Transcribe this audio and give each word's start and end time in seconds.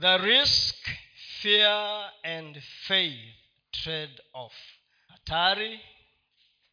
the 0.00 0.18
risk 0.18 0.76
fear 1.40 2.10
and 2.22 2.60
faith 2.62 3.34
trade 3.72 4.20
off 4.32 4.54
hatari 5.08 5.80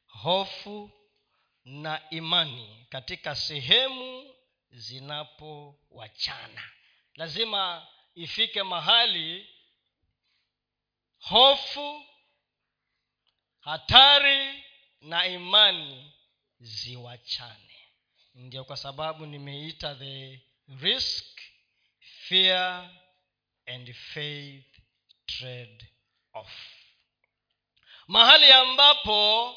hofu 0.08 0.92
na 1.66 2.10
imani 2.10 2.86
katika 2.90 3.36
sehemu 3.36 4.34
zinapowachana. 4.72 6.64
Lazima 7.16 7.88
ifike 8.16 8.64
mahali 8.64 9.48
hofu 11.20 12.06
hatari 13.60 14.64
na 15.02 15.28
imani 15.28 16.14
ziwachane. 16.60 17.76
Ndio 18.36 18.64
kwa 18.66 18.78
sababu 18.78 19.26
nimeita 19.26 19.96
the 19.96 20.42
risk 20.80 21.40
fear 22.00 22.92
and 23.66 23.94
faith 23.94 24.66
trade 25.26 25.88
off. 26.34 26.52
Mahali 28.08 28.52
ambapo 28.52 29.56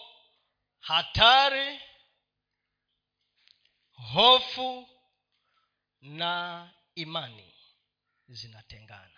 hatari 0.80 1.80
hofu 4.12 4.88
na 6.00 6.70
imani 6.94 7.54
zinatengana. 8.28 9.10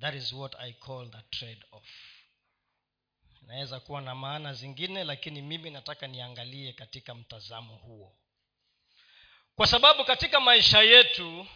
That 0.00 0.14
is 0.14 0.32
what 0.32 0.54
i 0.54 0.72
call 0.72 1.10
the 1.10 1.22
trade 1.30 1.64
off. 1.72 1.88
Inaweza 3.42 3.80
kuwa 3.80 4.00
na 4.00 4.14
maana 4.14 4.54
zingine 4.54 5.04
lakini 5.04 5.42
mimi 5.42 5.70
nataka 5.70 6.06
niangalie 6.06 6.72
katika 6.72 7.14
mtazamo 7.14 7.76
huo. 7.76 8.16
Kwa 9.54 9.66
sababu 9.66 10.04
katika 10.04 10.40
maisha 10.40 10.82
yetu 10.82 11.46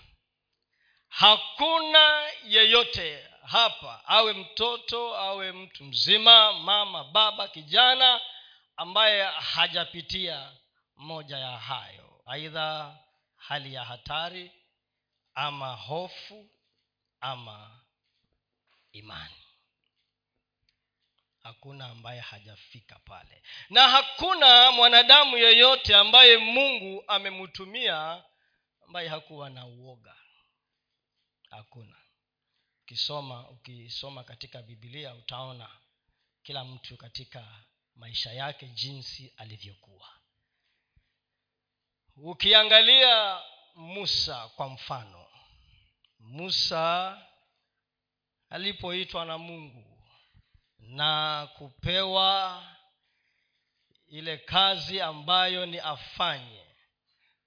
hakuna 1.15 2.29
yeyote 2.45 3.29
hapa 3.47 4.03
awe 4.07 4.33
mtoto 4.33 5.17
awe 5.17 5.53
mtu 5.53 5.85
mzima 5.85 6.53
mama 6.53 7.05
baba 7.05 7.49
kijana 7.49 8.21
ambaye 8.77 9.23
hajapitia 9.25 10.53
moja 10.97 11.39
ya 11.39 11.59
hayo. 11.59 12.23
Aidha 12.27 12.97
hali 13.37 13.75
ya 13.75 13.85
hatari 13.85 14.51
ama 15.35 15.73
hofu 15.75 16.51
ama 17.21 17.81
imani. 18.93 19.45
Hakuna 21.43 21.87
ambaye 21.87 22.21
hajafika 22.21 22.99
pale. 22.99 23.43
Na 23.71 23.89
hakuna 23.89 24.71
mwanadamu 24.73 25.39
yeyote 25.39 25.97
ambaye 25.97 26.37
mungu 26.39 27.05
amemtumia 27.09 28.25
ambaye 28.87 29.09
hakuwa 29.09 29.51
na 29.51 29.67
uoga 29.67 30.15
hakuna. 31.55 31.97
Ukisoma 32.83 33.49
ukisoma 33.51 34.25
katika 34.25 34.63
bibilia 34.63 35.15
utaona 35.15 35.71
kila 36.43 36.65
mtu 36.65 36.97
katika 36.97 37.65
maisha 37.95 38.33
yake 38.33 38.69
jinsi 38.69 39.35
alivyokuwa. 39.37 40.09
Ukiangalia 42.17 43.43
musa 43.75 44.49
kwa 44.49 44.69
mfano 44.69 45.27
musa 46.19 47.19
alipoitwa 48.51 49.25
na 49.25 49.39
mungu 49.39 49.99
na 50.79 51.49
kupewa 51.57 52.63
ile 54.07 54.39
kazi 54.39 55.01
ambayo 55.01 55.67
ni 55.67 55.79
afanye 55.79 56.65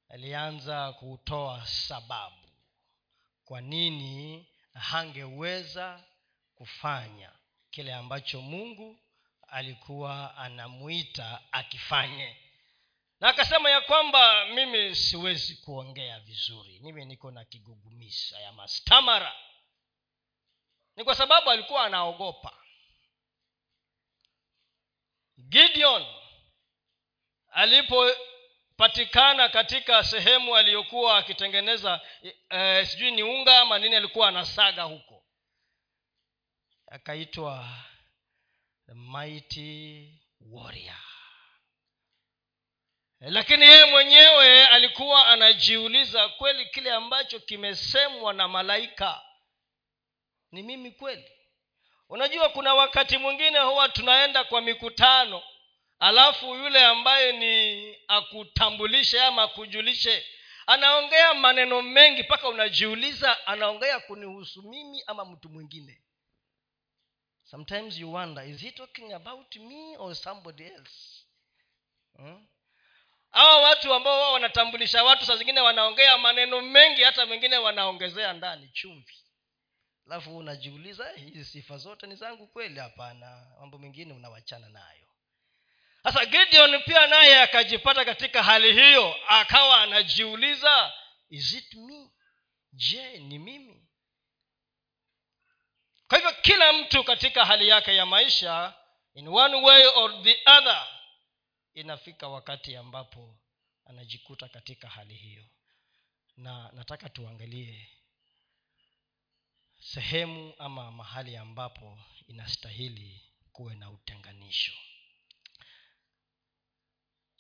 alianza 0.10 0.94
kutoa 0.94 1.66
sababu 1.66 2.47
kwa 3.48 3.62
nini 3.62 4.48
hangeweza 4.74 6.04
kufanya 6.56 7.32
kile 7.72 7.94
ambacho 7.94 8.42
mungu 8.42 9.00
alikuwa 9.48 10.38
anamwita 10.38 11.42
akifanye. 11.52 12.38
Na 13.20 13.30
akasema 13.30 13.70
ya 13.70 13.82
kwamba 13.82 14.46
mimi 14.46 14.96
siwezi 14.96 15.56
kuongea 15.56 16.20
vizuri 16.20 16.80
mimi 16.80 17.06
niko 17.06 17.32
na 17.32 17.46
kigugumisa 17.46 18.40
ya 18.40 18.52
mastamara. 18.52 19.36
Ni 20.96 21.04
kwa 21.04 21.16
sababu 21.16 21.50
alikuwa 21.50 21.86
anaogopa. 21.86 22.58
Gideon 25.38 26.06
alipopatikana 28.80 29.50
katika 29.50 30.04
sehemu 30.04 30.56
aliyokuwa 30.56 31.18
akitengeneza 31.18 32.02
e, 32.50 32.86
sijui 32.86 33.12
ni 33.12 33.24
unga 33.24 33.60
ama 33.60 33.80
nini 33.80 33.96
alikuwa 33.96 34.28
anasaga 34.28 34.84
huko. 34.84 35.24
Akaitwa 36.88 37.70
the 38.88 38.94
mighty 38.94 40.12
warrior. 40.42 41.02
Lakini 43.20 43.66
yeye 43.66 43.86
mwenyewe 43.86 44.68
alikuwa 44.68 45.28
anajiuliza 45.28 46.30
kweli 46.30 46.66
kile 46.66 46.92
ambacho 46.92 47.40
kimesemwa 47.40 48.34
na 48.34 48.48
malaika. 48.48 49.22
Ni 50.52 50.64
mimi 50.64 50.92
kweli? 50.92 51.32
Unajua 52.10 52.50
kuna 52.50 52.74
wakati 52.74 53.18
mwingine 53.18 53.60
huwa 53.60 53.90
tunaenda 53.90 54.44
kwa 54.44 54.62
mikutano 54.62 55.44
alafu 56.00 56.56
yule 56.56 56.86
ambaye 56.86 57.32
ni 57.32 57.96
akutambulishe 58.08 59.22
ama 59.22 59.44
akujulishe 59.44 60.26
anaongea 60.68 61.34
maneno 61.34 61.82
mengi 61.82 62.24
mpaka 62.24 62.48
unajiuliza 62.50 63.48
anaongea 63.48 64.00
kunihusu 64.00 64.64
mimi 64.64 65.04
ama 65.08 65.26
mtu 65.26 65.50
mwingine. 65.50 66.02
Sometimes 67.44 67.98
you 68.00 68.14
wonder 68.14 68.50
is 68.50 68.62
he 68.62 68.72
talking 68.72 69.14
about 69.14 69.56
me 69.56 69.98
or 69.98 70.16
somebody 70.16 70.64
else? 70.64 71.26
Hmm? 72.16 72.48
watu 73.34 73.94
ambao 73.94 74.22
wao 74.22 74.34
wanatambulisha 74.34 75.04
watu 75.04 75.26
saa 75.26 75.36
zingine 75.36 75.60
wanaongea 75.62 76.18
maneno 76.18 76.62
mengi 76.62 77.04
hata 77.04 77.24
wengine 77.24 77.58
wanaongezea 77.58 78.34
ndani 78.34 78.70
chumvi. 78.70 79.14
Alafu 80.06 80.38
unajiuliza 80.38 81.14
eh, 81.14 81.24
hizi 81.26 81.46
sifa 81.46 81.78
zote 81.78 82.08
ni 82.08 82.16
zangu 82.16 82.48
kweli? 82.48 82.80
Hapana 82.80 83.48
mambo 83.60 83.78
mengine 83.78 84.14
unawachana 84.14 84.70
nayo 84.70 85.07
sasa 86.04 86.26
gideon 86.26 86.84
pia 86.84 87.08
naye 87.08 87.42
akajipata 87.42 88.06
katika 88.06 88.44
hali 88.44 88.74
hiyo 88.74 89.16
akawa 89.28 89.82
anajiuliza 89.82 90.94
is 91.30 91.54
it 91.54 91.74
me? 91.74 92.12
Je 92.74 93.20
ni 93.20 93.40
mimi? 93.40 93.88
Kwa 96.08 96.18
hivyo 96.18 96.34
kila 96.42 96.74
mtu 96.74 97.04
katika 97.04 97.46
hali 97.46 97.68
yake 97.68 97.96
ya 97.96 98.06
maisha 98.06 98.74
in 99.14 99.28
one 99.28 99.56
way 99.56 99.86
or 99.86 100.24
the 100.24 100.38
other 100.46 100.88
inafika 101.74 102.28
wakati 102.28 102.76
ambapo 102.76 103.40
anajikuta 103.86 104.48
katika 104.48 104.90
hali 104.90 105.14
hiyo. 105.16 105.44
Na 106.38 106.70
nataka 106.74 107.10
tuangalie 107.10 107.90
sehemu 109.80 110.54
ama 110.60 110.92
mahali 110.92 111.38
ambapo 111.38 112.00
inastahili 112.28 113.22
kuwe 113.52 113.76
na 113.76 113.90
utenganisho 113.92 114.74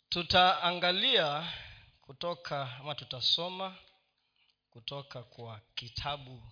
tutaangalia 0.09 1.53
kutoka 2.01 2.75
ama 2.79 2.95
tutasoma 2.95 3.75
kutoka 4.69 5.23
kwa 5.23 5.61
kitabu. 5.75 6.43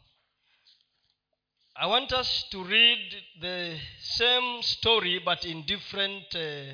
I 1.76 1.90
want 1.90 2.12
us 2.12 2.50
to 2.50 2.64
read 2.64 3.24
the 3.42 3.82
same 4.00 4.64
story 4.64 5.20
but 5.20 5.46
in 5.46 5.66
different 5.66 6.36
uh, 6.36 6.74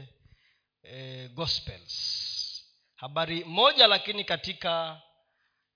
uh, 0.83 1.27
gospels. 1.33 1.93
Habari 2.95 3.43
moja 3.43 3.87
lakini 3.87 4.23
katika 4.23 5.01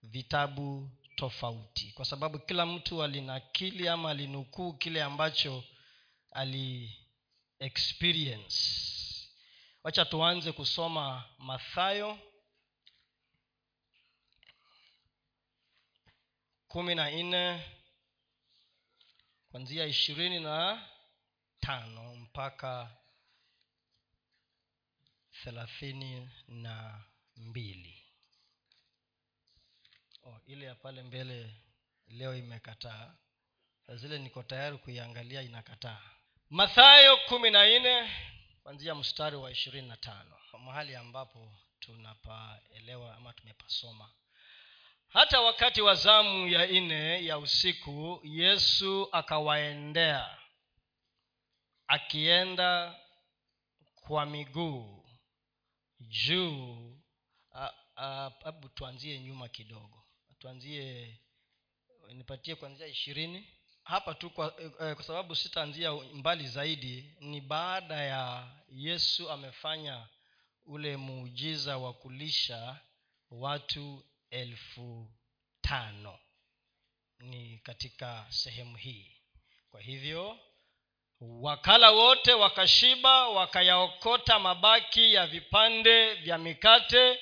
vitabu 0.04 0.90
tofauti. 1.16 1.92
Kwa 1.92 2.06
sababu 2.06 2.40
kila 2.40 2.66
mtu 2.66 3.04
alinakili 3.04 3.88
ama 3.88 4.10
alinukuu 4.12 4.74
kile 4.74 5.04
ambacho 5.04 5.64
ali 6.32 6.96
experience 7.60 8.92
wacha 9.86 10.06
tuanze 10.06 10.52
kusoma 10.52 11.24
mathayo 11.40 12.20
kumi 16.68 16.96
na 16.96 17.12
nne 17.12 17.66
kwanzia 19.52 19.86
ishirini 19.86 20.40
na 20.40 20.88
tano 21.60 22.16
mpaka 22.16 22.98
thelathini 25.44 26.30
na 26.48 27.04
mbili. 27.38 28.04
Oh, 30.24 30.40
ile 30.46 30.66
ya 30.66 30.76
pale 30.76 31.04
mbele 31.04 31.56
leo 32.08 32.36
imekataa. 32.36 33.16
Zile 33.96 34.20
niko 34.20 34.44
tayari 34.44 34.78
kuiangalia 34.78 35.42
inakataa. 35.42 36.02
Mathayo 36.50 37.18
kumi 37.18 37.50
na 37.50 37.80
nne 37.80 38.12
kwanzia 38.66 38.96
mstari 38.96 39.36
wa 39.36 39.52
ishirini 39.52 39.88
na 39.88 39.98
tano 39.98 40.36
mahali 40.60 40.96
ambapo 40.96 41.52
tunapaelewa 41.80 43.16
ama 43.16 43.34
tumepasoma. 43.34 44.10
Hata 45.08 45.42
wakati 45.42 45.82
wa 45.82 45.96
zamu 45.96 46.48
ya 46.48 46.68
nne 46.68 47.26
ya 47.26 47.38
usiku 47.38 48.20
yesu 48.24 49.10
akawaendea 49.12 50.38
akienda 51.88 53.00
kwa 53.96 54.26
miguu 54.26 55.06
juu 56.00 56.98
hebu 58.44 58.70
tuanzie 58.70 59.20
nyuma 59.20 59.50
kidogo. 59.50 60.04
Tuanzie 60.40 61.20
nipatie 62.14 62.56
kuanzia 62.56 62.88
ishirini. 62.88 63.48
Hapa 63.84 64.14
tu 64.14 64.30
kwa, 64.30 64.56
eh, 64.62 64.96
kwa 64.96 65.04
sababu 65.04 65.36
sitaanzia 65.36 65.92
mbali 65.94 66.48
zaidi 66.48 67.16
ni 67.20 67.42
baada 67.42 67.96
ya 67.96 68.55
yesu 68.68 69.30
amefanya 69.32 70.08
ule 70.66 70.98
muujiza 70.98 71.78
wa 71.78 71.94
kulisha 71.94 72.80
watu 73.32 74.06
elfu 74.30 75.12
tano. 75.62 76.20
Ni 77.20 77.60
katika 77.64 78.26
sehemu 78.30 78.78
hii. 78.78 79.22
Kwa 79.72 79.82
hivyo 79.82 80.40
wakala 81.22 81.92
wote 81.92 82.34
wakashiba 82.34 83.30
wakayaokota 83.30 84.40
mabaki 84.40 85.14
ya 85.14 85.28
vipande 85.28 86.14
vya 86.14 86.38
mikate 86.38 87.20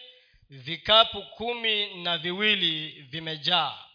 vikapu 0.49 1.23
kumi 1.23 2.03
na 2.03 2.17
viwili 2.17 3.01
vimejaa. 3.01 3.85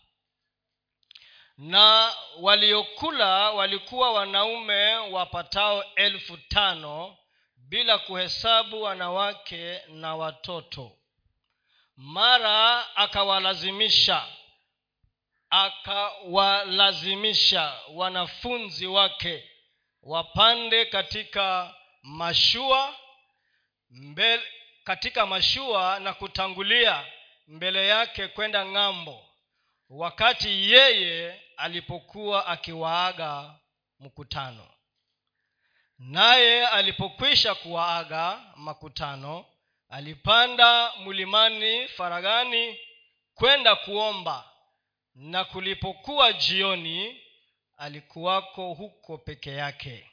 Na 1.58 2.14
waliokula 2.40 3.50
walikuwa 3.50 4.12
wanaume 4.12 4.96
wapatao 4.96 5.94
elfu 5.94 6.36
tano 6.36 7.16
bila 7.68 7.98
kuhesabu 7.98 8.82
wanawake 8.82 9.80
na 9.88 10.16
watoto. 10.16 10.92
Mara 11.96 12.96
akawalazimisha 12.96 14.26
akawalazimisha 15.50 17.80
wanafunzi 17.94 18.86
wake 18.86 19.50
wapande 20.02 20.84
katika 20.84 21.74
mashua 22.02 22.94
mbele, 23.90 24.42
katika 24.84 25.26
mashua 25.26 26.00
na 26.00 26.14
kutangulia 26.14 27.06
mbele 27.48 27.88
yake 27.88 28.28
kwenda 28.28 28.66
ng'ambo 28.66 29.24
wakati 29.90 30.72
yeye 30.72 31.40
alipokuwa 31.56 32.46
akiwaaga 32.46 33.54
mkutano 34.00 34.66
naye 35.98 36.66
alipokwisha 36.68 37.54
kuwaaga 37.54 38.44
makutano 38.56 39.46
alipanda 39.88 40.92
mlimani 40.96 41.88
faragani 41.88 42.78
kwenda 43.34 43.76
kuomba. 43.76 44.50
Na 45.14 45.44
kulipokuwa 45.44 46.32
jioni 46.32 47.22
alikuwako 47.76 48.74
huko 48.74 49.18
peke 49.18 49.50
yake. 49.52 50.10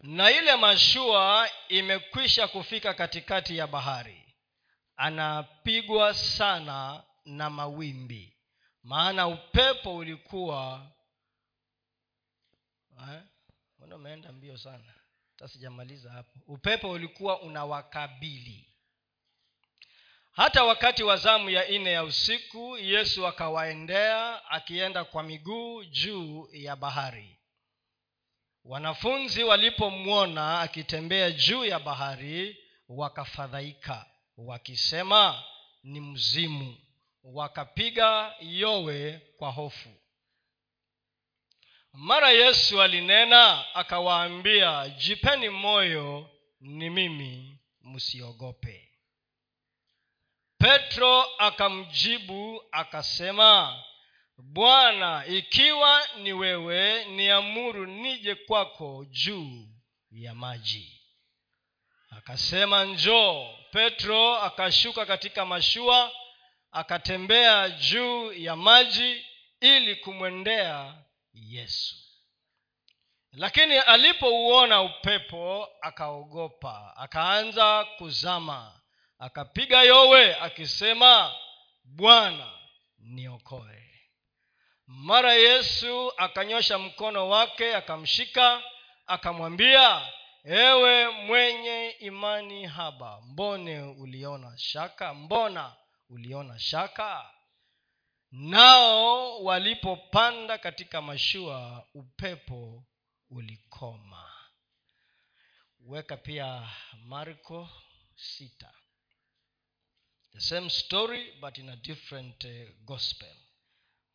Na 0.00 0.30
ile 0.30 0.56
mashua 0.56 1.50
imekwisha 1.68 2.48
kufika 2.48 2.94
katikati 2.94 3.56
ya 3.56 3.66
bahari. 3.66 4.34
Anapigwa 4.96 6.14
sana 6.14 7.02
na 7.24 7.50
mawimbi. 7.50 8.36
Maana 8.82 9.26
upepo 9.28 9.96
ulikuwa 9.96 10.86
eh? 13.12 13.20
Umeenda 13.92 14.32
mbio 14.32 14.58
sana. 14.58 14.94
Hata 15.30 15.48
sijamaliza 15.48 16.12
hapo. 16.12 16.32
Upepo 16.46 16.90
ulikuwa 16.90 17.40
unawakabili. 17.42 18.68
Hata 20.32 20.64
wakati 20.64 21.02
wa 21.02 21.16
zamu 21.16 21.50
ya 21.50 21.68
nne 21.68 21.92
ya 21.92 22.04
usiku 22.04 22.78
yesu 22.78 23.26
akawaendea 23.26 24.44
akienda 24.50 25.04
kwa 25.04 25.22
miguu 25.22 25.84
juu 25.84 26.48
ya 26.52 26.76
bahari. 26.76 27.38
Wanafunzi 28.64 29.44
walipomwona 29.44 30.60
akitembea 30.60 31.30
juu 31.30 31.64
ya 31.64 31.80
bahari 31.80 32.56
wakafadhaika 32.88 34.06
wakisema 34.36 35.42
ni 35.82 36.00
mzimu. 36.00 36.76
Wakapiga 37.22 38.34
yowe 38.40 39.20
kwa 39.38 39.50
hofu 39.50 39.88
mara 41.94 42.30
yesu 42.30 42.82
alinena 42.82 43.74
akawaambia 43.74 44.88
jipeni 44.88 45.48
moyo 45.48 46.30
ni 46.60 46.90
mimi 46.90 47.58
msiogope. 47.82 48.90
Petro 50.58 51.22
akamjibu 51.38 52.62
akasema 52.72 53.82
bwana 54.38 55.26
ikiwa 55.26 56.08
ni 56.22 56.32
wewe 56.32 57.04
niamuru 57.04 57.86
nije 57.86 58.34
kwako 58.34 59.04
juu 59.10 59.68
ya 60.10 60.34
maji. 60.34 61.00
Akasema 62.10 62.84
njoo. 62.84 63.56
Petro 63.72 64.34
akashuka 64.36 65.06
katika 65.06 65.46
mashua 65.46 66.12
akatembea 66.72 67.70
juu 67.70 68.32
ya 68.32 68.56
maji 68.56 69.26
ili 69.60 69.96
kumwendea 69.96 71.03
yesu. 71.34 71.96
Lakini 73.32 73.78
alipouona 73.78 74.82
upepo 74.82 75.68
akaogopa 75.82 76.96
akaanza 76.96 77.84
kuzama 77.84 78.80
akapiga 79.18 79.82
yowe 79.82 80.34
akisema 80.36 81.34
bwana 81.84 82.52
niokoe. 82.98 83.90
Mara 84.86 85.32
yesu 85.34 86.12
akanyosha 86.16 86.78
mkono 86.78 87.28
wake 87.28 87.74
akamshika 87.76 88.62
akamwambia 89.06 90.12
ewe 90.44 91.08
mwenye 91.08 91.90
imani 91.90 92.66
haba 92.66 93.20
mbone 93.20 93.82
uliona 93.82 94.58
shaka? 94.58 95.14
Mbona 95.14 95.76
uliona 96.10 96.58
shaka 96.58 97.33
nao 98.36 99.44
walipopanda 99.44 100.58
katika 100.58 101.02
mashua 101.02 101.86
upepo 101.94 102.84
ulikoma. 103.30 104.30
Weka 105.80 106.16
pia 106.16 106.70
marko 107.04 107.68
sita. 108.16 108.74
The 110.32 110.40
same 110.40 110.70
story 110.70 111.32
but 111.40 111.58
in 111.58 111.68
a 111.68 111.76
different 111.76 112.44
uh, 112.44 112.50
gospel. 112.84 113.36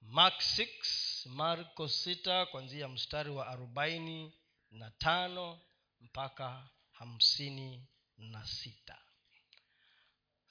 Mark 0.02 0.34
6 0.42 0.68
marko 1.30 1.88
sita 1.88 2.46
kwanzia 2.46 2.88
mstari 2.88 3.30
wa 3.30 3.48
arobaini 3.48 4.34
na 4.72 4.92
tano 4.92 5.60
mpaka 6.00 6.70
hamsini 6.92 7.88
na 8.18 8.46
sita. 8.48 8.98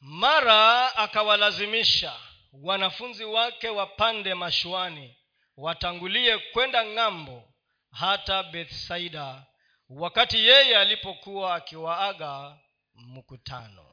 Mara 0.00 0.96
akawalazimisha 0.96 2.20
wanafunzi 2.52 3.24
wake 3.24 3.68
wapande 3.68 4.34
mashuani 4.34 5.16
watangulie 5.56 6.38
kwenda 6.38 6.84
ng'ambo 6.86 7.52
hata 7.90 8.42
bethsaida 8.42 9.46
wakati 9.88 10.46
yeye 10.46 10.78
alipokuwa 10.78 11.54
akiwaaga 11.54 12.58
mkutano. 12.94 13.84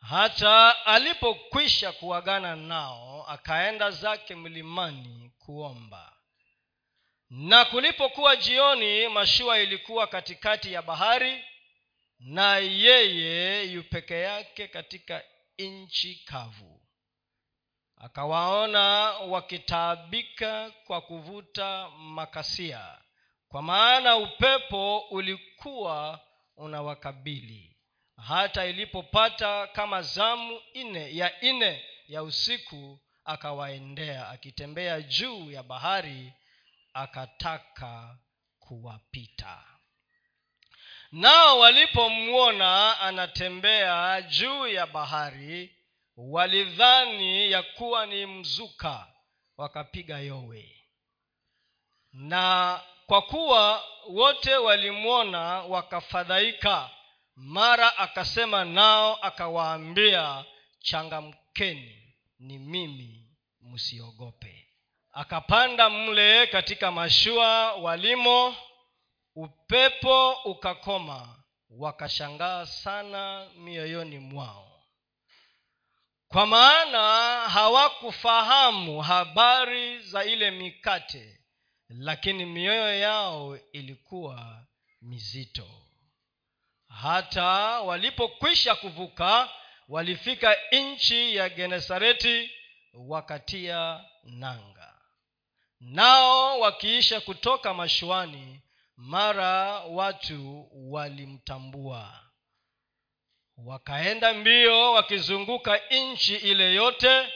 Hata 0.00 0.86
alipokwisha 0.86 1.92
kuagana 1.92 2.56
nao 2.56 3.26
akaenda 3.28 3.90
zake 3.90 4.34
mlimani 4.34 5.32
kuomba. 5.38 6.16
Na 7.30 7.64
kulipokuwa 7.64 8.36
jioni 8.36 9.08
mashua 9.08 9.58
ilikuwa 9.58 10.06
katikati 10.06 10.72
ya 10.72 10.82
bahari 10.82 11.44
na 12.18 12.56
yeye 12.58 13.64
yu 13.64 13.84
peke 13.84 14.20
yake 14.20 14.68
katika 14.68 15.24
nchi 15.58 16.14
kavu 16.24 16.79
akawaona 18.00 18.80
wakitaabika 19.10 20.70
kwa 20.86 21.00
kuvuta 21.00 21.90
makasia. 21.90 22.98
Kwa 23.48 23.62
maana 23.62 24.16
upepo 24.16 24.98
ulikuwa 24.98 26.20
unawakabili. 26.56 27.76
Hata 28.16 28.66
ilipopata 28.66 29.66
kama 29.66 30.02
zamu 30.02 30.60
ine 30.72 31.16
ya 31.16 31.32
nne 31.42 31.84
ya 32.08 32.22
usiku 32.22 32.98
akawaendea. 33.24 34.28
Akitembea 34.28 35.00
juu 35.02 35.50
ya 35.50 35.62
bahari 35.62 36.32
akataka 36.94 38.18
kuwapita. 38.58 39.64
Nao 41.12 41.58
walipomwona 41.58 43.00
anatembea 43.00 44.22
juu 44.22 44.66
ya 44.66 44.86
bahari 44.86 45.74
walidhani 46.16 47.50
ya 47.50 47.62
kuwa 47.62 48.06
ni 48.06 48.26
mzuka 48.26 49.06
wakapiga 49.56 50.18
yowe. 50.18 50.76
Na 52.12 52.80
kwa 53.06 53.22
kuwa 53.22 53.84
wote 54.08 54.56
walimwona 54.56 55.40
wakafadhaika 55.62 56.90
mara 57.36 57.98
akasema 57.98 58.64
nao 58.64 59.14
akawaambia 59.16 60.44
changamkeni 60.78 62.14
ni 62.38 62.58
mimi 62.58 63.26
msiogope. 63.60 64.66
Akapanda 65.12 65.90
mle 65.90 66.46
katika 66.46 66.90
mashua 66.92 67.72
walimo 67.74 68.56
upepo 69.34 70.32
ukakoma 70.32 71.42
wakashangaa 71.70 72.66
sana 72.66 73.50
mioyoni 73.56 74.18
mwao 74.18 74.69
kwa 76.32 76.46
maana 76.46 76.98
hawakufahamu 77.48 79.00
habari 79.00 79.98
za 80.02 80.24
ile 80.24 80.50
mikate 80.50 81.40
lakini 81.88 82.46
mioyo 82.46 82.98
yao 82.98 83.58
ilikuwa 83.72 84.66
mizito. 85.02 85.66
Hata 86.88 87.46
walipokwisha 87.80 88.74
kuvuka 88.74 89.48
walifika 89.88 90.56
nchi 90.72 91.36
ya 91.36 91.48
genesareti 91.48 92.50
wakatia 92.94 94.04
nanga. 94.24 94.94
Nao 95.80 96.60
wakiisha 96.60 97.20
kutoka 97.20 97.74
mashuani 97.74 98.62
mara 98.96 99.80
watu 99.80 100.68
walimtambua 100.92 102.29
wakaenda 103.66 104.34
mbio 104.34 104.92
wakizunguka 104.92 105.80
nchi 105.90 106.36
ile 106.36 106.74
yote 106.74 107.28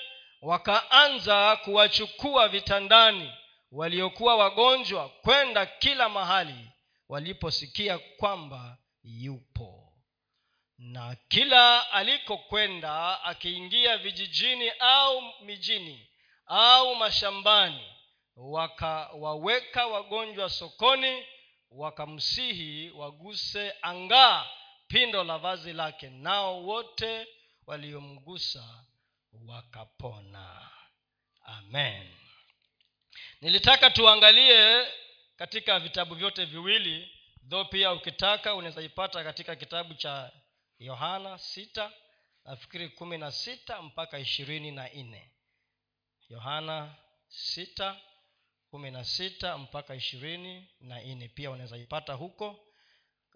wakaanza 0.42 1.56
kuwachukua 1.56 2.48
vitandani 2.48 3.32
waliokuwa 3.72 4.36
wagonjwa 4.36 5.08
kwenda 5.08 5.66
kila 5.66 6.08
mahali 6.08 6.70
waliposikia 7.08 7.98
kwamba 7.98 8.78
yupo. 9.04 9.80
Na 10.78 11.16
kila 11.28 11.90
alikokwenda 11.92 13.22
akiingia 13.24 13.98
vijijini 13.98 14.70
au 14.78 15.22
mijini 15.40 16.08
au 16.46 16.94
mashambani 16.94 17.86
wakawaweka 18.36 19.86
wagonjwa 19.86 20.50
sokoni 20.50 21.26
wakamsihi 21.70 22.90
waguse 22.90 23.74
angaa 23.82 24.46
pindo 24.94 25.24
la 25.24 25.38
vazi 25.38 25.72
lake 25.72 26.10
nao 26.10 26.62
wote 26.62 27.26
waliomgusa 27.66 28.84
wakapona. 29.46 30.70
Amen. 31.44 32.10
Nilitaka 33.40 33.90
tuangalie 33.90 34.86
katika 35.36 35.80
vitabu 35.80 36.14
vyote 36.14 36.44
viwili 36.44 37.10
dho 37.42 37.64
pia 37.64 37.92
ukitaka 37.92 38.54
unaweza 38.54 38.82
ipata 38.82 39.24
katika 39.24 39.56
kitabu 39.56 39.94
cha 39.94 40.32
yohana 40.78 41.38
sita 41.38 41.92
nafikiri 42.44 42.88
kumi 42.88 43.18
na 43.18 43.32
sita 43.32 43.82
mpaka 43.82 44.18
ishirini 44.18 44.70
na 44.70 44.88
nne. 44.88 45.30
Yohana 46.28 46.94
sita 47.28 48.00
kumi 48.70 48.90
na 48.90 49.04
sita 49.04 49.58
mpaka 49.58 49.94
ishirini 49.94 50.68
na 50.80 51.00
nne. 51.02 51.28
Pia 51.28 51.50
unaweza 51.50 51.76
ipata 51.76 52.12
huko 52.12 52.73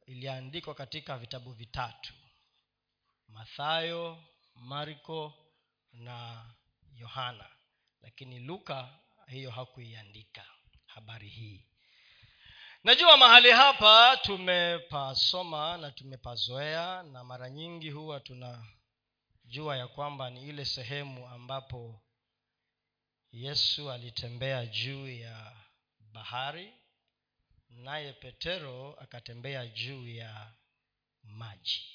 iliandikwa 0.09 0.75
katika 0.75 1.19
vitabu 1.19 1.53
vitatu. 1.53 2.15
Mathayo 3.29 4.25
marko 4.55 5.35
na 5.93 6.45
yohana. 6.95 7.51
Lakini 8.01 8.39
luka 8.41 8.99
hiyo 9.27 9.51
hakuiandika 9.51 10.45
habari 10.87 11.29
hii. 11.29 11.67
Najua 12.85 13.17
mahali 13.17 13.51
hapa 13.51 14.17
tumepasoma 14.17 15.77
na 15.77 15.91
tumepazoea 15.91 17.03
na 17.03 17.25
mara 17.25 17.51
nyingi 17.51 17.91
huwa 17.91 18.21
tunajua 18.21 19.77
ya 19.77 19.89
kwamba 19.89 20.31
ni 20.31 20.43
ile 20.49 20.65
sehemu 20.65 21.29
ambapo 21.29 22.03
yesu 23.33 23.91
alitembea 23.91 24.67
juu 24.67 25.09
ya 25.09 25.57
bahari 25.99 26.75
naye 27.71 28.13
petero 28.13 28.95
akatembea 29.01 29.67
juu 29.67 30.09
ya 30.09 30.55
maji. 31.23 31.95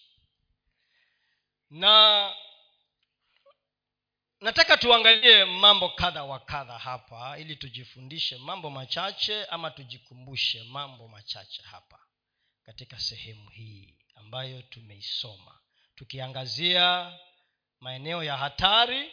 Na 1.70 2.36
nataka 4.40 4.78
tuangalie 4.78 5.46
mambo 5.46 5.90
kadha 5.90 6.24
wa 6.24 6.40
kadha 6.40 6.78
hapa 6.80 7.38
ili 7.40 7.56
tujifundishe 7.56 8.38
mambo 8.38 8.70
machache 8.70 9.46
ama 9.46 9.72
tujikumbushe 9.72 10.64
mambo 10.64 11.08
machache 11.08 11.62
hapa 11.62 12.00
katika 12.64 13.00
sehemu 13.00 13.50
hii 13.50 13.98
ambayo 14.16 14.62
tumeisoma. 14.62 15.60
Tukiangazia 15.96 17.18
maeneo 17.80 18.24
ya 18.24 18.38
hatari 18.38 19.12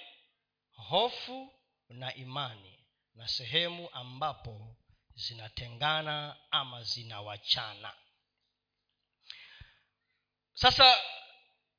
hofu 0.72 1.52
na 1.88 2.14
imani 2.14 2.84
na 3.14 3.28
sehemu 3.28 3.90
ambapo 3.92 4.76
zinatengana 5.20 6.36
ama 6.50 6.82
zinawachana. 6.82 7.94
Sasa 10.54 11.00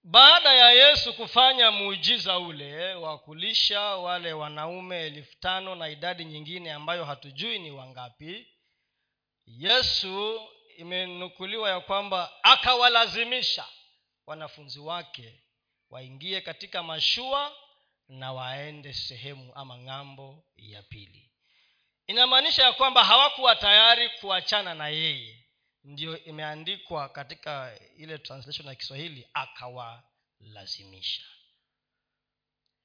baada 0.04 0.54
ya 0.54 0.72
yesu 0.72 1.14
kufanya 1.14 1.72
muujiza 1.72 2.40
ule 2.40 2.94
wa 2.94 3.20
kulisha 3.20 3.82
wale 3.82 4.34
wanaume 4.34 5.06
elfu 5.06 5.40
tano 5.40 5.76
na 5.76 5.90
idadi 5.90 6.26
nyingine 6.26 6.72
ambayo 6.72 7.06
hatujui 7.06 7.60
ni 7.60 7.72
wangapi 7.72 8.48
yesu 9.46 10.50
imenukuliwa 10.78 11.70
ya 11.70 11.80
kwamba 11.80 12.44
akawalazimisha 12.44 13.66
wanafunzi 14.26 14.80
wake 14.80 15.44
waingie 15.90 16.42
katika 16.42 16.84
mashua 16.84 17.56
na 18.08 18.34
waende 18.34 18.94
sehemu 18.94 19.52
ama 19.56 19.78
ng'ambo 19.78 20.44
ya 20.56 20.84
pili 20.84 21.31
inamaanisha 22.12 22.64
ya 22.64 22.74
kwamba 22.74 23.04
hawakuwa 23.04 23.56
tayari 23.56 24.10
kuachana 24.10 24.74
na 24.74 24.88
yeye. 24.88 25.38
Ndio 25.84 26.24
imeandikwa 26.24 27.10
katika 27.10 27.80
ile 27.98 28.18
translation 28.18 28.68
ya 28.68 28.76
kiswahili 28.76 29.28
akawalazimisha. 29.34 31.22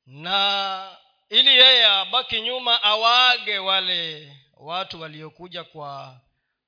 Na 0.06 0.98
ili 1.28 1.50
yeye 1.50 1.86
abaki 1.86 2.40
nyuma 2.40 2.82
awaage 2.82 3.58
wale 3.58 4.32
watu 4.56 5.00
waliokuja 5.00 5.64
kwa 5.64 6.20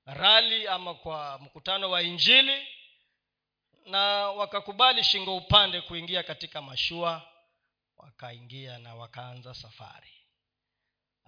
rali 0.06 0.68
ama 0.68 0.94
kwa 0.94 1.38
mkutano 1.38 1.90
wa 1.90 2.02
injili 2.02 2.68
na 3.86 4.00
wakakubali 4.30 5.04
shingo 5.04 5.36
upande 5.36 5.80
kuingia 5.80 6.22
katika 6.22 6.62
mashua 6.62 7.22
wakaingia 7.96 8.78
na 8.78 8.94
wakaanza 8.94 9.54
safari 9.54 10.17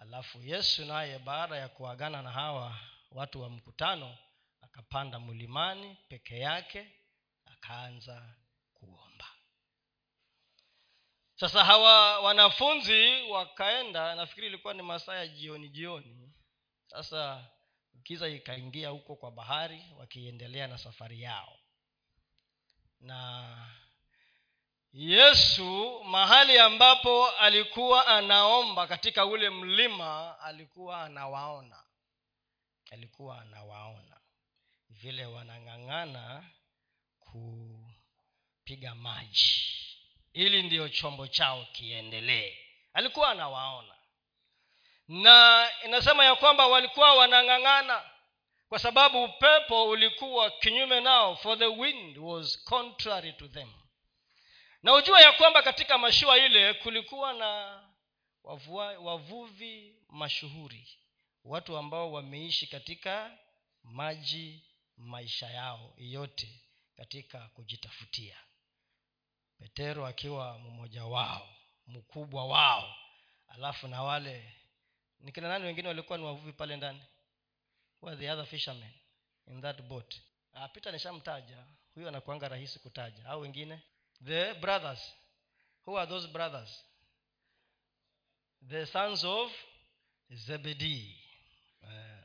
alafu 0.00 0.42
yesu 0.42 0.84
naye 0.84 1.18
baada 1.18 1.56
ya 1.56 1.68
kuagana 1.68 2.22
na 2.22 2.30
hawa 2.30 2.78
watu 3.10 3.40
wa 3.42 3.50
mkutano 3.50 4.16
akapanda 4.60 5.20
mlimani 5.20 5.96
peke 6.08 6.38
yake 6.38 6.92
akaanza 7.44 8.34
kuomba. 8.74 9.24
Sasa 11.36 11.64
hawa 11.64 12.20
wanafunzi 12.20 13.22
wakaenda 13.22 14.14
nafikiri 14.14 14.46
ilikuwa 14.46 14.74
ni 14.74 14.82
masaa 14.82 15.14
ya 15.14 15.26
jioni 15.28 15.68
jioni. 15.68 16.34
Sasa 16.86 17.50
giza 18.04 18.28
ikaingia 18.28 18.88
huko 18.88 19.16
kwa 19.16 19.30
bahari 19.30 19.82
wakiendelea 19.98 20.66
na 20.66 20.78
safari 20.78 21.22
yao. 21.22 21.58
Na 23.00 23.56
yesu 24.92 26.00
mahali 26.04 26.58
ambapo 26.58 27.28
alikuwa 27.30 28.06
anaomba 28.06 28.86
katika 28.86 29.26
ule 29.26 29.50
mlima 29.50 30.40
alikuwa 30.40 31.02
anawaona. 31.02 31.82
Alikuwa 32.90 33.40
anawaona. 33.40 34.20
Vile 34.88 35.26
wanang'ang'ana 35.26 36.44
kupiga 37.20 38.94
maji. 38.94 39.62
Ili 40.32 40.62
ndiyo 40.62 40.88
chombo 40.88 41.26
chao 41.26 41.66
kiendelee. 41.72 42.56
Alikuwa 42.92 43.30
anawaona. 43.30 43.94
Na 45.08 45.68
inasema 45.84 46.24
ya 46.24 46.34
kwamba 46.34 46.66
walikuwa 46.66 47.14
wanang'ang'ana 47.14 48.10
kwa 48.68 48.78
sababu 48.78 49.24
upepo 49.24 49.88
ulikuwa 49.88 50.50
kinyume 50.50 51.00
nao 51.00 51.36
for 51.36 51.58
the 51.58 51.66
wind 51.66 52.18
was 52.18 52.64
contrary 52.64 53.32
to 53.32 53.48
them 53.48 53.72
na 54.82 54.94
ujua 54.94 55.20
ya 55.20 55.32
kwamba 55.32 55.62
katika 55.62 55.98
mashua 55.98 56.38
ile 56.38 56.74
kulikuwa 56.74 57.32
na 57.32 57.82
wavua, 58.44 58.98
wavuvi 58.98 59.96
mashuhuri. 60.08 60.88
Watu 61.44 61.76
ambao 61.76 62.12
wameishi 62.12 62.66
katika 62.66 63.38
maji 63.82 64.64
maisha 64.96 65.46
yao 65.50 65.94
yote 65.96 66.60
katika 66.96 67.48
kujitafutia. 67.48 68.36
Petero 69.58 70.06
akiwa 70.06 70.58
mmoja 70.58 71.04
wao 71.04 71.48
mkubwa 71.86 72.46
wao. 72.46 72.94
Alafu 73.48 73.88
na 73.88 74.02
wale 74.02 74.52
ni 75.20 75.32
kina 75.32 75.48
nani 75.48 75.64
wengine 75.66 75.88
walikuwa 75.88 76.18
ni 76.18 76.24
wavuvi 76.24 76.52
pale 76.52 76.76
ndani? 76.76 77.02
The 78.18 78.30
other 78.30 78.46
fishermen 78.46 78.92
in 79.46 79.62
that 79.62 79.82
boat? 79.82 80.20
Ah, 80.52 80.68
peter 80.68 80.92
nishamtaja. 80.92 81.64
Huyo 81.94 82.08
anakuanga 82.08 82.48
rahisi 82.48 82.78
kutaja. 82.78 83.24
Au 83.26 83.40
wengine 83.40 83.80
the 84.24 84.54
brothers. 84.60 85.00
Who 85.86 85.96
are 85.96 86.06
those 86.06 86.26
brothers? 86.26 86.84
The 88.68 88.86
sons 88.86 89.24
of 89.24 89.50
zebedee. 90.32 91.16
Yeah. 91.82 92.16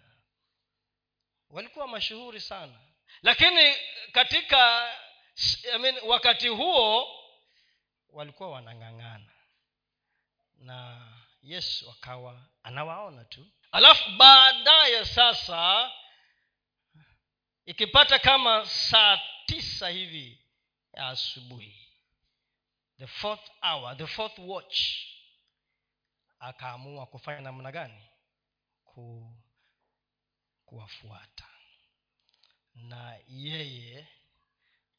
walikuwa 1.49 1.87
mashuhuri 1.87 2.41
sana. 2.41 2.79
Lakini 3.21 3.75
katika 4.11 4.91
I 5.73 5.77
mean, 5.79 5.95
wakati 6.07 6.47
huo 6.47 7.07
walikuwa 8.09 8.49
wanang'ang'ana. 8.51 9.31
Na 10.57 11.07
yesu 11.41 11.91
akawa 11.91 12.41
anawaona 12.63 13.25
tu. 13.25 13.47
Alafu 13.71 14.09
baadaye 14.11 15.05
sasa 15.05 15.91
ikipata 17.65 18.19
kama 18.19 18.65
saa 18.65 19.21
tisa 19.45 19.89
hivi 19.89 20.39
ya 20.93 21.07
asubuhi 21.07 21.84
the 22.99 23.07
fourth 23.07 23.49
hour 23.61 23.97
the 23.97 24.07
fourth 24.07 24.37
watch 24.39 24.79
akaamua 26.39 27.05
kufanya 27.05 27.41
namna 27.41 27.71
gani? 27.71 28.09
Ku 28.83 29.35
kuwafuata. 30.65 31.45
Na 32.75 33.17
yeye 33.27 34.07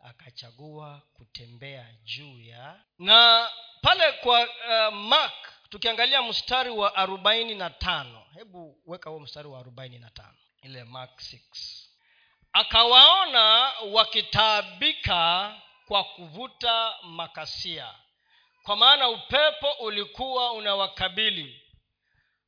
akachagua 0.01 1.03
kutembea 1.15 1.95
juu 2.05 2.41
ya 2.41 2.85
na 2.99 3.51
pale 3.83 4.13
kwa 4.13 4.43
uh, 4.43 4.95
mark 4.95 5.53
tukiangalia 5.69 6.23
mstari 6.23 6.71
wa 6.71 6.95
arobaini 6.95 7.55
na 7.55 7.71
tano. 7.71 8.27
Hebu 8.35 8.83
weka 8.87 9.11
huo 9.11 9.21
mstari 9.21 9.49
wa 9.49 9.59
arobaini 9.61 9.99
na 9.99 10.11
tano. 10.11 10.37
Ile 10.63 10.85
mark 10.85 11.21
6 11.21 11.39
akawaona 12.53 13.73
wakitaabika 13.93 15.55
kwa 15.87 16.05
kuvuta 16.05 16.95
makasia. 17.03 17.95
Kwa 18.63 18.77
maana 18.77 19.09
upepo 19.09 19.71
ulikuwa 19.73 20.53
unawakabili. 20.53 21.63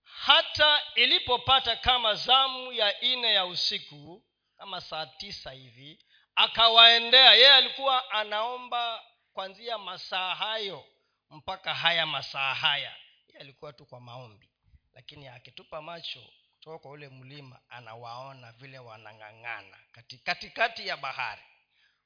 Hata 0.03 0.81
ilipopata 0.95 1.77
kama 1.77 2.15
zamu 2.15 2.73
ya 2.73 3.01
ine 3.01 3.33
ya 3.35 3.47
usiku 3.47 4.25
kama 4.57 4.81
saa 4.81 5.07
tisa 5.07 5.51
hivi 5.51 5.99
akawaendea. 6.35 7.33
Yeye 7.35 7.53
alikuwa 7.53 8.11
anaomba 8.11 9.05
kwanzia 9.33 9.79
masaa 9.79 10.35
hayo 10.35 10.85
mpaka 11.31 11.75
haya 11.75 12.07
masaa 12.07 12.55
haya. 12.55 12.97
Yeye 13.29 13.41
alikuwa 13.41 13.73
tu 13.73 13.87
kwa 13.87 14.01
maombi. 14.01 14.51
Lakini 14.93 15.29
akitupa 15.29 15.83
macho 15.83 16.21
kutoka 16.55 16.79
kwa 16.79 16.91
ule 16.91 17.09
mlima 17.09 17.61
anawaona 17.69 18.53
vile 18.53 18.79
wanang'ang'ana. 18.79 19.79
Katikati 19.93 20.51
kati 20.51 20.89
ya 20.89 20.97
bahari 20.97 21.43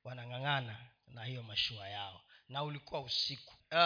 wanang'ang'ana 0.04 0.91
na 1.12 1.24
hiyo 1.24 1.42
mashua 1.42 1.88
yao 1.88 2.22
na 2.48 2.62
ulikuwa 2.62 3.00
usiku. 3.00 3.54
Uh, 3.70 3.78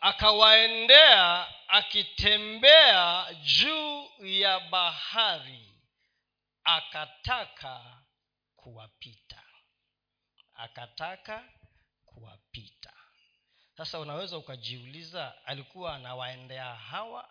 akawaendea 0.00 1.46
akitembea 1.68 3.26
juu 3.34 4.08
ya 4.20 4.60
bahari 4.60 5.74
akataka 6.64 8.02
kuwapita. 8.56 9.42
Akataka 10.54 11.44
kuwapita. 12.06 12.92
Sasa 13.76 13.98
unaweza 14.00 14.38
ukajiuliza 14.38 15.34
alikuwa 15.46 15.94
anawaendea 15.94 16.74
hawa 16.74 17.30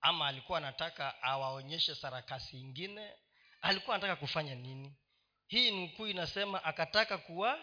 ama 0.00 0.26
alikuwa 0.28 0.58
anataka 0.58 1.22
awaonyeshe 1.22 1.94
sarakasi 1.94 2.60
ingine? 2.60 3.12
Alikuwa 3.62 3.96
anataka 3.96 4.16
kufanya 4.16 4.54
nini? 4.54 4.96
Hii 5.46 5.70
nukuu 5.70 6.06
inasema 6.06 6.64
akataka 6.64 7.18
kuwa 7.18 7.58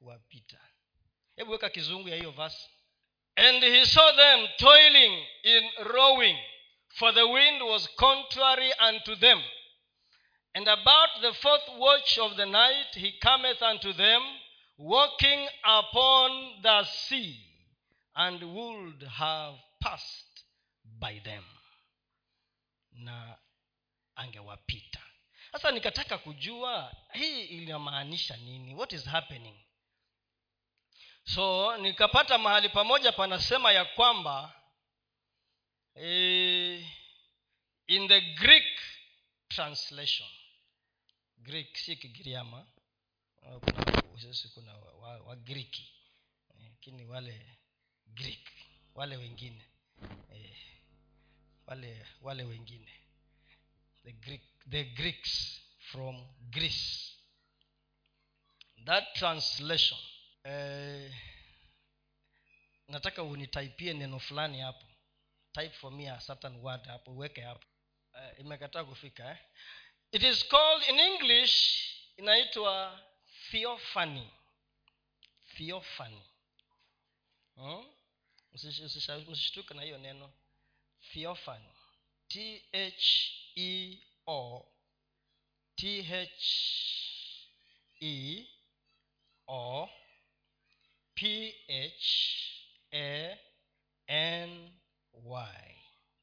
kuwapita. 0.00 0.58
Hebu 1.36 1.52
weka 1.52 1.70
kizungu 1.70 2.08
ya 2.08 2.16
hiyo 2.16 2.30
vasi 2.30 2.70
and 3.36 3.62
he 3.64 3.86
saw 3.86 4.12
them 4.12 4.48
toiling 4.58 5.26
in 5.42 5.70
rowing 5.78 6.38
for 6.88 7.14
the 7.14 7.22
wind 7.22 7.62
was 7.62 7.88
contrary 7.96 8.72
unto 8.88 9.16
them. 9.16 9.42
And 10.54 10.68
about 10.68 11.10
the 11.20 11.32
fourth 11.32 11.68
watch 11.78 12.18
of 12.18 12.36
the 12.36 12.46
night 12.46 12.94
he 12.94 13.12
cometh 13.12 13.62
unto 13.62 13.92
them 13.92 14.22
walking 14.78 15.48
upon 15.64 16.62
the 16.62 16.84
sea 16.84 17.40
and 18.14 18.42
would 18.42 19.02
have 19.02 19.54
passed 19.80 20.44
by 20.84 21.20
them 21.24 21.44
na 22.92 23.36
angewapita. 24.16 25.00
Sasa 25.52 25.70
nikataka 25.70 26.18
kujua 26.18 26.96
hii 27.12 27.44
inamaanisha 27.44 28.36
nini? 28.36 28.74
What 28.74 28.92
is 28.92 29.04
happening 29.04 29.54
so 31.24 31.76
nikapata 31.76 32.38
mahali 32.38 32.68
pamoja 32.68 33.12
panasema 33.12 33.72
ya 33.72 33.84
kwamba 33.84 34.62
eh, 35.94 36.86
in 37.86 38.08
the 38.08 38.20
greek 38.20 38.80
translation 39.48 40.28
greek 41.38 41.76
si 41.76 41.96
kigiriama 41.96 42.66
sisi 44.20 44.48
kuna 44.48 44.74
wagriki 45.26 45.92
wa, 46.48 46.56
wa 46.56 46.62
lakini 46.62 47.04
wale 47.04 47.58
greek 48.06 48.48
wale 48.94 49.16
wengine 49.16 49.64
eh, 50.30 50.56
wale 51.66 52.06
wale 52.20 52.44
wengine 52.44 53.00
the, 54.04 54.12
Greek, 54.12 54.42
the 54.70 54.84
greeks 54.96 55.60
from 55.92 56.16
greece. 56.50 57.16
That 58.86 59.04
translation 59.14 59.98
eh, 60.44 61.14
nataka 62.88 63.22
unitaipie 63.22 63.92
neno 63.94 64.18
fulani 64.18 64.60
hapo. 64.60 64.86
Type 65.52 65.74
for 65.76 65.92
me 65.92 66.10
a 66.10 66.20
certain 66.20 66.56
word 66.56 66.86
hapo 66.86 67.10
uweke 67.10 67.40
hapo. 67.42 67.64
Eh, 68.14 68.40
imekataa 68.40 68.84
kufika 68.84 69.30
eh? 69.30 69.38
it 70.12 70.22
is 70.22 70.48
called 70.48 70.82
in 70.88 70.98
english 70.98 71.84
inaitwa 72.16 73.00
theophany. 73.50 74.30
Theophany. 75.56 76.22
Hmm? 77.54 77.84
msishtuke 79.28 79.74
na 79.74 79.82
hiyo 79.82 79.98
neno. 79.98 80.32
Theophany. 81.12 81.68
T 82.28 82.62
h 82.72 83.32
e 83.56 83.98
o. 84.26 84.66
T 85.76 86.02
h 86.02 86.30
e 88.00 88.46
o 89.46 89.88
p 91.20 91.54
h 91.68 92.06
a 92.92 93.38
n 94.06 94.72
y. 95.12 95.76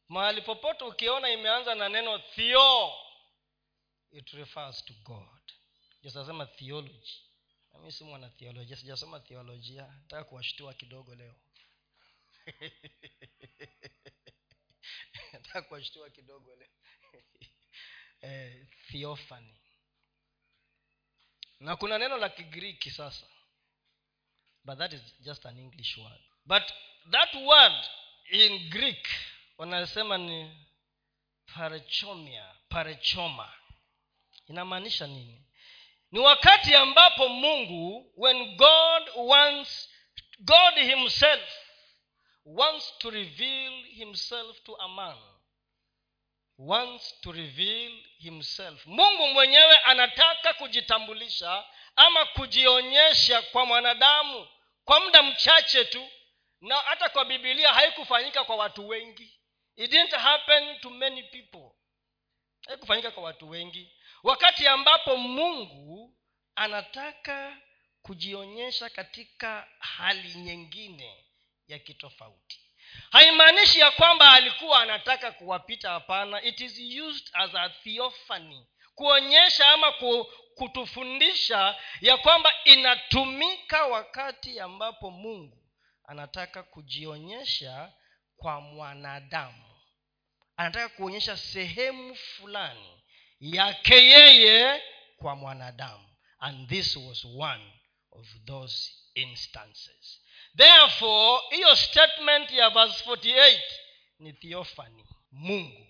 Mahali 0.09 0.41
popote 0.41 0.83
ukiona 0.83 1.29
imeanza 1.29 1.75
na 1.75 1.89
neno 1.89 2.19
theo 2.19 2.93
it 4.11 4.29
refers 4.29 4.85
to 4.85 4.93
god. 5.03 5.41
Jasasema 6.03 6.45
theology. 6.45 7.13
Nami 7.73 7.91
si 7.91 8.03
mwana 8.03 8.29
theolojia 8.29 8.77
sijasoma 8.77 9.19
theolojia 9.19 9.87
nataka 9.87 10.23
kuwashtua 10.23 10.73
kidogo 10.73 11.15
leo. 11.15 11.35
Nataka 15.33 15.61
kuwashtua 15.61 16.09
kidogo 16.09 16.55
leo. 16.55 16.69
Eh, 18.21 18.67
theophany. 18.91 19.53
Na 21.59 21.75
kuna 21.75 21.97
neno 21.97 22.17
la 22.17 22.29
kigiriki 22.29 22.91
sasa 22.91 23.27
but 24.67 24.77
that 24.77 24.93
is 24.93 25.01
just 25.25 25.45
an 25.45 25.57
english 25.57 25.97
word. 25.97 26.19
But 26.45 26.63
that 27.11 27.33
word 27.35 27.73
in 28.31 28.69
greek 28.69 29.07
wanasema 29.57 30.17
ni 30.17 30.51
parechomia 31.55 32.55
parechoma. 32.69 33.53
Inamaanisha 34.49 35.07
nini? 35.07 35.41
Ni 36.11 36.19
wakati 36.19 36.75
ambapo 36.75 37.29
mungu 37.29 38.11
when 38.17 38.55
god 38.55 39.03
wants 39.15 39.89
god 40.39 40.73
himself 40.75 41.49
wants 42.45 42.97
to 42.97 43.09
reveal 43.09 43.83
himself 43.83 44.63
to 44.63 44.75
a 44.81 44.87
man 44.87 45.17
wants 46.57 47.21
to 47.21 47.31
reveal 47.31 47.91
himself. 48.17 48.85
Mungu 48.85 49.27
mwenyewe 49.27 49.77
anataka 49.77 50.53
kujitambulisha 50.53 51.65
ama 51.95 52.25
kujionyesha 52.25 53.41
kwa 53.41 53.65
mwanadamu 53.65 54.47
kwa 54.87 54.99
muda 54.99 55.23
mchache 55.23 55.85
tu 55.85 56.09
na 56.61 56.75
hata 56.75 57.09
kwa 57.09 57.25
bibilia 57.25 57.73
haikufanyika 57.73 58.43
kwa 58.43 58.55
watu 58.55 58.87
wengi. 58.87 59.39
It 59.75 59.91
didn't 59.91 60.11
happen 60.11 60.79
to 60.79 60.89
many 60.89 61.23
people. 61.23 61.69
Haikufanyika 62.67 63.11
kwa 63.11 63.23
watu 63.23 63.49
wengi. 63.49 63.93
Wakati 64.23 64.67
ambapo 64.67 65.17
mungu 65.17 66.17
anataka 66.55 67.57
kujionyesha 68.01 68.89
katika 68.89 69.67
hali 69.79 70.33
nyingine 70.33 71.25
ya 71.67 71.79
kitofauti. 71.79 72.61
Haimaanishi 73.11 73.79
ya 73.79 73.91
kwamba 73.91 74.31
alikuwa 74.33 74.81
anataka 74.81 75.31
kuwapita 75.31 75.91
hapana. 75.91 76.41
It 76.41 76.59
is 76.59 76.79
used 77.01 77.29
as 77.33 77.55
a 77.55 77.69
theophany 77.69 78.67
kuonyesha 78.97 79.69
ama 79.69 79.93
kutufundisha 80.55 81.75
ya 82.01 82.17
kwamba 82.17 82.51
inatumika 82.65 83.85
wakati 83.85 84.59
ambapo 84.59 85.11
mungu 85.11 85.63
anataka 86.03 86.63
kujionyesha 86.63 87.93
kwa 88.37 88.61
mwanadamu. 88.61 89.63
Anataka 90.57 90.89
kuonyesha 90.89 91.37
sehemu 91.37 92.15
fulani 92.15 93.03
yake 93.39 93.95
yeye 94.05 94.83
kwa 95.17 95.35
mwanadamu. 95.35 96.09
And 96.39 96.69
this 96.69 96.95
was 96.95 97.25
one 97.25 97.73
of 98.11 98.27
those 98.45 98.91
instances. 99.15 100.21
Therefore 100.57 101.41
hiyo 101.55 101.75
statement 101.75 102.51
ya 102.51 102.69
verse 102.69 103.03
48 103.09 103.61
ni 104.19 104.33
theophany. 104.33 105.05
Mungu 105.31 105.86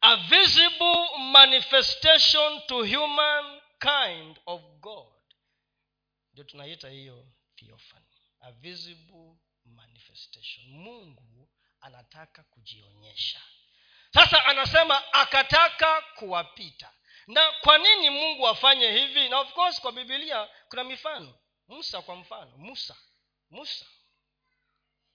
a 0.00 0.16
visible 0.16 1.08
manifestation 1.32 2.60
to 2.68 2.82
human 2.84 3.60
kind 3.80 4.38
of 4.46 4.62
god. 4.80 5.12
Ndio 6.32 6.44
tunaita 6.44 6.88
hiyo 6.88 7.26
theophany 7.56 8.04
a 8.40 8.52
visible 8.52 9.36
manifestation. 9.64 10.66
Mungu 10.70 11.48
anataka 11.80 12.42
kujionyesha. 12.42 13.42
Sasa 14.14 14.44
anasema 14.44 15.12
akataka 15.12 16.00
kuwapita. 16.02 16.92
Na 17.26 17.52
kwa 17.52 17.78
nini 17.78 18.10
mungu 18.10 18.48
afanye 18.48 18.90
hivi? 18.90 19.28
Na 19.28 19.38
of 19.40 19.52
course 19.52 19.80
kwa 19.80 19.92
bibilia 19.92 20.48
kuna 20.68 20.84
mifano. 20.84 21.38
Musa 21.68 22.02
kwa 22.02 22.16
mfano. 22.16 22.56
Musa. 22.56 22.96
Musa. 23.50 23.86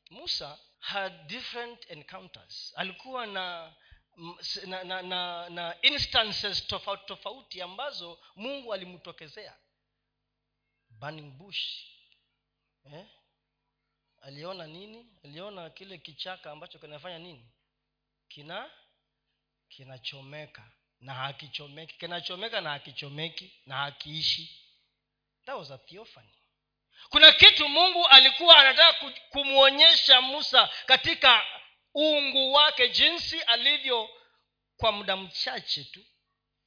Musa 0.09 0.59
had 0.79 1.23
different 1.27 1.89
encounters. 1.91 2.73
Alikuwa 2.75 3.25
na 3.25 3.73
na, 4.65 4.84
na, 4.84 5.02
na, 5.02 5.49
na 5.49 5.82
instances 5.82 6.67
tofauti 6.67 7.06
tofauti 7.06 7.62
ambazo 7.62 8.19
mungu 8.36 8.73
alimtokezea. 8.73 9.56
Burning 10.89 11.32
bush 11.32 11.86
eh? 12.86 13.06
aliona 14.21 14.67
nini? 14.67 15.06
Aliona 15.23 15.69
kile 15.69 15.97
kichaka 15.97 16.52
ambacho 16.52 16.80
kinafanya 16.80 17.19
nini? 17.19 17.52
Kina 18.28 18.71
kinachomeka 19.69 20.71
na 20.99 21.13
hakichomeki. 21.13 21.97
Kinachomeka 21.97 22.62
na 22.62 22.69
hakichomeki 22.69 23.54
na 23.65 23.76
hakiishi. 23.78 24.60
That 25.45 25.56
was 25.58 25.71
a 25.71 25.78
theophany. 25.78 26.34
Kuna 27.10 27.32
kitu 27.32 27.69
mungu 27.69 28.08
alikuwa 28.08 28.58
anataka 28.58 29.12
kumwonyesha 29.30 30.21
musa 30.21 30.69
katika 30.86 31.43
uungu 31.95 32.53
wake 32.53 32.89
jinsi 32.89 33.41
alivyo 33.41 34.10
kwa 34.77 34.91
muda 34.91 35.17
mchache 35.17 35.84
tu 35.84 36.06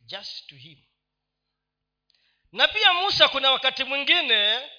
just 0.00 0.46
to 0.46 0.56
him. 0.56 0.78
Na 2.52 2.68
pia 2.68 2.92
musa 2.92 3.28
kuna 3.28 3.50
wakati 3.50 3.84
mwingine 3.84 4.70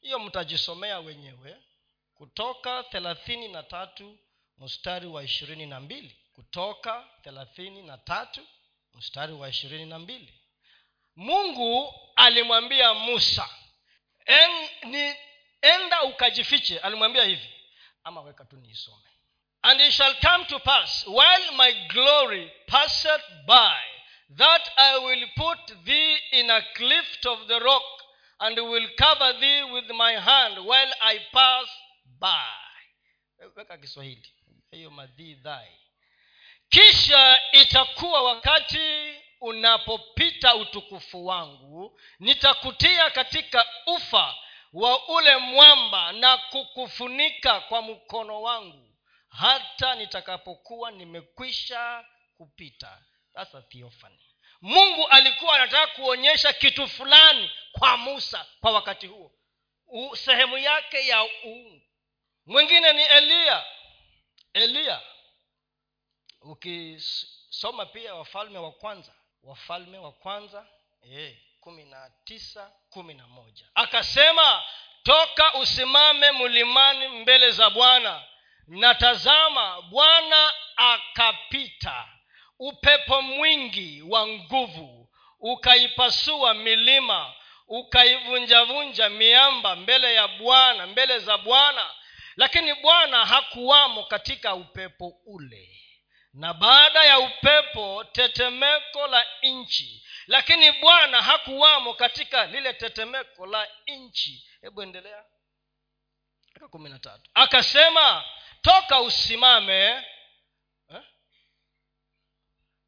hiyo 0.00 0.18
mtajisomea 0.18 1.00
wenyewe 1.00 1.62
kutoka 2.14 2.82
thelathini 2.82 3.48
na 3.48 3.62
tatu 3.62 4.18
mstari 4.58 5.06
wa 5.06 5.22
ishirini 5.24 5.66
na 5.66 5.80
mbili. 5.80 6.16
Kutoka 6.32 7.08
thelathini 7.22 7.82
na 7.82 7.98
tatu 7.98 8.46
mstari 8.94 9.32
wa 9.32 9.48
ishirini 9.48 9.86
na 9.86 9.98
mbili. 9.98 10.34
Mungu 11.16 11.94
alimwambia 12.16 12.94
musa 12.94 13.48
en, 14.26 14.68
ni, 14.90 15.14
enda 15.62 16.02
ukajifiche. 16.02 16.78
Alimwambia 16.78 17.24
hivi 17.24 17.48
ama 18.04 18.20
weka 18.20 18.44
tu 18.44 18.56
niisome 18.56 19.04
and 19.64 19.80
it 19.80 19.92
shall 19.92 20.14
come 20.20 20.44
to 20.44 20.58
pass 20.58 21.06
while 21.06 21.52
my 21.56 21.72
glory 21.88 22.52
passeth 22.66 23.22
by 23.46 23.76
that 24.36 24.70
i 24.76 24.98
will 24.98 25.26
put 25.36 25.84
thee 25.84 26.16
in 26.32 26.50
a 26.50 26.62
cleft 26.74 27.26
of 27.26 27.46
the 27.48 27.58
rock 27.60 27.82
and 28.40 28.58
will 28.58 28.88
cover 28.96 29.32
thee 29.40 29.62
with 29.62 29.90
my 29.90 30.12
hand 30.12 30.58
while 30.58 30.92
i 31.00 31.18
pass 31.32 31.66
by. 32.20 32.64
Weka 33.56 33.78
kiswahili. 33.78 34.32
Hiyo 34.70 34.90
madhii 34.90 35.36
kisha 36.68 37.40
itakuwa 37.52 38.22
wakati 38.22 39.14
unapopita 39.40 40.54
utukufu 40.54 41.26
wangu 41.26 42.00
nitakutia 42.18 43.10
katika 43.10 43.66
ufa 43.86 44.34
wa 44.72 45.08
ule 45.08 45.36
mwamba 45.36 46.12
na 46.12 46.36
kukufunika 46.36 47.60
kwa 47.60 47.82
mkono 47.82 48.42
wangu 48.42 48.93
hata 49.38 49.94
nitakapokuwa 49.94 50.90
nimekwisha 50.90 52.04
kupita. 52.36 53.02
Sasa 53.34 53.62
theophany. 53.62 54.18
Mungu 54.60 55.08
alikuwa 55.08 55.54
anataka 55.54 55.86
kuonyesha 55.86 56.52
kitu 56.52 56.88
fulani 56.88 57.50
kwa 57.72 57.96
musa 57.96 58.46
kwa 58.60 58.72
wakati 58.72 59.06
huo. 59.06 59.32
U, 59.86 60.16
sehemu 60.16 60.58
yake 60.58 61.06
ya 61.06 61.24
uungu 61.24 61.80
mwingine 62.46 62.92
ni 62.92 63.02
eliya 63.02 63.64
eliya 64.52 65.02
ukisoma 66.40 67.86
pia 67.86 68.14
wafalme 68.14 68.58
wa 68.58 68.72
kwanza 68.72 69.12
wafalme 69.42 69.98
wa 69.98 70.12
kwanza 70.12 70.66
e, 71.02 71.38
kumi 71.60 71.84
na 71.84 72.10
tisa 72.24 72.72
kumi 72.90 73.14
na 73.14 73.26
moja. 73.26 73.64
Akasema 73.74 74.62
toka 75.02 75.54
usimame 75.54 76.32
mlimani 76.32 77.08
mbele 77.08 77.50
za 77.50 77.70
bwana 77.70 78.22
na 78.66 78.94
tazama 78.94 79.82
bwana 79.82 80.52
akapita. 80.76 82.08
Upepo 82.58 83.22
mwingi 83.22 84.02
wa 84.02 84.26
nguvu 84.28 85.08
ukaipasua 85.40 86.54
milima 86.54 87.32
ukaivunjavunja 87.68 89.08
miamba 89.08 89.76
mbele 89.76 90.14
ya 90.14 90.28
bwana 90.28 90.86
mbele 90.86 91.18
za 91.18 91.38
bwana. 91.38 91.90
Lakini 92.36 92.74
bwana 92.74 93.26
hakuwamo 93.26 94.02
katika 94.04 94.54
upepo 94.54 95.16
ule. 95.26 95.80
Na 96.34 96.54
baada 96.54 97.04
ya 97.04 97.18
upepo 97.18 98.04
tetemeko 98.12 99.06
la 99.06 99.24
nchi. 99.42 100.06
Lakini 100.26 100.72
bwana 100.72 101.22
hakuwamo 101.22 101.94
katika 101.94 102.46
lile 102.46 102.72
tetemeko 102.72 103.46
la 103.46 103.68
nchi. 103.86 104.48
Hebu 104.60 104.82
endelea. 104.82 105.24
Kumi 106.70 106.90
na 106.90 106.98
tatu. 106.98 107.30
Akasema 107.34 108.24
toka 108.64 109.00
usimame 109.00 109.80
eh? 109.84 110.02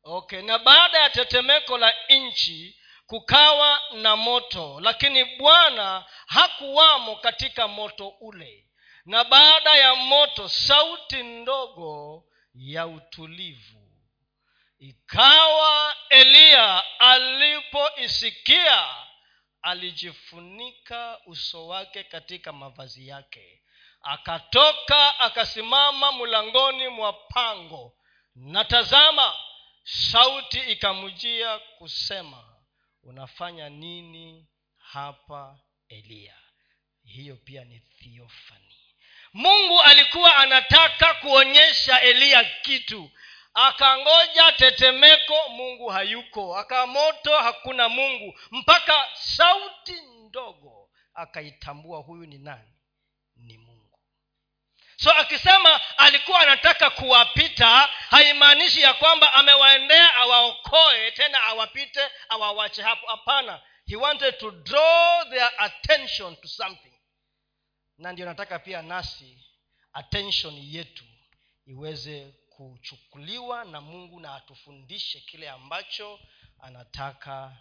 okay 0.03 0.43
na 0.43 0.59
baada 0.59 0.99
ya 0.99 1.11
tetemeko 1.11 1.79
la 1.79 1.95
nchi 2.09 2.77
kukawa 3.07 3.81
na 3.93 4.17
moto 4.17 4.81
lakini 4.81 5.25
bwana 5.25 6.05
hakuwamo 6.27 7.17
katika 7.17 7.69
moto 7.69 8.09
ule. 8.09 8.63
Na 9.05 9.25
baada 9.25 9.77
ya 9.77 9.95
moto 9.95 10.49
sauti 10.49 11.23
ndogo 11.23 12.25
ya 12.55 12.87
utulivu. 12.87 13.83
Ikawa 14.79 15.97
eliya 16.09 16.83
alipoisikia 17.01 18.87
alijifunika 19.63 21.21
uso 21.27 21.67
wake 21.67 22.05
katika 22.05 22.53
mavazi 22.53 23.09
yake 23.09 23.63
akatoka 24.07 25.19
akasimama 25.21 26.13
mlangoni 26.13 26.89
mwa 26.89 27.13
pango. 27.13 27.93
Na 28.35 28.65
tazama 28.65 29.35
sauti 29.85 30.59
ikamjia 30.61 31.59
kusema 31.59 32.57
unafanya 33.03 33.69
nini 33.69 34.47
hapa 34.77 35.59
eliya 35.89 36.35
hiyo 37.05 37.37
pia 37.37 37.65
ni 37.65 37.81
thiofani 37.81 38.77
mungu 39.33 39.81
alikuwa 39.83 40.37
anataka 40.37 41.15
kuonyesha 41.15 42.01
eliya 42.01 42.45
kitu. 42.45 43.11
Akangoja 43.55 44.53
tetemeko 44.53 45.49
mungu 45.49 45.89
hayuko. 45.89 46.57
Akamoto 46.57 47.39
hakuna 47.39 47.89
mungu. 47.89 48.39
Mpaka 48.51 49.09
sauti 49.15 49.93
ndogo 50.01 50.91
akaitambua 51.15 51.99
huyu 51.99 52.27
ni 52.27 52.39
nani 52.39 52.76
so 54.97 55.11
akisema 55.13 55.99
alikuwa 55.99 56.41
anataka 56.41 56.91
kuwapita 56.91 57.69
haimaanishi 58.11 58.81
ya 58.81 58.95
kwamba 58.95 59.35
amewaendea 59.35 60.15
awaokoe 60.15 61.11
tena 61.11 61.43
awapite 61.43 62.01
awawache 62.29 62.83
hapo. 62.83 63.07
Hapana. 63.07 63.63
He 63.87 63.97
wanted 63.97 64.39
to 64.39 64.51
draw 64.51 65.25
their 65.31 65.51
attention 65.59 66.37
to 66.37 66.49
something. 66.49 66.93
Na 67.99 68.13
ndio 68.13 68.27
nataka 68.27 68.59
pia 68.59 68.83
nasi 68.83 69.39
attention 69.93 70.55
yetu 70.63 71.05
iweze 71.67 72.35
kuchukuliwa 72.57 73.65
na 73.65 73.81
mungu 73.81 74.21
na 74.21 74.35
atufundishe 74.35 75.21
kile 75.21 75.51
ambacho 75.51 76.21
anataka 76.61 77.53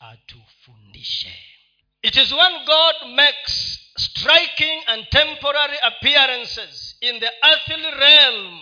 atufundishe 0.00 1.57
it 2.02 2.16
is 2.16 2.32
when 2.32 2.64
god 2.64 2.94
makes 3.14 3.78
striking 3.98 4.82
and 4.86 5.06
temporary 5.10 5.78
appearances 5.82 6.96
in 7.00 7.20
the 7.20 7.30
earthly 7.44 7.90
realm 8.00 8.60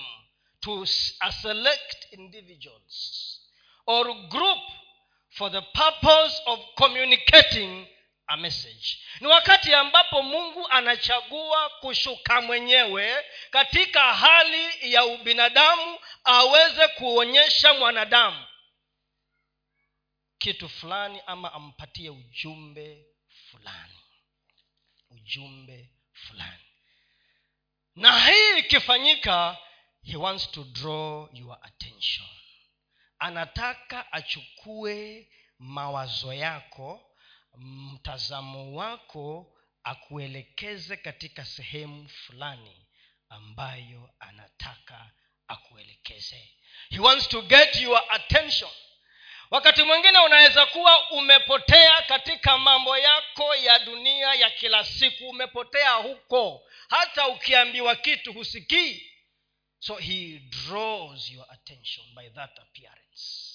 to 0.60 0.86
select 0.86 2.06
individuals 2.12 3.40
or 3.86 4.04
group 4.30 4.58
for 5.30 5.50
the 5.50 5.62
purpose 5.74 6.40
of 6.46 6.58
communicating 6.76 7.86
a 8.28 8.36
message. 8.36 8.98
Ni 9.20 9.26
wakati 9.26 9.74
ambapo 9.74 10.22
mungu 10.22 10.68
anachagua 10.70 11.68
kushuka 11.80 12.40
mwenyewe 12.40 13.24
katika 13.50 14.14
hali 14.14 14.92
ya 14.92 15.04
ubinadamu 15.04 15.98
aweze 16.24 16.88
kuonyesha 16.88 17.74
mwanadamu 17.74 18.44
kitu 20.38 20.68
fulani 20.68 21.20
ama 21.26 21.52
ampatie 21.52 22.10
ujumbe 22.10 23.06
fulani. 23.56 23.98
Ujumbe 25.10 25.90
fulani. 26.12 26.62
Na 27.94 28.26
hii 28.28 28.58
ikifanyika 28.58 29.58
he 30.04 30.16
wants 30.16 30.50
to 30.50 30.64
draw 30.64 31.28
your 31.32 31.58
attention. 31.62 32.28
Anataka 33.18 34.12
achukue 34.12 35.28
mawazo 35.58 36.32
yako 36.34 37.10
mtazamo 37.58 38.74
wako 38.76 39.56
akuelekeze 39.82 40.96
katika 40.96 41.44
sehemu 41.44 42.08
fulani 42.08 42.86
ambayo 43.28 44.10
anataka 44.18 45.10
akuelekeze. 45.48 46.50
He 46.90 46.98
wants 46.98 47.28
to 47.28 47.42
get 47.42 47.76
your 47.76 48.02
attention 48.10 48.70
wakati 49.50 49.82
mwingine 49.82 50.18
unaweza 50.18 50.66
kuwa 50.66 51.10
umepotea 51.10 52.02
katika 52.02 52.58
mambo 52.58 52.98
yako 52.98 53.54
ya 53.54 53.78
dunia 53.78 54.34
ya 54.34 54.50
kila 54.50 54.84
siku 54.84 55.28
umepotea 55.28 55.90
huko. 55.92 56.62
Hata 56.88 57.28
ukiambiwa 57.28 57.96
kitu 57.96 58.32
husikii. 58.32 59.12
So 59.78 59.96
he 59.96 60.38
draws 60.38 61.30
your 61.30 61.46
attention 61.50 62.06
by 62.14 62.28
that 62.30 62.58
appearance. 62.58 63.52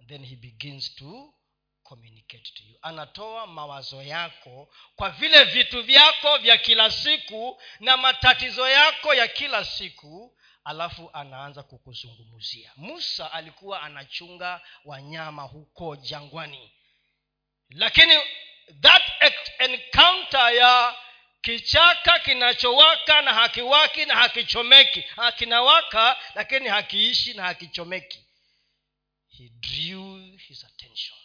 And 0.00 0.08
then 0.08 0.24
he 0.24 0.36
begins 0.36 0.94
to 0.94 1.34
communicate 1.82 2.50
to 2.54 2.62
you. 2.68 2.78
Anatoa 2.82 3.46
mawazo 3.46 4.02
yako 4.02 4.74
kwa 4.96 5.10
vile 5.10 5.44
vitu 5.44 5.82
vyako 5.82 6.36
vya 6.38 6.56
kila 6.58 6.90
siku 6.90 7.62
na 7.80 7.96
matatizo 7.96 8.68
yako 8.68 9.14
ya 9.14 9.28
kila 9.28 9.64
siku 9.64 10.38
alafu 10.66 11.10
anaanza 11.12 11.62
kukuzungumzia. 11.62 12.72
Musa 12.76 13.32
alikuwa 13.32 13.82
anachunga 13.82 14.60
wanyama 14.84 15.42
huko 15.42 15.96
jangwani. 15.96 16.72
Lakini 17.70 18.14
that 18.80 19.02
encounter 19.58 20.54
ya 20.54 20.96
kichaka 21.40 22.18
kinachowaka 22.18 23.22
na 23.22 23.34
hakiwaki 23.34 24.04
na 24.04 24.16
hakichomeki. 24.16 25.04
Kinawaka 25.36 26.16
lakini 26.34 26.68
hakiishi 26.68 27.34
na 27.34 27.42
hakichomeki. 27.42 28.24
He 29.28 29.48
drew 29.48 30.36
his 30.36 30.64
attention. 30.64 31.18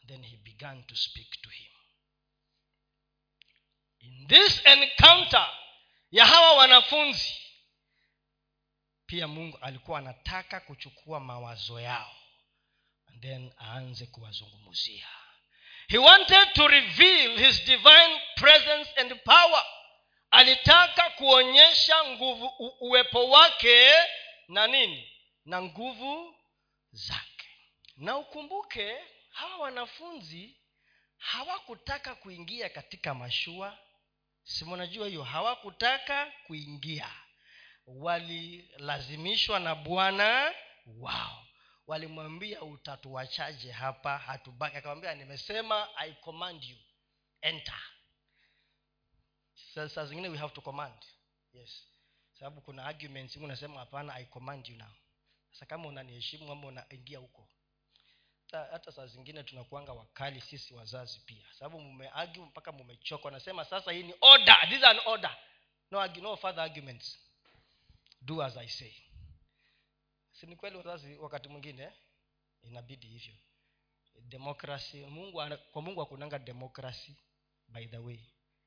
And 0.00 0.10
then 0.10 0.22
he 0.22 0.36
began 0.36 0.82
to 0.84 0.96
speak 0.96 1.30
to 1.42 1.50
him. 1.50 1.70
In 4.00 4.26
this 4.28 4.62
encounter 4.66 5.50
ya 6.10 6.26
hawa 6.26 6.52
wanafunzi 6.52 7.49
pia 9.10 9.28
mungu 9.28 9.58
alikuwa 9.60 9.98
anataka 9.98 10.60
kuchukua 10.60 11.20
mawazo 11.20 11.80
yao. 11.80 12.16
And 13.08 13.22
then 13.22 13.52
aanze 13.60 14.06
kuwazungumzia. 14.06 15.08
He 15.88 15.98
wanted 15.98 16.52
to 16.52 16.68
reveal 16.68 17.38
his 17.38 17.64
divine 17.64 18.20
presence 18.34 19.00
and 19.00 19.22
power. 19.24 19.64
Alitaka 20.30 21.10
kuonyesha 21.10 22.04
nguvu 22.04 22.46
uwepo 22.80 23.28
wake 23.30 23.90
na 24.48 24.66
nini? 24.66 25.12
Na 25.44 25.62
nguvu 25.62 26.34
zake. 26.92 27.48
Na 27.96 28.16
ukumbuke 28.16 28.96
hawa 29.30 29.56
wanafunzi 29.56 30.56
hawakutaka 31.16 32.14
kuingia 32.14 32.68
katika 32.68 33.14
mashua. 33.14 33.78
Simunajua 34.44 35.08
hiyo? 35.08 35.22
Hawakutaka 35.22 36.32
kuingia 36.46 37.10
walilazimishwa 37.98 39.60
na 39.60 39.74
bwana 39.74 40.54
wao. 40.98 41.46
Walimwambia 41.86 42.62
utatuwachaje 42.62 43.72
hapa? 43.72 44.18
Hatubaki. 44.18 44.76
Akamwambia 44.76 45.14
nimesema 45.14 45.88
i 45.96 46.12
command 46.12 46.64
you 46.64 46.76
enter. 47.40 47.80
Saa 49.88 50.04
zingine 50.06 50.28
we 50.28 50.36
have 50.38 50.54
to 50.54 50.60
command. 50.60 51.04
Yes. 51.52 51.86
Sababu 52.32 52.60
kuna 52.60 52.84
arguments 52.84 53.36
unasema 53.36 53.80
hapana 53.80 54.14
i 54.14 54.24
command 54.26 54.68
you 54.68 54.76
now. 54.76 54.92
Sasa 55.52 55.66
kama 55.66 55.88
unaniheshimu 55.88 56.52
ama 56.52 56.66
unaingia 56.66 57.18
huko 57.18 57.48
hata 58.52 58.92
saa 58.92 59.06
zingine 59.06 59.42
tunakuanga 59.42 59.92
wakali 59.92 60.40
sisi 60.40 60.74
wazazi 60.74 61.20
pia. 61.20 61.46
Sababu 61.58 61.80
mumeargue 61.80 62.44
mpaka 62.44 62.72
mumechoka 62.72 63.24
wanasema 63.24 63.64
sasa 63.64 63.92
hii 63.92 64.02
ni 64.02 64.14
order. 64.20 64.68
This 64.68 64.78
is 64.78 64.84
an 64.84 64.98
order. 65.06 65.36
No, 65.90 66.06
no 66.06 66.36
further 66.36 66.60
arguments 66.64 67.29
do 68.20 68.42
as 68.42 68.56
i 68.56 68.68
say. 68.68 68.92
Si 70.32 70.46
ni 70.46 70.56
kweli 70.56 70.76
wazazi 70.76 71.16
wakati 71.16 71.48
mwingine 71.48 71.92
inabidi 72.62 73.06
hivyo. 73.06 73.34
Demokrasi 74.20 74.96
mungu 74.96 75.42
kwa 75.72 75.82
mungu 75.82 76.02
akunanga 76.02 76.38
demokrasi 76.38 77.16
by 77.68 77.86
the 77.86 77.98
way. 77.98 78.18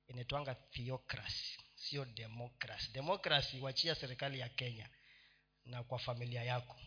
Inaitwanga 0.08 0.56
theocracy 0.56 1.60
sio 1.76 2.06
demokrasi 2.06 2.92
demokrasi 2.92 3.60
wachia 3.60 3.96
serikali 3.96 4.40
ya 4.40 4.50
kenya 4.50 4.90
na 5.66 5.84
kwa 5.84 6.00
familia 6.00 6.44
yako. 6.44 6.80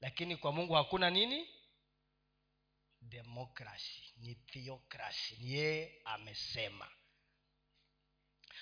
Lakini 0.00 0.36
kwa 0.36 0.52
mungu 0.52 0.74
hakuna 0.74 1.10
nini? 1.10 1.48
Demokrasi 3.00 4.14
ni 4.16 4.34
theocracy. 4.34 5.36
Ni 5.38 5.52
yeye 5.52 6.00
amesema. 6.04 6.90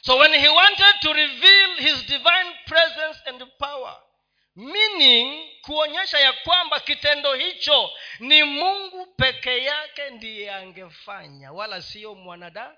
So 0.02 0.16
when 0.18 0.32
he 0.40 0.48
wanted 0.48 1.00
to 1.00 1.12
reveal 1.12 1.76
his 1.76 2.06
divine 2.06 2.54
presence 2.66 2.95
meaning 4.56 5.60
kuonyesha 5.62 6.18
ya 6.20 6.32
kwamba 6.32 6.80
kitendo 6.80 7.34
hicho 7.34 7.90
ni 8.20 8.42
mungu 8.42 9.06
peke 9.06 9.62
yake 9.64 10.10
ndiye 10.10 10.52
angefanya 10.54 11.52
wala 11.52 11.82
siyo 11.82 12.14
mwanadamu 12.14 12.76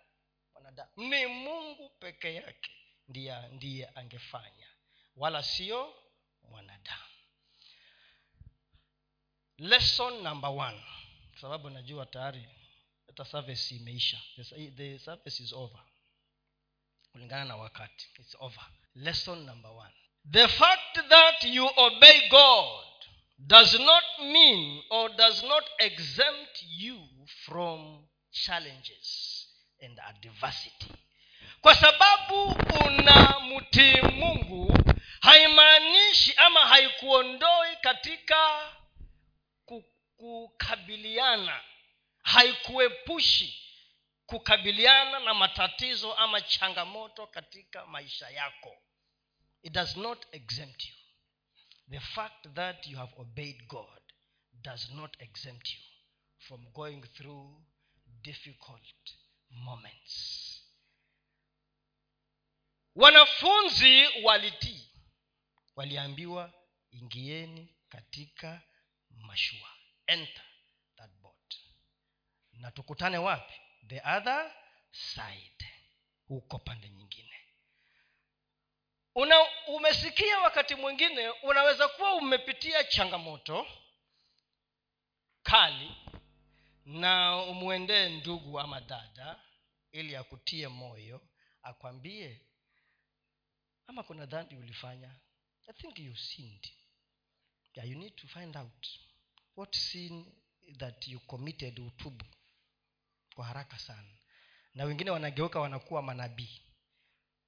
mwanada 0.55 0.89
ni 0.97 1.27
mungu 1.27 1.89
peke 2.01 2.35
yake 2.35 2.71
ndiye 3.09 3.49
ndiye 3.49 3.91
angefanya 3.95 4.67
wala 5.17 5.43
siyo 5.43 5.95
mwanadamu. 6.43 7.03
Lesson 9.59 10.23
number 10.23 10.51
one 10.51 10.85
sababu 11.41 11.71
najua 11.71 12.07
tayari 12.07 12.49
hata 13.07 13.25
service 13.25 13.75
imeisha. 13.75 14.21
The 14.77 14.99
service 14.99 15.43
is 15.43 15.53
over. 15.53 15.81
Kulingana 17.13 17.45
na 17.45 17.57
wakati 17.57 18.09
its 18.19 18.37
over. 18.41 18.67
Lesson 18.95 19.45
number 19.45 19.71
one 19.71 19.95
the 20.33 20.49
fact 20.49 21.09
that 21.09 21.45
you 21.45 21.71
obey 21.77 22.29
god 22.31 22.85
does 23.39 23.79
not 23.79 24.05
mean 24.21 24.83
or 24.91 25.09
does 25.17 25.43
not 25.45 25.65
exempt 25.79 26.63
you 26.79 26.99
from 27.45 28.09
challenges 28.31 29.47
and 29.81 29.99
adversity. 30.01 30.93
Kwa 31.61 31.75
sababu 31.75 32.57
unamtii 32.87 34.01
mungu 34.03 34.73
haimaanishi 35.21 36.35
ama 36.37 36.61
haikuondoi 36.61 37.77
katika 37.77 38.73
kukabiliana 40.17 41.61
haikuepushi 42.23 43.65
kukabiliana 44.27 45.19
na 45.19 45.35
matatizo 45.35 46.15
ama 46.15 46.41
changamoto 46.41 47.27
katika 47.27 47.87
maisha 47.87 48.31
yako 48.31 48.77
it 49.63 49.73
does 49.73 49.97
not 49.97 50.27
exempt 50.33 50.85
you. 50.85 50.95
The 51.89 52.01
fact 52.01 52.55
that 52.55 52.87
you 52.87 52.97
have 52.97 53.13
obeyed 53.19 53.69
god 53.69 54.01
does 54.63 54.91
not 54.95 55.17
exempt 55.21 55.69
you 55.73 55.81
from 56.49 56.61
going 56.75 57.03
through 57.17 57.65
difficult 58.23 58.83
moments. 59.51 60.55
Wanafunzi 62.95 64.07
walitii. 64.23 64.89
Waliambiwa 65.77 66.53
ingieni 66.91 67.77
katika 67.89 68.63
mashua. 69.11 69.69
Enter 70.07 70.45
that 70.97 71.11
boat. 71.23 71.55
Na 72.53 72.71
tukutane 72.71 73.19
wapi? 73.19 73.55
The 73.87 74.01
other 74.17 74.55
side. 74.93 75.67
Huko 76.29 76.59
pande 76.59 76.89
nyingine 76.91 77.38
una 79.19 79.37
umesikia 79.67 80.41
wakati 80.41 80.75
mwingine 80.75 81.29
unaweza 81.31 81.89
kuwa 81.89 82.15
umepitia 82.15 82.85
changamoto 82.85 83.67
kali 85.43 85.97
na 86.85 87.37
umwendee 87.43 88.09
ndugu 88.09 88.61
ama 88.61 88.81
dada 88.81 89.43
ili 89.93 90.17
akutie 90.17 90.69
moyo 90.69 91.21
akwambie 91.63 92.41
ama 93.87 94.03
kuna 94.03 94.27
dhambi 94.27 94.57
ulifanya? 94.57 95.15
I 95.69 95.73
think 95.73 95.99
you 95.99 96.17
sinned. 96.17 96.69
Yeah, 97.75 97.91
you 97.91 97.99
need 97.99 98.17
to 98.17 98.27
find 98.29 98.57
out 98.57 98.87
what 99.57 99.77
sin 99.77 100.33
that 100.79 101.09
you 101.09 101.21
committed 101.21 101.79
utubu 101.79 102.25
kwa 103.35 103.45
haraka 103.47 103.79
sana. 103.79 104.19
Na 104.75 104.85
wengine 104.85 105.11
wanageuka 105.11 105.61
wanakuwa 105.61 106.03
manabii 106.03 106.63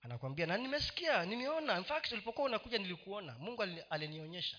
anakwambia 0.03 0.47
na 0.47 0.57
nimesikia 0.57 1.25
nimeona. 1.25 1.79
In 1.79 1.85
fact 1.85 2.13
ulipokuwa 2.13 2.47
unakuja 2.47 2.79
nilikuona. 2.79 3.39
Mungu 3.39 3.63
alinionyesha 3.91 4.59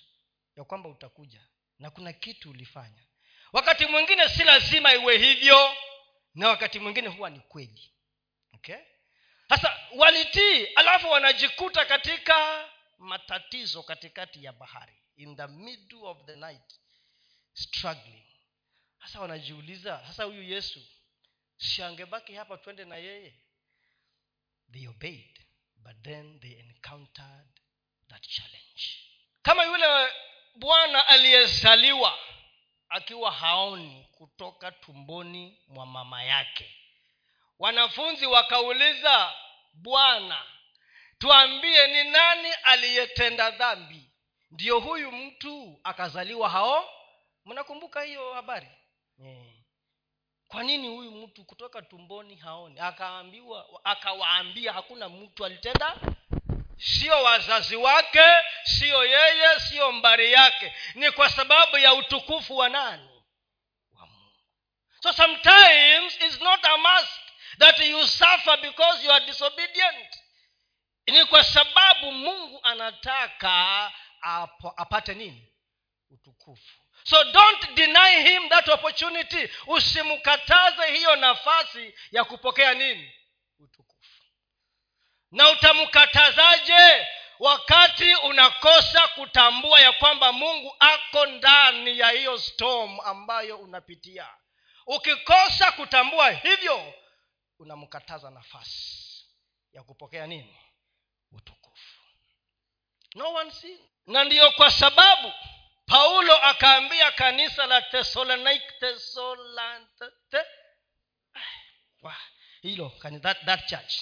ya 0.55 0.63
kwamba 0.63 0.89
utakuja 0.89 1.47
na 1.79 1.89
kuna 1.91 2.13
kitu 2.13 2.49
ulifanya. 2.49 3.03
Wakati 3.53 3.85
mwingine 3.85 4.29
si 4.29 4.43
lazima 4.43 4.93
iwe 4.93 5.17
hivyo 5.17 5.75
na 6.35 6.47
wakati 6.47 6.79
mwingine 6.79 7.07
huwa 7.07 7.29
ni 7.29 7.39
kweli. 7.39 7.91
Okay? 8.53 8.77
Sasa 9.49 9.79
walitii 9.95 10.65
alafu 10.65 11.09
wanajikuta 11.09 11.85
katika 11.85 12.69
matatizo 12.97 13.83
katikati 13.83 14.43
ya 14.43 14.53
bahari. 14.53 14.93
In 15.15 15.35
the 15.35 15.47
middle 15.47 15.99
of 16.03 16.25
the 16.25 16.35
night 16.35 16.79
struggling. 17.53 18.23
Sasa 19.01 19.19
wanajiuliza 19.21 20.03
sasa 20.07 20.23
huyu 20.23 20.43
yesu 20.43 20.81
siangebaki 21.57 22.33
hapa 22.33 22.57
twende 22.57 22.85
na 22.85 22.95
yeye 22.97 23.33
they 24.71 24.87
obeyed 24.87 25.39
but 25.83 25.95
then 26.03 26.39
they 26.39 26.59
encountered 26.59 27.49
that 28.09 28.21
challenge. 28.27 28.97
Kama 29.41 29.63
yule 29.63 30.11
bwana 30.55 31.07
aliyezaliwa 31.07 32.19
akiwa 32.89 33.31
haoni 33.31 34.07
kutoka 34.11 34.71
tumboni 34.71 35.59
mwa 35.67 35.85
mama 35.85 36.23
yake. 36.23 36.75
Wanafunzi 37.59 38.25
wakauliza 38.25 39.33
bwana 39.73 40.45
tuambie 41.17 41.87
ni 41.87 42.11
nani 42.11 42.49
aliyetenda 42.63 43.51
dhambi? 43.51 44.09
Ndiyo 44.51 44.79
huyu 44.79 45.11
mtu 45.11 45.79
akazaliwa 45.83 46.49
hao? 46.49 46.89
Mnakumbuka 47.45 48.01
hiyo 48.01 48.33
habari? 48.33 48.67
Yeah. 49.17 49.45
Kwa 50.51 50.63
nini 50.63 50.87
huyu 50.87 51.11
mtu 51.11 51.43
kutoka 51.43 51.81
tumboni 51.81 52.35
haoni? 52.35 52.79
Akaambiwa 52.79 53.65
akawaambia 53.83 54.73
hakuna 54.73 55.09
mtu 55.09 55.45
alitenda. 55.45 55.95
Sio 56.77 57.23
wazazi 57.23 57.75
wake 57.75 58.25
siyo 58.63 59.05
yeye 59.05 59.59
siyo 59.59 59.91
mbari 59.91 60.31
yake. 60.33 60.75
Ni 60.95 61.11
kwa 61.11 61.29
sababu 61.29 61.77
ya 61.77 61.93
utukufu 61.93 62.57
wa 62.57 62.69
nani? 62.69 63.09
Wa 63.93 64.05
mungu. 64.07 64.33
So 65.03 65.13
sometimes 65.13 66.15
it's 66.21 66.41
not 66.41 66.65
a 66.65 66.77
mask 66.77 67.19
that 67.59 67.79
you 67.79 68.07
suffer 68.07 68.61
because 68.61 69.05
you 69.05 69.11
are 69.11 69.25
disobedient. 69.25 70.21
Ni 71.07 71.25
kwa 71.25 71.43
sababu 71.43 72.11
mungu 72.11 72.59
anataka 72.63 73.91
apate 74.77 75.13
nini? 75.13 75.47
Utukufu 76.09 76.80
so 77.03 77.23
don't 77.23 77.75
deny 77.75 78.21
him 78.23 78.49
that 78.49 78.67
opportunity. 78.69 79.49
Usimkataze 79.67 80.91
hiyo 80.95 81.15
nafasi 81.15 81.93
ya 82.11 82.23
kupokea 82.23 82.73
nini? 82.73 83.13
Utukufu. 83.59 84.21
Na 85.31 85.49
utamkatazaje 85.49 87.07
wakati 87.39 88.15
unakosa 88.15 89.07
kutambua 89.07 89.79
ya 89.79 89.91
kwamba 89.91 90.31
mungu 90.31 90.75
ako 90.79 91.25
ndani 91.25 91.99
ya 91.99 92.09
hiyo 92.09 92.37
storm 92.39 92.99
ambayo 92.99 93.57
unapitia? 93.57 94.27
Ukikosa 94.87 95.71
kutambua 95.71 96.31
hivyo 96.31 96.93
unamkataza 97.59 98.29
nafasi 98.29 99.25
ya 99.73 99.83
kupokea 99.83 100.27
nini? 100.27 100.57
Utukufu. 101.31 101.99
No 103.15 103.33
one 103.33 103.51
seen. 103.51 103.79
na 104.07 104.23
ndiyo 104.23 104.51
kwa 104.51 104.71
sababu 104.71 105.33
paulo 105.85 106.37
akaambia 106.37 107.11
kanisa 107.11 107.65
la 107.65 107.81
hilo 112.61 112.89
that, 113.21 113.45
that 113.45 113.67
church. 113.69 113.93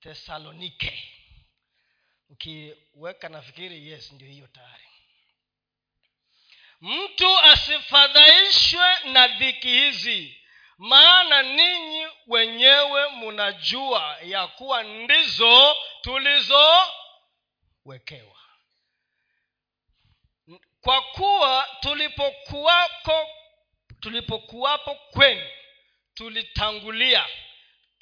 Tesalonike 0.00 1.12
ukiweka 2.28 3.28
nafikiri 3.28 3.90
yes 3.90 4.12
ndio 4.12 4.28
hiyo 4.28 4.46
tayari. 4.46 4.88
Mtu 6.80 7.38
asifadhaishwe 7.38 8.98
na 9.04 9.28
dhiki 9.28 9.68
hizi 9.68 10.38
maana 10.78 11.42
ninyi 11.42 12.06
wenyewe 12.26 13.08
munajua 13.08 14.18
ya 14.22 14.46
kuwa 14.46 14.82
ndizo 14.82 15.76
tulizowekewa 16.02 18.37
kwa 20.80 21.02
kuwa 21.02 21.68
tulipokuwako 21.80 23.28
tulipokuwapo 24.00 24.94
kwenu 24.94 25.50
tulitangulia 26.14 27.28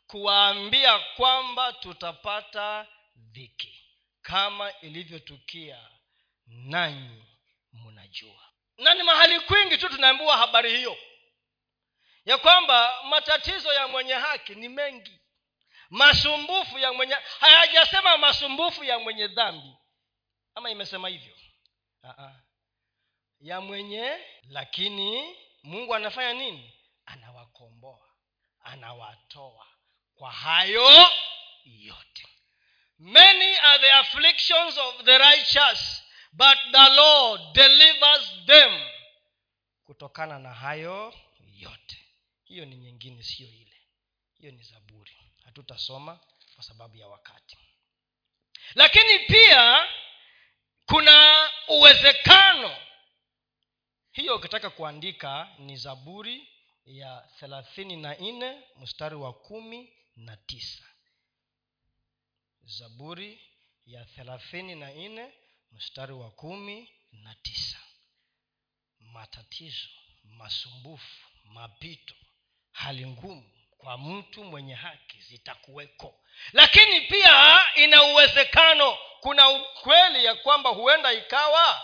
kuwaambia 0.06 0.98
kwamba 0.98 1.72
tutapata 1.72 2.86
dhiki 3.16 3.84
kama 4.22 4.80
ilivyotukia 4.80 5.88
nanyi 6.46 7.24
mnajua 7.72 8.42
na 8.78 8.94
ni 8.94 9.02
mahali 9.02 9.40
kwingi 9.40 9.78
tu 9.78 9.88
tunaambiwa 9.88 10.36
habari 10.36 10.76
hiyo 10.76 10.96
ya 12.24 12.38
kwamba 12.38 13.02
matatizo 13.02 13.72
ya 13.72 13.88
mwenye 13.88 14.14
haki 14.14 14.54
ni 14.54 14.68
mengi. 14.68 15.20
Masumbufu 15.90 16.78
ya 16.78 16.92
mwenye 16.92 17.14
hayajasema 17.40 18.16
masumbufu 18.16 18.84
ya 18.84 18.98
mwenye 18.98 19.28
dhambi. 19.28 19.72
Ama 20.54 20.70
imesema 20.70 21.08
hivyo? 21.08 21.36
Aa. 22.04 22.34
Ya 23.40 23.60
mwenye 23.60 24.12
lakini 24.48 25.36
mungu 25.62 25.94
anafanya 25.94 26.32
nini? 26.32 26.72
Anawakomboa 27.06 28.08
anawatoa 28.60 29.66
kwa 30.14 30.32
hayo 30.32 31.10
yote. 31.64 32.28
Many 32.98 33.56
are 33.58 33.78
the 33.78 33.92
afflictions 33.92 34.78
of 34.78 35.04
the 35.04 35.18
righteous 35.18 36.02
but 36.32 36.58
the 36.72 36.88
lord 36.90 37.40
delivers 37.52 38.32
them 38.46 38.80
kutokana 39.84 40.38
na 40.38 40.54
hayo 40.54 41.14
yote. 41.58 41.98
Hiyo 42.44 42.64
ni 42.64 42.76
nyingine 42.76 43.22
siyo 43.22 43.48
ile. 43.48 43.76
Hiyo 44.38 44.52
ni 44.52 44.62
zaburi. 44.62 45.16
Hatutasoma 45.44 46.20
kwa 46.54 46.64
sababu 46.64 46.96
ya 46.96 47.08
wakati. 47.08 47.58
Lakini 48.74 49.18
pia 49.18 49.88
kuna 50.86 51.50
uwezekano 51.68 52.76
hiyo 54.16 54.36
ukitaka 54.36 54.70
kuandika 54.70 55.48
ni 55.58 55.76
zaburi 55.76 56.48
ya 56.84 57.28
thelathini 57.40 57.96
na 57.96 58.14
nne 58.14 58.62
mstari 58.76 59.14
wa 59.16 59.32
kumi 59.32 59.92
na 60.16 60.36
tisa. 60.36 60.84
Zaburi 62.64 63.40
ya 63.86 64.04
thelathini 64.04 64.74
na 64.74 64.90
nne 64.90 65.32
mstari 65.72 66.12
wa 66.12 66.30
kumi 66.30 66.92
na 67.12 67.34
tisa. 67.34 67.78
Matatizo 69.00 69.88
masumbufu 70.24 71.26
mapito 71.44 72.14
hali 72.72 73.06
ngumu 73.06 73.50
kwa 73.78 73.98
mtu 73.98 74.44
mwenye 74.44 74.74
haki 74.74 75.20
zitakuweko. 75.20 76.20
Lakini 76.52 77.00
pia 77.00 77.60
ina 77.74 78.02
uwezekano 78.04 78.98
kuna 79.20 79.48
ukweli 79.48 80.24
ya 80.24 80.34
kwamba 80.34 80.70
huenda 80.70 81.12
ikawa 81.12 81.82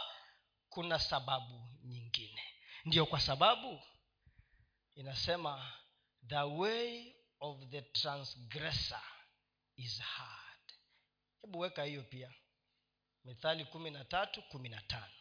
kuna 0.69 0.99
sababu 0.99 1.62
ndiyo 2.85 3.07
kwa 3.07 3.21
sababu 3.21 3.83
inasema 4.95 5.73
the 6.29 6.35
way 6.43 7.15
of 7.41 7.59
the 7.71 7.83
transgressor 7.83 9.03
is 9.77 10.01
hard. 10.01 10.73
Hebu 11.43 11.59
weka 11.59 11.85
hiyo 11.85 12.03
pia. 12.03 12.35
Mithali 13.25 13.65
kumi 13.65 13.91
na 13.91 14.05
tatu 14.05 14.43
kumi 14.43 14.69
na 14.69 14.81
tano. 14.81 15.13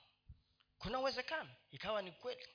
Kuna 0.78 1.00
uwezekano 1.00 1.50
ikawa 1.72 2.02
ni 2.02 2.12
kweli. 2.12 2.48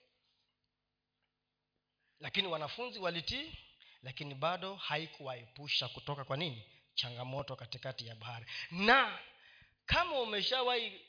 Lakini 2.21 2.49
wanafunzi 2.49 2.99
walitii 2.99 3.59
lakini 4.03 4.35
bado 4.35 4.75
haikuwaepusha 4.77 5.89
kutoka 5.89 6.25
kwa 6.25 6.37
nini? 6.37 6.67
Changamoto 6.95 7.57
katikati 7.57 8.07
ya 8.07 8.15
bahari. 8.15 8.47
Na 8.71 9.19
kama 9.87 10.21
umeshawahi 10.21 11.01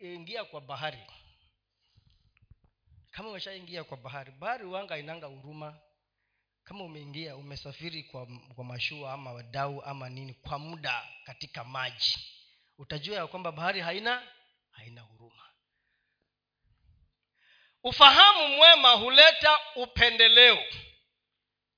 ingia 0.00 0.44
kwa 0.44 0.60
bahari 0.60 0.98
kama 3.10 3.28
umeshaingia 3.28 3.84
kwa 3.84 3.96
bahari 3.96 4.32
bahari 4.32 4.64
wanga 4.64 4.98
inanga 4.98 5.26
huruma. 5.26 5.78
Kama 6.64 6.84
umeingia 6.84 7.36
umesafiri 7.36 8.02
kwa, 8.04 8.26
kwa 8.54 8.64
mashua 8.64 9.12
ama 9.12 9.32
wadau 9.32 9.82
ama 9.82 10.08
nini 10.08 10.34
kwa 10.34 10.58
muda 10.58 11.08
katika 11.24 11.64
maji 11.64 12.18
utajua 12.78 13.16
ya 13.16 13.26
kwamba 13.26 13.52
bahari 13.52 13.80
haina 13.80 14.22
haina 14.70 15.00
huruma. 15.00 15.42
Ufahamu 17.84 18.48
mwema 18.56 18.90
huleta 18.92 19.58
upendeleo. 19.76 20.58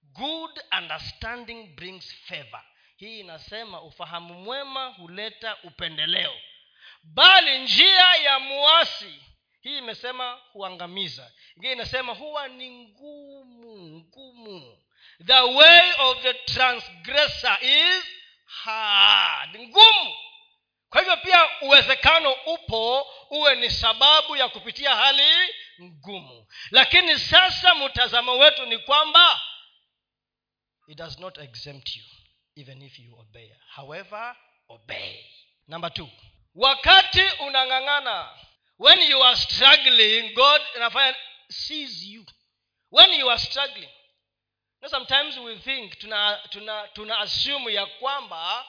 Good 0.03 0.61
understanding 0.79 1.67
brings 1.67 2.15
favor. 2.15 2.65
Hii 2.97 3.21
inasema 3.21 3.83
ufahamu 3.83 4.35
mwema 4.35 4.87
huleta 4.87 5.57
upendeleo. 5.63 6.35
Bali 7.03 7.59
njia 7.59 8.15
ya 8.15 8.39
muasi 8.39 9.23
hii 9.63 9.79
imesema 9.79 10.41
huangamiza. 10.53 11.33
Ingine 11.57 11.73
inasema 11.73 12.13
huwa 12.15 12.49
ni 12.49 12.71
ngumu 12.71 13.77
ngumu. 13.99 14.83
The 15.27 15.41
way 15.41 15.93
of 15.99 16.23
the 16.23 16.35
transgressor 16.35 17.59
is 17.65 18.05
hard. 18.45 19.61
Ngumu. 19.61 20.15
Kwa 20.91 21.01
hivyo 21.01 21.17
pia 21.17 21.61
uwezekano 21.61 22.33
upo 22.33 23.07
uwe 23.31 23.55
ni 23.57 23.71
sababu 23.71 24.37
ya 24.37 24.49
kupitia 24.49 24.97
hali 24.97 25.55
ngumu. 25.83 26.47
Lakini 26.71 27.19
sasa 27.19 27.75
mtazamo 27.75 28.39
wetu 28.39 28.67
ni 28.67 28.79
kwamba 28.79 29.41
it 30.89 30.99
does 30.99 31.19
not 31.19 31.39
exempt 31.39 31.97
you 31.97 32.03
even 32.57 32.83
if 32.83 32.99
you 32.99 33.19
obey. 33.19 33.51
However 33.69 34.37
obey. 34.69 35.25
Number 35.69 35.93
two. 35.95 36.09
Wakati 36.55 37.23
unang'ang'ana 37.41 38.39
when 38.83 39.01
you 39.11 39.23
are 39.23 39.37
struggling 39.37 40.35
god 40.35 40.61
anafanya 40.77 41.15
sees 41.49 42.03
you. 42.05 42.25
When 42.91 43.11
you 43.21 43.31
are 43.31 43.39
struggling 43.41 43.89
no, 44.83 44.89
sometimes 44.89 45.39
we 45.39 45.57
think 45.59 45.99
tuna 45.99 46.39
tuna 46.51 46.89
tuna 46.95 47.19
assume 47.19 47.73
ya 47.75 47.87
kwamba 47.87 48.67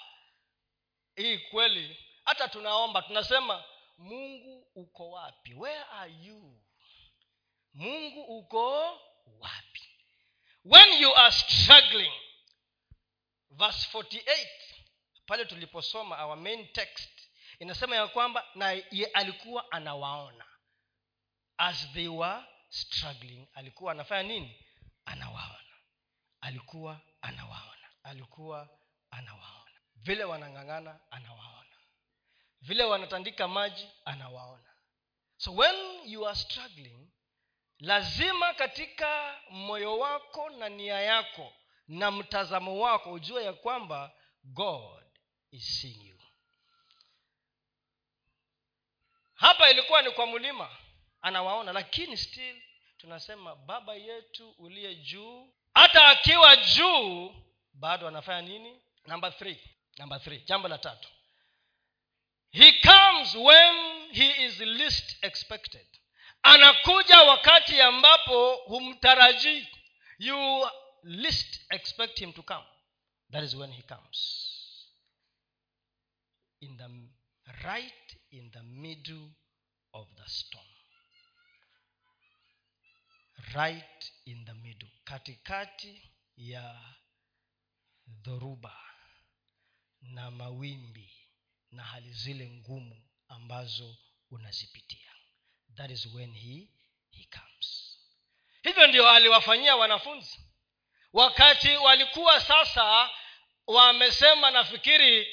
hii 1.15 1.37
kweli 1.37 1.97
hata 2.25 2.47
tunaomba 2.47 3.01
tunasema 3.01 3.63
mungu 3.97 4.67
uko 4.75 5.09
wapi? 5.09 5.53
Where 5.53 5.83
are 5.91 6.13
you? 6.21 6.61
Mungu 7.73 8.21
uko 8.21 8.99
wapi? 9.39 9.89
When 10.65 11.01
you 11.01 11.15
are 11.15 11.31
struggling 11.31 12.11
verse 13.51 13.87
48 13.97 14.47
pale 15.25 15.45
tuliposoma 15.45 16.25
our 16.25 16.37
main 16.37 16.67
text 16.73 17.12
inasema 17.59 17.95
ya 17.95 18.07
kwamba 18.07 18.47
na 18.55 18.71
ye 18.71 19.05
alikuwa 19.13 19.71
anawaona. 19.71 20.45
As 21.57 21.91
they 21.93 22.07
were 22.07 22.43
struggling 22.69 23.47
alikuwa 23.53 23.91
anafanya 23.91 24.23
nini? 24.23 24.65
Anawaona. 25.05 25.73
Alikuwa 26.41 27.01
anawaona. 27.21 27.87
Alikuwa 28.03 28.69
anawaona. 29.11 29.79
Vile 29.95 30.23
wanang'ang'ana 30.23 30.99
anawaona. 31.11 31.77
Vile 32.61 32.83
wanatandika 32.83 33.47
maji 33.47 33.89
anawaona. 34.05 34.69
So 35.37 35.51
when 35.55 35.75
you 36.05 36.27
are 36.27 36.35
struggling 36.35 37.11
lazima 37.79 38.53
katika 38.53 39.41
moyo 39.49 39.99
wako 39.99 40.49
na 40.49 40.69
nia 40.69 41.01
yako 41.01 41.53
na 41.87 42.11
mtazamo 42.11 42.79
wako 42.79 43.11
ujue 43.11 43.43
ya 43.43 43.53
kwamba 43.53 44.11
god 44.43 45.03
is 45.51 45.81
seeing 45.81 46.07
you 46.07 46.12
hapa 49.43 49.69
ilikuwa 49.69 50.01
ni 50.01 50.11
kwa 50.11 50.27
mlima. 50.27 50.77
Anawaona 51.21 51.73
lakini 51.73 52.17
still 52.17 52.61
tunasema 52.97 53.55
baba 53.55 53.95
yetu 53.95 54.49
uliye 54.57 54.95
juu 54.95 55.53
hata 55.73 56.05
akiwa 56.05 56.55
juu 56.55 57.35
bado 57.73 58.07
anafanya 58.07 58.41
nini? 58.41 58.81
Number 59.05 59.37
three. 59.37 59.57
Number 59.97 60.21
three. 60.21 60.39
Jambo 60.39 60.67
la 60.67 60.77
tatu. 60.77 61.09
He 62.51 62.71
comes 62.71 63.35
when 63.35 63.75
he 64.13 64.45
is 64.45 64.59
least 64.59 65.23
expected. 65.23 65.87
Anakuja 66.43 67.21
wakati 67.21 67.81
ambapo 67.81 68.55
humtarajii. 68.55 69.67
You 70.19 70.67
least 71.03 71.61
expect 71.69 72.19
him 72.19 72.33
to 72.33 72.43
come. 72.43 72.65
That 73.31 73.43
is 73.43 73.55
when 73.55 73.71
he 73.71 73.81
comes. 73.81 74.49
In 76.59 76.77
the 76.77 76.89
right 77.63 78.02
in 78.33 78.51
the 78.51 78.63
middle 78.63 79.29
of 79.93 80.07
the 80.15 80.27
storm. 80.29 80.65
Right 83.55 84.11
in 84.25 84.45
the 84.45 84.53
middle 84.53 84.89
katikati 85.03 86.11
ya 86.37 86.79
dhoruba 88.07 88.77
na 90.01 90.31
mawimbi 90.31 91.13
na 91.71 91.83
hali 91.83 92.13
zile 92.13 92.49
ngumu 92.49 93.03
ambazo 93.27 93.97
unazipitia. 94.31 95.11
That 95.75 95.91
is 95.91 96.05
when 96.05 96.33
he, 96.33 96.67
he 97.09 97.25
comes. 97.25 97.97
Hivyo 98.63 98.87
ndio 98.87 99.09
aliwafanyia 99.09 99.75
wanafunzi. 99.75 100.39
Wakati 101.13 101.69
walikuwa 101.77 102.41
sasa 102.41 103.09
wamesema 103.67 104.51
nafikiri 104.51 105.27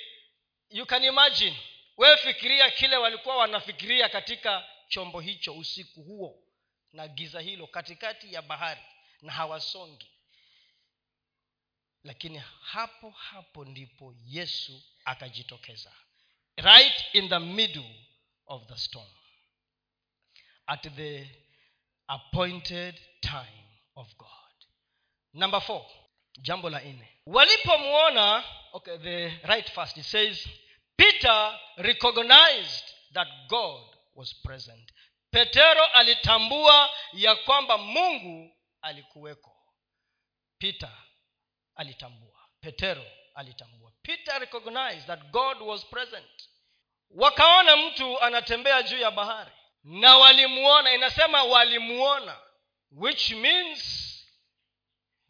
you 0.71 0.87
can 0.87 1.05
imagine 1.05 1.57
wewe 2.01 2.17
fikiria 2.17 2.71
kile 2.71 2.97
walikuwa 2.97 3.37
wanafikiria 3.37 4.09
katika 4.09 4.65
chombo 4.89 5.21
hicho 5.21 5.55
usiku 5.55 6.03
huo 6.03 6.43
na 6.93 7.09
giza 7.09 7.41
hilo 7.41 7.67
katikati 7.67 8.35
ya 8.35 8.43
bahari 8.43 8.81
na 9.23 9.33
hawasongi. 9.33 10.11
Lakini 12.05 12.43
hapo 12.63 13.11
hapo 13.11 13.65
ndipo 13.65 14.15
yesu 14.27 14.83
akajitokeza. 15.05 15.93
Right 16.57 17.05
in 17.15 17.29
the 17.29 17.39
middle 17.39 17.95
of 18.47 18.67
the 18.67 18.77
storm. 18.77 19.09
At 20.67 20.95
the 20.97 21.29
appointed 22.07 23.01
time 23.21 23.69
of 23.95 24.17
god. 24.17 24.67
Number 25.35 25.61
four. 25.61 25.87
Jambo 26.39 26.71
la 26.71 26.81
nne. 26.81 27.09
Walipomwona 27.27 28.45
okay 28.73 28.99
the 28.99 29.29
right 29.47 29.71
first 29.71 29.97
it 29.97 30.05
says 30.05 30.49
peter 31.01 31.59
recognized 31.79 32.85
that 33.15 33.29
god 33.49 33.83
was 34.15 34.35
present. 34.43 34.93
Petero 35.31 35.85
alitambua 35.87 36.91
ya 37.13 37.37
kwamba 37.37 37.79
mungu 37.79 38.57
alikuweko. 38.83 39.57
Peter 40.59 40.97
alitambua. 41.75 42.49
Petero 42.61 43.05
alitambua. 43.35 43.93
Peter 44.03 44.39
recognized 44.41 45.07
that 45.07 45.21
god 45.31 45.61
was 45.61 45.87
present. 45.87 46.49
Wakaona 47.11 47.77
mtu 47.77 48.21
anatembea 48.21 48.83
juu 48.83 48.99
ya 48.99 49.11
bahari 49.11 49.53
na 49.85 50.17
walimuona. 50.17 50.95
Inasema 50.95 51.43
walimuona 51.43 52.41
which 52.91 53.31
means 53.31 54.07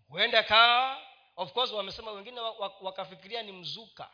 huenda 0.09 0.43
kaa 0.43 0.99
of 1.37 1.53
course 1.53 1.73
wamesema 1.73 2.13
wengine 2.13 2.41
wakafikiria 2.81 3.43
ni 3.43 3.53
mzuka 3.53 4.11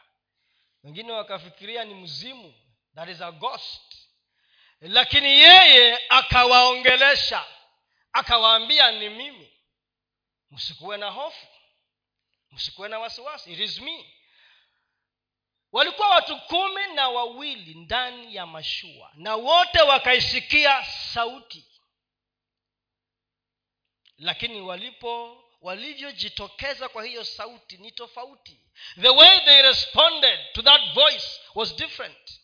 wengine 0.86 1.12
wakafikiria 1.12 1.84
ni 1.84 1.94
mzimu. 1.94 2.54
That 2.94 3.08
is 3.08 3.20
a 3.20 3.32
ghost. 3.32 3.96
Lakini 4.80 5.28
yeye 5.28 5.98
akawaongelesha. 6.08 7.44
Akawaambia 8.12 8.90
ni 8.90 9.08
mimi. 9.08 9.52
Msikuwe 10.50 10.96
na 10.96 11.10
hofu. 11.10 11.46
Msikuwe 12.50 12.88
na 12.88 12.98
wasiwasi. 12.98 13.52
It 13.52 13.58
is 13.60 13.80
me. 13.80 14.12
Walikuwa 15.72 16.08
watu 16.08 16.40
kumi 16.40 16.86
na 16.94 17.08
wawili 17.08 17.74
ndani 17.74 18.34
ya 18.34 18.46
mashua. 18.46 19.10
Na 19.14 19.36
wote 19.36 19.80
wakaisikia 19.82 20.84
sauti. 20.84 21.64
Lakini 24.18 24.60
walipo 24.60 25.42
walivyojitokeza 25.60 26.88
kwa 26.88 27.04
hiyo 27.04 27.24
sauti 27.24 27.76
ni 27.76 27.92
tofauti. 27.92 28.60
The 29.00 29.08
way 29.08 29.40
they 29.40 29.62
responded 29.62 30.38
to 30.52 30.62
that 30.62 30.94
voice 30.94 31.40
was 31.54 31.76
different. 31.76 32.40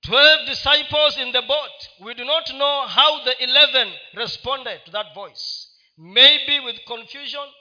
Twelve 0.00 0.46
disciples 0.46 1.16
in 1.18 1.32
the 1.32 1.42
boat 1.42 1.88
we 1.98 2.14
do 2.14 2.24
not 2.24 2.46
know 2.50 2.86
how 2.86 3.20
the 3.24 3.32
eleven 3.32 3.98
responded 4.12 4.84
to 4.84 4.90
that 4.90 5.14
voice. 5.14 5.68
Maybe 5.96 6.60
with 6.60 6.84
confusion 6.84 7.52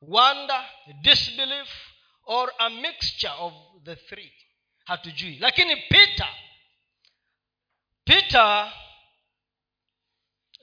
wonder 0.00 0.68
disbelief 1.02 1.68
or 2.26 2.52
a 2.58 2.70
mixture 2.70 3.34
of 3.38 3.52
the 3.84 3.96
three. 3.96 4.32
Hatujui. 4.88 5.38
Lakini 5.40 5.76
peter 5.76 6.28
peter 8.04 8.72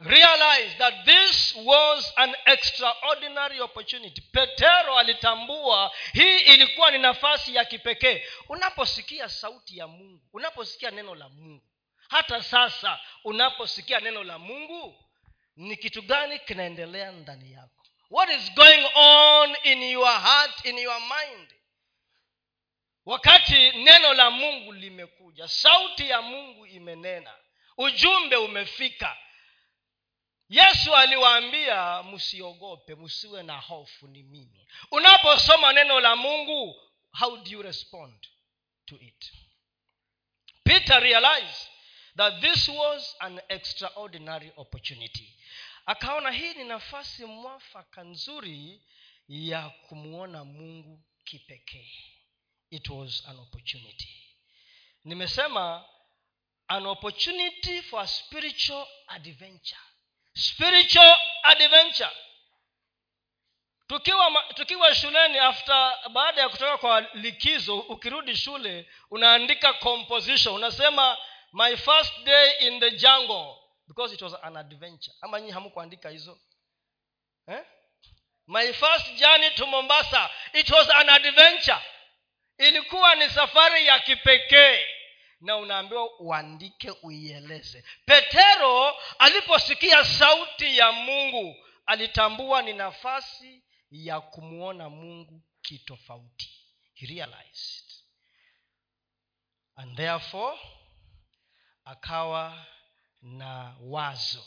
realized 0.03 0.77
that 0.77 1.05
this 1.05 1.55
was 1.55 2.13
an 2.15 2.35
extraordinary 2.45 3.59
opportunity. 3.61 4.21
Petero 4.21 4.97
alitambua 4.97 5.91
hii 6.13 6.37
ilikuwa 6.39 6.91
ni 6.91 6.97
nafasi 6.97 7.55
ya 7.55 7.65
kipekee. 7.65 8.23
Unaposikia 8.49 9.29
sauti 9.29 9.77
ya 9.77 9.87
mungu 9.87 10.21
unaposikia 10.33 10.91
neno 10.91 11.15
la 11.15 11.29
mungu 11.29 11.63
hata 12.09 12.43
sasa 12.43 12.99
unaposikia 13.23 13.99
neno 13.99 14.23
la 14.23 14.39
mungu 14.39 15.05
ni 15.55 15.75
kitu 15.77 16.01
gani 16.01 16.39
kinaendelea 16.39 17.11
ndani 17.11 17.51
yako? 17.51 17.85
What 18.09 18.29
is 18.29 18.53
going 18.55 18.85
on 18.95 19.55
in 19.63 19.83
your 19.83 20.19
heart 20.21 20.65
in 20.65 20.77
your 20.77 20.99
mind? 21.01 21.53
Wakati 23.05 23.71
neno 23.71 24.13
la 24.13 24.31
mungu 24.31 24.73
limekuja 24.73 25.47
sauti 25.47 26.09
ya 26.09 26.21
mungu 26.21 26.65
imenena 26.67 27.35
ujumbe 27.77 28.35
umefika 28.35 29.17
yesu 30.51 30.95
aliwaambia 30.95 32.03
msiogope 32.03 32.95
msiwe 32.95 33.43
na 33.43 33.59
hofu 33.59 34.07
ni 34.07 34.23
mimi. 34.23 34.67
Unaposoma 34.91 35.73
neno 35.73 35.99
la 35.99 36.15
mungu 36.15 36.75
how 37.11 37.37
do 37.37 37.51
you 37.51 37.61
respond 37.61 38.27
to 38.85 38.95
it? 38.95 39.31
Peter 40.63 40.99
realized 41.03 41.67
that 42.17 42.41
this 42.41 42.67
was 42.67 43.15
an 43.19 43.41
extraordinary 43.49 44.51
opportunity. 44.55 45.37
Akaona 45.85 46.31
hii 46.31 46.53
ni 46.53 46.63
nafasi 46.63 47.25
mwafaka 47.25 48.03
nzuri 48.03 48.81
ya 49.27 49.69
kumwona 49.69 50.43
mungu 50.43 51.03
kipekee. 51.23 51.93
It 52.69 52.89
was 52.89 53.25
an 53.27 53.39
opportunity. 53.39 54.27
Nimesema 55.03 55.85
an 56.67 56.85
opportunity 56.85 57.81
for 57.81 58.07
spiritual 58.07 58.87
adventure 59.07 59.81
spiritual 60.33 61.15
adventure. 61.43 62.09
Tukiwa 63.87 64.43
tukiwa 64.55 64.95
shuleni 64.95 65.37
after 65.39 65.97
baada 66.13 66.41
ya 66.41 66.49
kutoka 66.49 66.77
kwa 66.77 67.01
likizo 67.01 67.79
ukirudi 67.79 68.35
shule 68.35 68.89
unaandika 69.11 69.73
composition. 69.73 70.55
Unasema 70.55 71.17
my 71.53 71.77
first 71.77 72.19
day 72.23 72.51
in 72.67 72.79
the 72.79 72.91
jungle 72.91 73.55
because 73.87 74.13
it 74.15 74.21
was 74.21 74.33
an 74.41 74.57
adventure. 74.57 75.13
Ama 75.21 75.41
nyii 75.41 75.51
hamkuandika 75.51 76.09
hizo? 76.09 76.39
Eh? 77.47 77.63
my 78.47 78.73
first 78.73 79.13
journey 79.15 79.49
to 79.51 79.65
mombasa 79.65 80.29
it 80.53 80.69
was 80.69 80.89
an 80.89 81.09
adventure. 81.09 81.81
Ilikuwa 82.57 83.15
ni 83.15 83.29
safari 83.29 83.87
ya 83.87 83.99
kipekee 83.99 84.87
na 85.41 85.57
unaambiwa 85.57 86.19
uandike 86.19 86.91
uieleze. 87.03 87.83
Petero 88.05 88.93
aliposikia 89.19 90.05
sauti 90.05 90.77
ya 90.77 90.91
mungu 90.91 91.55
alitambua 91.85 92.61
ni 92.61 92.73
nafasi 92.73 93.63
ya 93.91 94.21
kumwona 94.21 94.89
mungu 94.89 95.41
kitofauti. 95.61 96.57
He 96.93 97.05
realized. 97.07 97.91
And 99.75 99.97
therefore 99.97 100.59
akawa 101.85 102.65
na 103.21 103.77
wazo. 103.81 104.45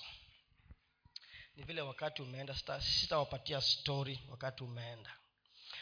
Ni 1.56 1.62
vile 1.64 1.80
wakati 1.80 2.22
umeenda 2.22 2.54
sitawapatia 2.80 3.60
story 3.60 4.20
wakati 4.30 4.64
umeenda 4.64 5.16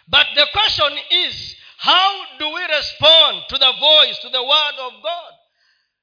but 0.06 0.26
the 0.34 0.46
question 0.46 0.98
is 1.10 1.56
how 1.78 2.24
do 2.38 2.48
we 2.52 2.66
respond 2.66 3.42
to 3.48 3.58
the 3.58 3.72
voice 3.72 4.18
to 4.20 4.28
the 4.30 4.40
word 4.42 4.78
of 4.78 4.92
god? 5.02 5.34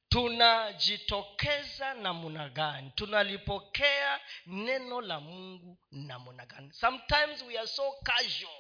Tunajitokeza 0.09 1.93
namna 1.93 2.49
gani? 2.49 2.91
Tunalipokea 2.95 4.19
neno 4.45 5.01
la 5.01 5.19
mungu 5.19 5.77
namna 5.91 6.45
gani? 6.45 6.73
Sometimes 6.73 7.41
we 7.47 7.57
are 7.57 7.67
so 7.67 7.91
casual. 8.03 8.51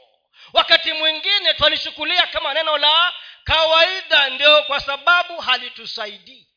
Wakati 0.53 0.93
mwingine 0.93 1.53
twalichukulia 1.53 2.27
kama 2.27 2.53
neno 2.53 2.77
la 2.77 3.13
kawaida 3.43 4.29
ndio 4.29 4.63
kwa 4.63 4.79
sababu 4.79 5.37
halitusaidii. 5.41 6.47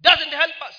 Doesn't 0.00 0.34
help 0.34 0.62
us. 0.70 0.76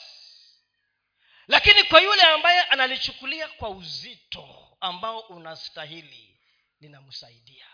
Lakini 1.48 1.84
kwa 1.84 2.02
yule 2.02 2.22
ambaye 2.22 2.62
analichukulia 2.62 3.48
kwa 3.48 3.70
uzito 3.70 4.78
ambao 4.82 5.20
unastahili 5.20 6.33
linamsaidia 6.84 7.68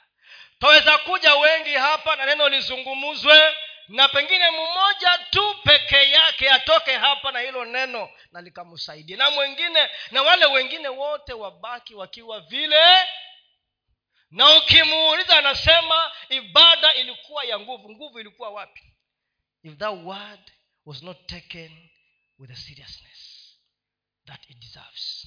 twaweza 0.59 0.97
kuja 0.97 1.35
wengi 1.35 1.73
hapa 1.73 2.15
na 2.15 2.25
neno 2.25 2.49
lizungumuzwe 2.49 3.55
na 3.87 4.07
pengine 4.07 4.51
mmoja 4.51 5.17
tu 5.29 5.55
peke 5.63 6.09
yake 6.09 6.49
atoke 6.51 6.93
hapa 6.93 7.31
na 7.31 7.39
hilo 7.39 7.65
neno 7.65 8.09
na 8.31 8.41
likamsaidia 8.41 9.17
na 9.17 9.31
mwingine 9.31 9.89
na 10.11 10.21
wale 10.21 10.45
wengine 10.45 10.87
wote 10.87 11.33
wabaki 11.33 11.95
wakiwa 11.95 12.39
vile. 12.41 12.83
Na 14.31 14.57
ukimuuliza 14.57 15.37
anasema 15.37 16.11
ibada 16.29 16.93
ilikuwa 16.93 17.43
ya 17.43 17.59
nguvu. 17.59 17.89
Nguvu 17.91 18.19
ilikuwa 18.19 18.49
wapi? 18.49 18.81
If 19.63 19.77
that 19.77 19.93
word 20.03 20.51
was 20.85 21.03
not 21.03 21.25
taken 21.25 21.89
with 22.39 22.51
a 22.51 22.55
seriousness 22.55 23.55
that 24.25 24.49
it 24.49 24.57
deserves 24.59 25.25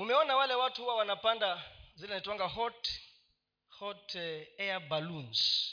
mumeona 0.00 0.36
wale 0.36 0.54
watu 0.54 0.82
huwa 0.82 0.96
wanapanda 0.96 1.64
zile 1.94 2.08
naitwanga 2.08 2.44
hot 2.48 2.88
hot 3.68 4.14
uh, 4.14 4.20
air 4.60 4.80
balloons. 4.88 5.70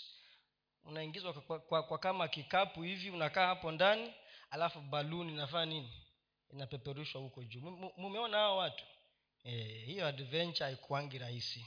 Unaingizwa 0.84 1.34
kwa, 1.34 1.60
kwa, 1.60 1.84
kwa 1.84 1.98
kama 2.00 2.28
kikapu 2.28 2.84
hivi 2.84 3.10
unakaa 3.10 3.48
hapo 3.48 3.72
ndani 3.72 4.14
alafu 4.50 4.82
baluni 4.82 5.34
inafanya 5.34 5.66
nini? 5.66 6.06
Inapeperushwa 6.50 7.22
huko 7.22 7.44
juu. 7.44 7.62
Mumeona 7.98 8.38
hao 8.38 8.58
watu? 8.58 8.86
E, 9.44 9.64
hiyo 9.86 10.08
adventure 10.08 10.66
haikuangi 10.66 11.18
rahisi. 11.18 11.66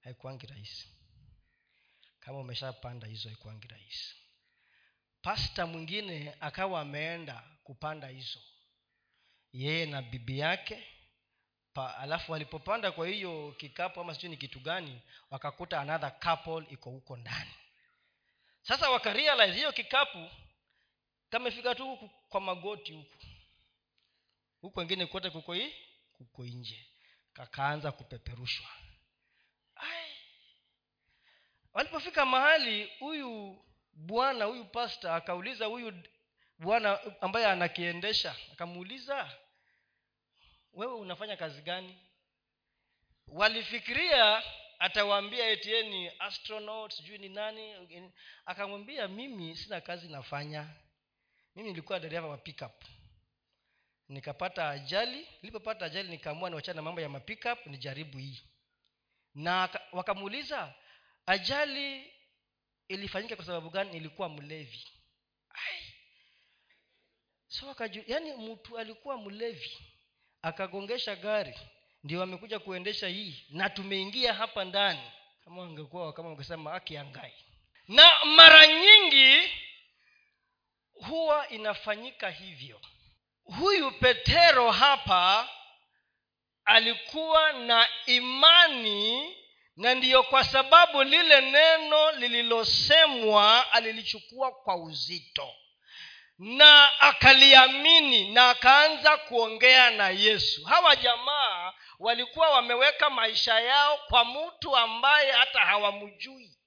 Haikuangi 0.00 0.46
rahisi. 0.46 0.88
Kama 2.20 2.38
umeshapanda 2.38 3.06
hizo 3.06 3.28
haikuangi 3.28 3.68
rahisi. 3.68 4.14
Pasta 5.22 5.66
mwingine 5.66 6.34
akawa 6.40 6.80
ameenda 6.80 7.44
kupanda 7.64 8.08
hizo 8.08 8.40
yeye 9.56 9.86
na 9.86 10.02
bibi 10.02 10.38
yake. 10.38 10.86
Pa, 11.74 11.96
alafu 11.96 12.32
walipopanda 12.32 12.92
kwa 12.92 13.08
hiyo 13.08 13.54
kikapu 13.58 14.00
ama 14.00 14.14
sijui 14.14 14.30
ni 14.30 14.36
kitu 14.36 14.60
gani 14.60 15.02
wakakuta 15.30 15.80
another 15.80 16.20
couple 16.20 16.66
iko 16.74 16.90
huko 16.90 17.16
ndani. 17.16 17.50
Sasa 18.62 18.90
wakarealize 18.90 19.52
hiyo 19.56 19.72
kikapu 19.72 20.30
kamefika 21.30 21.74
tu 21.74 21.86
huku 21.86 22.08
kwa 22.28 22.40
magoti 22.40 22.92
huku. 22.92 23.16
Huku 24.60 24.78
wengine 24.78 25.06
kote 25.06 25.30
kuko 25.30 25.52
hii 25.52 25.74
kuko 26.12 26.44
nje. 26.44 26.86
Kakaanza 27.32 27.92
kupeperushwa. 27.92 28.66
Ai. 29.76 30.12
walipofika 31.72 32.26
mahali 32.26 32.90
huyu 32.98 33.64
bwana 33.92 34.44
huyu 34.44 34.64
pasta 34.64 35.14
akauliza 35.14 35.66
huyu 35.66 36.02
bwana 36.58 37.00
ambaye 37.20 37.46
anakiendesha 37.46 38.36
akamuuliza 38.52 39.30
wewe 40.76 40.92
unafanya 40.94 41.36
kazi 41.36 41.62
gani? 41.62 41.96
Walifikiria 43.26 44.42
atawaambia 44.78 45.48
etieni 45.48 46.10
astronaut 46.18 46.92
sijui 46.92 47.18
ni 47.18 47.28
nani 47.28 47.74
akamwambia 48.46 49.08
mimi 49.08 49.56
sina 49.56 49.80
kazi 49.80 50.08
nafanya. 50.08 50.68
Mimi 51.54 51.68
nilikuwa 51.68 52.00
dereva 52.00 52.26
wa 52.28 52.38
pickup. 52.38 52.84
Nikapata 54.08 54.70
ajali. 54.70 55.28
Nilipopata 55.42 55.84
ajali 55.84 56.08
nikaamua 56.08 56.50
niwachana 56.50 56.82
mambo 56.82 57.00
ya 57.00 57.08
mapickup 57.08 57.66
nijaribu 57.66 58.18
hii. 58.18 58.42
Na 59.34 59.68
wakamuuliza 59.92 60.74
ajali 61.26 62.12
ilifanyika 62.88 63.36
kwa 63.36 63.44
sababu 63.44 63.70
gani? 63.70 63.90
Nilikuwa 63.90 64.28
mlevi. 64.28 64.84
Ai. 65.50 65.94
so 67.48 67.66
wakaju 67.66 68.04
yaani 68.06 68.32
mtu 68.32 68.78
alikuwa 68.78 69.18
mlevi 69.18 69.95
akagongesha 70.46 71.16
gari 71.16 71.54
ndio 72.04 72.22
amekuja 72.22 72.58
kuendesha 72.58 73.08
hii 73.08 73.44
na 73.50 73.70
tumeingia 73.70 74.34
hapa 74.34 74.64
ndani. 74.64 75.10
Kama 75.44 75.62
wangekuwa 75.62 76.12
kama 76.12 76.28
wangesema 76.28 76.74
akiangai 76.74 77.32
na 77.88 78.24
mara 78.24 78.66
nyingi 78.66 79.50
huwa 80.92 81.48
inafanyika 81.48 82.30
hivyo. 82.30 82.80
Huyu 83.44 83.90
petero 83.90 84.70
hapa 84.70 85.48
alikuwa 86.64 87.52
na 87.52 87.88
imani 88.06 89.36
na 89.76 89.94
ndiyo 89.94 90.22
kwa 90.22 90.44
sababu 90.44 91.02
lile 91.02 91.40
neno 91.40 92.12
lililosemwa 92.12 93.72
alilichukua 93.72 94.52
kwa 94.52 94.76
uzito 94.76 95.54
na 96.38 97.00
akaliamini 97.00 98.32
na 98.32 98.50
akaanza 98.50 99.16
kuongea 99.16 99.90
na 99.90 100.08
yesu. 100.08 100.64
Hawa 100.64 100.96
jamaa 100.96 101.72
walikuwa 101.98 102.50
wameweka 102.50 103.10
maisha 103.10 103.60
yao 103.60 103.98
kwa 104.08 104.24
mtu 104.24 104.76
ambaye 104.76 105.32
hata 105.32 105.60
hawamjui. 105.60 106.58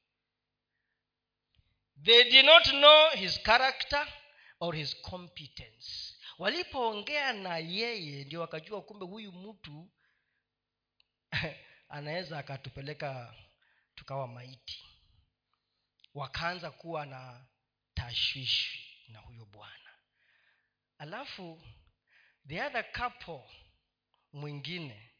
They 2.04 2.24
did 2.24 2.46
not 2.46 2.64
know 2.70 3.10
his 3.10 3.44
character 3.44 4.08
or 4.60 4.76
his 4.76 5.02
competence. 5.02 6.16
Walipoongea 6.38 7.34
na 7.34 7.58
yeye 7.58 8.24
ndio 8.24 8.42
wakajua 8.42 8.82
kumbe 8.82 9.06
huyu 9.06 9.32
mtu 9.32 9.90
anaweza 11.90 12.40
akatupeleka 12.40 13.36
tukawa 13.96 14.28
maiti. 14.28 14.86
Wakaanza 16.14 16.72
kuwa 16.72 17.06
na 17.06 17.46
tashwishi 17.94 18.90
na 19.10 19.22
bwana 19.22 19.39
alafu 21.00 21.62
the 22.48 22.62
other 22.62 22.92
couple 22.92 23.44
mwingine 24.34 25.12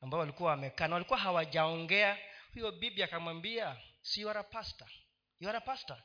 ambao 0.00 0.20
walikuwa 0.20 0.50
wamekaa 0.50 0.88
na 0.88 0.94
walikuwa 0.94 1.18
hawajaongea 1.18 2.18
huyo 2.54 2.72
bibi 2.72 3.02
akamwambia 3.02 3.80
si 4.02 4.20
you 4.20 4.30
are 4.30 4.38
a 4.40 4.42
pastor. 4.42 4.88
You 5.40 5.48
are 5.48 5.58
a 5.58 5.60
pastor. 5.60 6.02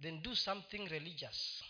Then 0.00 0.22
do 0.22 0.34
something 0.34 0.88
religious. 0.88 1.64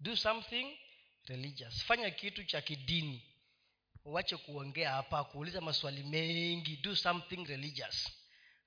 Do 0.00 0.16
something 0.16 0.78
religious. 1.26 1.84
Fanya 1.84 2.10
kitu 2.10 2.44
cha 2.44 2.60
kidini. 2.60 3.22
Uache 4.04 4.36
kuongea 4.36 4.90
hapa 4.90 5.24
kuuliza 5.24 5.60
maswali 5.60 6.02
mengi. 6.02 6.76
Do 6.76 6.96
something 6.96 7.44
religious. 7.44 8.08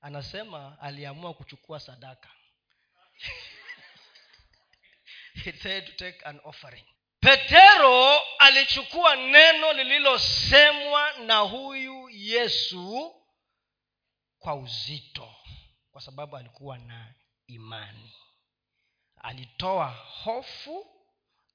Anasema 0.01 0.79
aliamua 0.79 1.33
kuchukua 1.33 1.79
sadaka 1.79 2.29
he 5.43 5.51
said 5.51 5.85
to 5.85 5.91
take 5.91 6.17
an 6.25 6.39
offering. 6.43 6.83
Petero 7.21 8.19
alichukua 8.39 9.15
neno 9.15 9.73
lililosemwa 9.73 11.11
na 11.13 11.37
huyu 11.37 12.09
yesu 12.09 13.15
kwa 14.39 14.55
uzito 14.55 15.35
kwa 15.91 16.01
sababu 16.01 16.37
alikuwa 16.37 16.77
na 16.77 17.13
imani. 17.47 18.13
Alitoa 19.21 19.87
hofu 20.23 21.05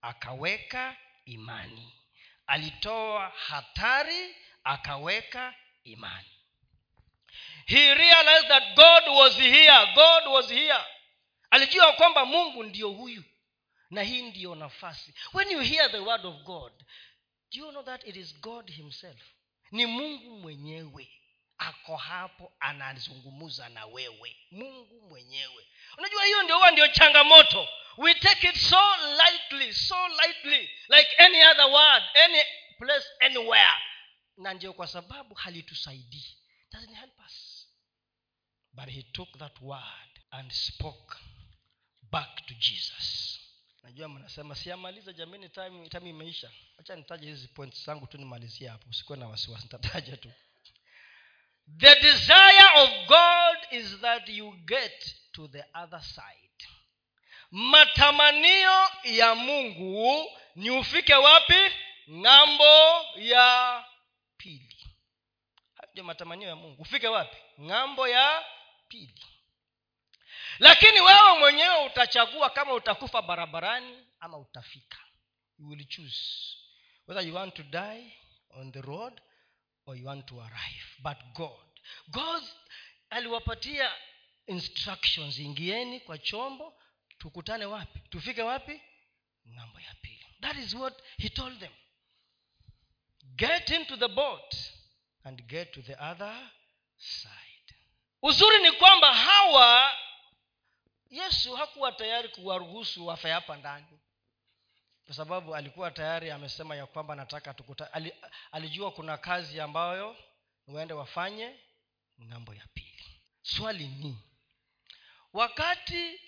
akaweka 0.02 0.96
imani. 1.24 1.92
Alitoa 2.46 3.28
hatari 3.28 4.36
akaweka 4.64 5.54
imani. 5.84 6.28
He 7.66 7.94
realized 7.94 8.48
that 8.48 8.74
god 8.76 9.08
was 9.18 9.36
here. 9.36 9.86
God 9.94 10.26
was 10.26 10.48
here. 10.48 10.84
Alijua 11.50 11.92
kwamba 11.92 12.24
mungu 12.24 12.64
ndio 12.64 12.88
huyu 12.90 13.24
na 13.90 14.02
hii 14.02 14.22
ndiyo 14.22 14.54
nafasi. 14.54 15.14
When 15.34 15.50
you 15.50 15.60
hear 15.60 15.90
the 15.90 15.98
word 15.98 16.26
of 16.26 16.34
god 16.42 16.72
do 17.52 17.58
you 17.58 17.70
know 17.70 17.82
that 17.82 18.06
it 18.06 18.16
is 18.16 18.34
god 18.40 18.70
himself? 18.70 19.20
Ni 19.70 19.86
mungu 19.86 20.30
mwenyewe. 20.38 21.12
Ako 21.58 21.96
hapo 21.96 22.52
anazungumza 22.60 23.68
na 23.68 23.86
wewe. 23.86 24.36
Mungu 24.50 25.00
mwenyewe. 25.00 25.66
Unajua 25.98 26.24
hiyo 26.24 26.42
ndio 26.42 26.56
huwa 26.56 26.70
ndio 26.70 26.88
changamoto. 26.88 27.68
We 27.96 28.14
take 28.14 28.48
it 28.48 28.56
so 28.56 28.96
lightly 29.16 29.74
so 29.74 30.08
lightly 30.08 30.70
like 30.88 31.16
any 31.18 31.44
other 31.44 31.64
word 31.64 32.02
any 32.14 32.42
place 32.78 33.06
anywhere. 33.20 33.72
Na 34.36 34.54
ndio 34.54 34.72
kwa 34.72 34.86
sababu 34.86 35.34
halitusaidii. 35.34 36.38
Doesn't 36.72 36.96
help 36.96 37.18
us. 37.26 37.66
But 38.72 38.88
he 38.88 39.02
took 39.02 39.38
that 39.38 39.60
word 39.60 40.20
and 40.30 40.52
spoke 40.52 41.16
back 42.02 42.46
to 42.46 42.54
jesus 42.54 43.40
najua 43.88 44.08
mnasema 44.08 44.54
siamaliza 44.54 45.12
jamini 45.12 45.48
time, 45.48 45.88
time 45.88 46.10
imeisha. 46.10 46.50
Wacha 46.78 46.96
nitaje 46.96 47.26
hizi 47.26 47.48
point 47.48 47.84
zangu 47.84 48.06
tu 48.06 48.18
nimalizie 48.18 48.68
hapo. 48.68 48.84
Usikuwe 48.90 49.18
na 49.18 49.28
wasiwasi 49.28 49.62
nitataja 49.64 50.16
tu. 50.16 50.32
The 51.78 52.00
desire 52.00 52.64
of 52.76 52.90
god 53.06 53.56
is 53.70 54.00
that 54.00 54.28
you 54.28 54.52
get 54.52 55.16
to 55.32 55.48
the 55.48 55.64
other 55.74 56.02
side. 56.02 56.68
Matamanio 57.50 58.88
ya 59.04 59.34
mungu 59.34 60.30
ni 60.56 60.70
ufike 60.70 61.14
wapi? 61.14 61.70
Ng'ambo 62.10 63.04
ya 63.16 63.84
pili. 64.36 64.76
Hayo 65.74 65.88
ndio 65.92 66.04
matamanio 66.04 66.48
ya 66.48 66.56
mungu. 66.56 66.82
Ufike 66.82 67.08
wapi? 67.08 67.36
Ng'ambo 67.60 68.08
ya 68.08 68.44
pili 68.88 69.24
lakini 70.58 71.00
wewe 71.00 71.38
mwenyewe 71.38 71.86
utachagua 71.86 72.50
kama 72.50 72.72
utakufa 72.74 73.22
barabarani 73.22 74.06
ama 74.20 74.38
utafika. 74.38 74.98
You 75.58 75.68
will 75.68 75.86
choose 75.88 76.18
whether 77.06 77.28
you 77.28 77.34
want 77.34 77.54
to 77.54 77.62
die 77.62 78.12
on 78.50 78.72
the 78.72 78.80
road 78.80 79.20
or 79.86 79.96
you 79.96 80.06
want 80.06 80.26
to 80.26 80.42
arrive. 80.42 80.86
But 80.98 81.16
god 81.34 81.80
god 82.08 82.42
aliwapatia 83.10 83.92
instructions. 84.46 85.38
Ingieni 85.38 86.00
kwa 86.00 86.18
chombo 86.18 86.82
tukutane 87.18 87.64
wapi? 87.64 87.98
Tufike 88.10 88.42
wapi? 88.42 88.80
Ng'ambo 89.48 89.80
ya 89.80 89.94
pili. 90.02 90.26
That 90.40 90.56
is 90.56 90.74
what 90.74 91.02
he 91.18 91.28
told 91.28 91.58
them. 91.60 91.72
Get 93.36 93.70
into 93.70 93.96
the 93.96 94.08
boat 94.08 94.54
and 95.24 95.42
get 95.46 95.72
to 95.72 95.82
the 95.82 95.94
other 95.94 96.50
side. 96.96 97.74
Uzuri 98.22 98.62
ni 98.62 98.72
kwamba 98.72 99.14
hawa 99.14 99.96
yesu 101.10 101.56
hakuwa 101.56 101.92
tayari 101.92 102.28
kuwaruhusu 102.28 103.06
wafe 103.06 103.30
hapa 103.30 103.56
ndani. 103.56 103.86
Kwa 105.06 105.14
sababu 105.14 105.54
alikuwa 105.56 105.90
tayari 105.90 106.30
amesema 106.30 106.76
ya 106.76 106.86
kwamba 106.86 107.14
nataka 107.14 107.54
tukuta 107.54 107.92
ali, 107.92 108.14
alijua 108.52 108.90
kuna 108.90 109.18
kazi 109.18 109.60
ambayo 109.60 110.16
waende 110.66 110.94
wafanye 110.94 111.60
ng'ambo 112.22 112.54
ya 112.54 112.66
pili. 112.74 113.22
Swali 113.42 113.88
ni 113.88 114.18
wakati 115.32 116.20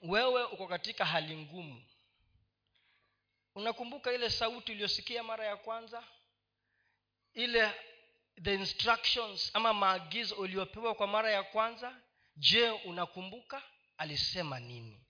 wewe 0.00 0.44
uko 0.44 0.66
katika 0.66 1.04
hali 1.04 1.36
ngumu 1.36 1.84
unakumbuka 3.54 4.12
ile 4.12 4.30
sauti 4.30 4.72
uliyosikia 4.72 5.22
mara 5.22 5.46
ya 5.46 5.56
kwanza? 5.56 6.04
Ile 7.34 7.72
the 8.42 8.54
instructions 8.54 9.50
ama 9.54 9.72
maagizo 9.74 10.34
uliopewa 10.34 10.94
kwa 10.94 11.06
mara 11.06 11.30
ya 11.30 11.42
kwanza 11.42 12.00
je 12.42 12.70
unakumbuka? 12.70 13.62
Alisema 13.96 14.60
nini? 14.60 15.00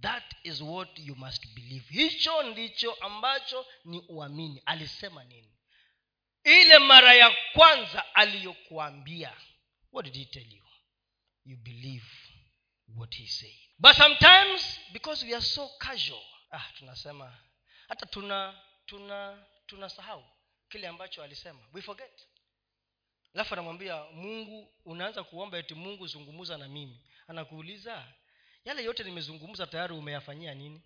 That 0.00 0.24
is 0.42 0.60
what 0.60 0.98
you 0.98 1.14
must 1.16 1.46
believe. 1.54 1.86
Hicho 1.90 2.42
ndicho 2.42 2.92
ambacho 2.94 3.66
ni 3.84 3.98
uamini. 4.08 4.62
Alisema 4.66 5.24
nini? 5.24 5.52
Ile 6.44 6.78
mara 6.78 7.14
ya 7.14 7.36
kwanza 7.52 8.14
aliyokuambia. 8.14 9.36
What 9.92 10.04
did 10.06 10.16
he 10.16 10.24
tell 10.24 10.54
you? 10.54 10.66
You 11.44 11.56
believe 11.56 12.06
what 12.96 13.14
he 13.14 13.26
said. 13.26 13.56
But 13.78 13.96
sometimes 13.96 14.80
because 14.92 15.26
we 15.26 15.34
are 15.34 15.44
so 15.44 15.68
casual 15.78 16.22
ah 16.50 16.72
tunasema 16.78 17.38
hata 17.88 18.06
tuna 18.06 18.62
tuna 18.86 19.46
tunasahau 19.66 20.24
kile 20.68 20.88
ambacho 20.88 21.22
alisema. 21.22 21.60
We 21.72 21.82
forget 21.82 22.26
alafu 23.36 23.54
anamwambia 23.54 24.04
mungu 24.12 24.72
unaanza 24.84 25.24
kuomba 25.24 25.58
eti 25.58 25.74
mungu 25.74 26.06
zungumza 26.06 26.58
na 26.58 26.68
mimi. 26.68 27.00
Anakuuliza 27.28 28.04
yale 28.64 28.84
yote 28.84 29.04
nimezungumza 29.04 29.66
tayari 29.66 29.94
umeyafanyia 29.94 30.54
nini? 30.54 30.82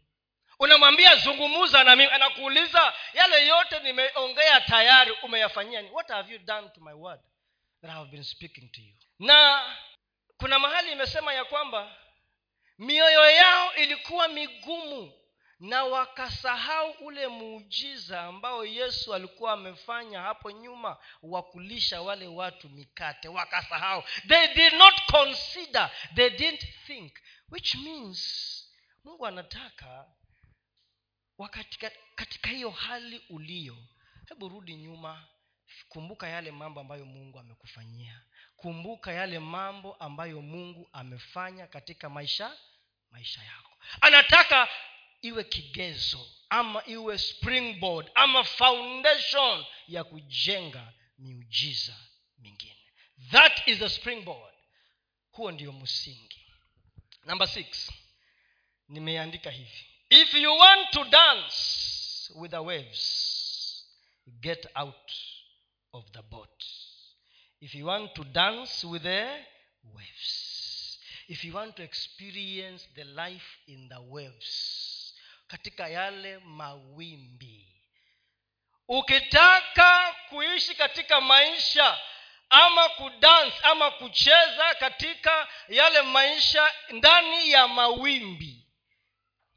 Unamwambia 0.59 1.17
zungumuza 1.17 1.85
na 1.85 1.97
mimi. 1.97 2.11
Anakuuliza 2.13 2.95
yale 3.15 3.47
yote 3.47 3.81
nimeongea 3.81 4.61
tayari 4.61 5.11
umeyafanyia 5.23 5.83
nini? 5.83 5.95
What 5.95 6.09
have 6.09 6.33
you 6.33 6.39
done 6.39 6.69
to 6.69 6.81
my 6.81 6.93
word 6.93 7.21
that 7.83 7.91
I 7.91 7.95
have 7.95 8.11
been 8.11 8.25
speaking 8.25 8.71
to 8.73 8.81
you? 8.81 8.95
Na 9.19 9.63
kuna 10.37 10.59
mahali 10.59 10.93
imesema 10.93 11.35
ya 11.35 11.45
kwamba 11.45 11.97
mioyo 12.79 13.31
yao 13.31 13.75
ilikuwa 13.75 14.29
migumu 14.29 15.13
na 15.61 15.85
wakasahau 15.85 16.91
ule 16.91 17.29
muujiza 17.29 18.23
ambao 18.23 18.67
yesu 18.67 19.15
alikuwa 19.15 19.53
amefanya 19.53 20.21
hapo 20.21 20.51
nyuma 20.51 20.97
wa 21.23 21.43
kulisha 21.43 22.03
wale 22.03 22.27
watu 22.27 22.69
mikate. 22.69 23.29
Wakasahau. 23.29 24.05
They 24.29 24.55
did 24.55 24.73
not 24.73 24.95
consider 25.11 25.91
they 26.15 26.31
didn't 26.31 26.65
think 26.87 27.13
which 27.51 27.75
means 27.75 28.21
mungu 29.05 29.27
anataka 29.27 30.07
wakatika 31.39 31.91
katika 32.15 32.49
hiyo 32.49 32.71
hali 32.71 33.23
ulio 33.29 33.77
hebu 34.29 34.49
rudi 34.49 34.75
nyuma 34.77 35.27
kumbuka 35.89 36.29
yale 36.29 36.51
mambo 36.51 36.81
ambayo 36.81 37.05
mungu 37.07 37.39
amekufanyia. 37.39 38.23
Kumbuka 38.57 39.13
yale 39.13 39.39
mambo 39.39 39.95
ambayo 39.95 40.43
mungu 40.43 40.89
amefanya 40.93 41.67
katika 41.67 42.09
maisha 42.11 42.57
maisha 43.11 43.43
yako. 43.45 43.71
Anataka 44.01 44.69
iwe 45.23 45.45
kigezo 45.45 46.29
ama 46.49 46.87
iwe 46.87 47.19
springboard 47.19 48.11
ama 48.15 48.45
foundation 48.45 49.65
ya 49.89 50.05
kujenga 50.05 50.93
miujiza 51.19 51.97
mingine. 52.39 52.77
That 53.31 53.69
is 53.69 53.79
the 53.79 53.89
springboard. 53.89 54.55
Huo 55.31 55.51
ndio 55.51 55.73
msingi. 55.73 56.47
Number 57.25 57.49
six 57.49 57.91
nimeandika 58.89 59.51
hivi. 59.51 59.87
If 60.11 60.35
you 60.35 60.59
want 60.59 60.91
to 60.91 61.05
dance 61.05 62.33
with 62.35 62.51
the 62.51 62.59
waves 62.59 63.31
get 64.41 64.67
out 64.75 65.13
of 65.93 66.11
the 66.11 66.23
boat. 66.23 66.65
If 67.61 67.75
you 67.75 67.87
want 67.87 68.15
to 68.15 68.25
dance 68.25 68.87
with 68.87 69.03
the 69.03 69.45
waves. 69.85 70.99
If 71.29 71.45
you 71.45 71.55
want 71.55 71.77
to 71.77 71.83
experience 71.83 72.89
the 72.95 73.05
life 73.05 73.59
in 73.67 73.89
the 73.89 73.99
waves 74.01 74.90
katika 75.51 75.89
yale 75.89 76.39
mawimbi. 76.39 77.67
Ukitaka 78.89 80.17
kuishi 80.29 80.75
katika 80.75 81.21
maisha 81.21 81.99
ama 82.51 82.89
kudance 82.89 83.57
ama 83.63 83.91
kucheza 83.91 84.75
katika 84.75 85.49
yale 85.69 86.03
maisha 86.03 86.73
ndani 86.91 87.51
ya 87.51 87.69
mawimbi. 87.69 88.67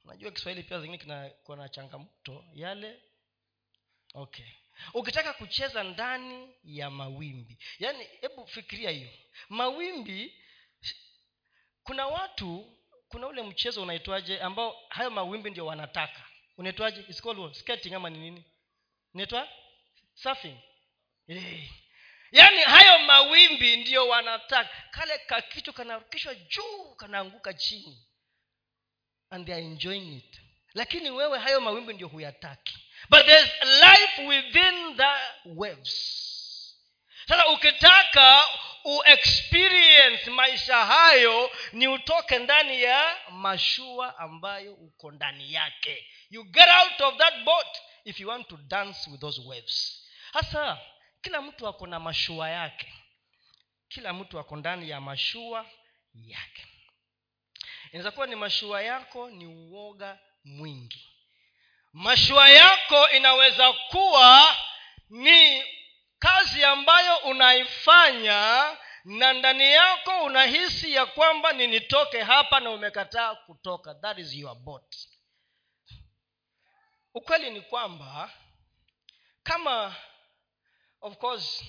Unajua 0.03 0.31
kiswahili 0.31 0.63
pia 0.63 0.79
zingine 0.79 1.29
kuna 1.43 1.69
changamoto 1.69 2.45
yale. 2.53 3.01
Okay. 4.13 4.45
Ukitaka 4.93 5.33
kucheza 5.33 5.83
ndani 5.83 6.55
ya 6.63 6.89
mawimbi. 6.89 7.57
Yaani 7.79 8.03
hebu 8.21 8.47
fikiria 8.47 8.89
hiyo. 8.91 9.09
Mawimbi 9.49 10.43
kuna 11.83 12.07
watu 12.07 12.77
kuna 13.13 13.27
ule 13.27 13.41
mchezo 13.41 13.81
unaitwaje 13.81 14.39
ambao 14.39 14.85
hayo 14.89 15.09
mawimbi 15.09 15.49
ndio 15.49 15.65
wanataka. 15.65 16.25
Unaitwaje? 16.57 17.05
Skating 17.53 17.93
ama 17.93 18.09
ni 18.09 18.19
nini? 18.19 18.43
Inaitwa 19.13 19.47
surfing. 20.13 20.57
Hey. 21.27 21.67
yaani 22.31 22.61
hayo 22.61 22.99
mawimbi 22.99 23.77
ndio 23.77 24.07
wanataka. 24.07 24.69
Kale 24.91 25.17
kakitu 25.17 25.73
kanarukishwa 25.73 26.35
juu 26.35 26.95
kanaanguka 26.97 27.53
chini. 27.53 28.07
And 29.29 29.45
they 29.45 29.55
are 29.55 29.63
enjoying 29.65 30.17
it. 30.17 30.41
Lakini 30.73 31.11
wewe 31.11 31.39
hayo 31.39 31.61
mawimbi 31.61 31.93
ndio 31.93 32.07
huyataki. 32.07 32.77
But 33.09 33.25
there's 33.25 33.51
life 33.63 34.27
within 34.27 34.97
the 34.97 35.15
waves 35.45 36.32
sasa 37.27 37.47
ukitaka 37.47 38.47
uexperience 38.85 40.29
maisha 40.29 40.85
hayo 40.85 41.51
ni 41.73 41.87
utoke 41.87 42.39
ndani 42.39 42.81
ya 42.83 43.17
mashua 43.29 44.17
ambayo 44.17 44.73
uko 44.73 45.11
ndani 45.11 45.53
yake. 45.53 46.07
You 46.29 46.43
get 46.43 46.67
out 46.69 47.01
of 47.01 47.17
that 47.17 47.43
boat 47.43 47.67
if 48.05 48.19
you 48.19 48.27
want 48.29 48.47
to 48.47 48.57
dance 48.57 49.09
with 49.11 49.21
those 49.21 49.41
waves. 49.45 50.03
Hasa 50.33 50.79
kila 51.21 51.41
mtu 51.41 51.67
ako 51.67 51.87
na 51.87 51.99
mashua 51.99 52.49
yake. 52.49 52.93
Kila 53.87 54.13
mtu 54.13 54.39
ako 54.39 54.55
ndani 54.55 54.89
ya 54.89 55.01
mashua 55.01 55.65
yake. 56.13 56.65
Inaweza 57.91 58.11
kuwa 58.11 58.27
ni 58.27 58.35
mashua 58.35 58.81
yako 58.81 59.29
ni 59.29 59.45
uoga 59.45 60.19
mwingi. 60.43 61.09
Mashua 61.93 62.49
yako 62.49 63.09
inaweza 63.09 63.73
kuwa 63.73 64.55
ni 65.09 65.63
kazi 66.23 66.63
ambayo 66.63 67.17
unaifanya 67.17 68.77
na 69.03 69.33
ndani 69.33 69.71
yako 69.73 70.23
unahisi 70.23 70.93
ya 70.93 71.05
kwamba 71.05 71.53
ni 71.53 71.67
nitoke 71.67 72.21
hapa 72.21 72.59
na 72.59 72.69
umekataa 72.71 73.35
kutoka. 73.35 73.95
That 73.95 74.17
is 74.19 74.33
your 74.33 74.55
boat. 74.55 74.95
Ukweli 77.13 77.49
ni 77.51 77.61
kwamba 77.61 78.31
kama 79.43 79.95
of 81.01 81.17
course 81.17 81.65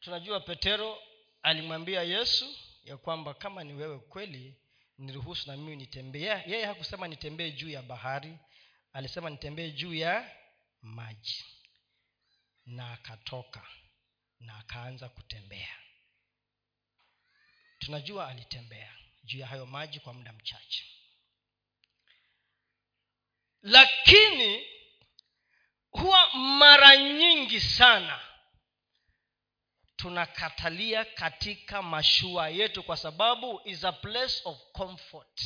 tunajua 0.00 0.40
petero 0.40 0.98
alimwambia 1.42 2.02
yesu 2.02 2.56
ya 2.84 2.96
kwamba 2.96 3.34
kama 3.34 3.64
ni 3.64 3.72
wewe 3.72 3.98
kweli 3.98 4.56
niruhusu 4.98 5.50
na 5.50 5.56
mimi 5.56 5.76
nitembee. 5.76 6.42
Yeye 6.46 6.64
hakusema 6.64 7.08
nitembee 7.08 7.50
juu 7.50 7.70
ya 7.70 7.82
bahari 7.82 8.38
alisema 8.92 9.30
nitembee 9.30 9.70
juu 9.70 9.94
ya 9.94 10.30
maji 10.82 11.51
na 12.66 12.92
akatoka 12.92 13.66
na 14.40 14.58
akaanza 14.58 15.08
kutembea. 15.08 15.78
Tunajua 17.78 18.28
alitembea 18.28 18.96
juu 19.24 19.38
ya 19.38 19.46
hayo 19.46 19.66
maji 19.66 20.00
kwa 20.00 20.14
muda 20.14 20.32
mchache. 20.32 20.84
Lakini 23.62 24.66
huwa 25.90 26.34
mara 26.34 26.96
nyingi 26.96 27.60
sana 27.60 28.20
tunakatalia 29.96 31.04
katika 31.04 31.82
mashua 31.82 32.48
yetu 32.48 32.82
kwa 32.82 32.96
sababu 32.96 33.60
is 33.64 33.84
a 33.84 33.92
place 33.92 34.40
of 34.44 34.58
comfort. 34.72 35.40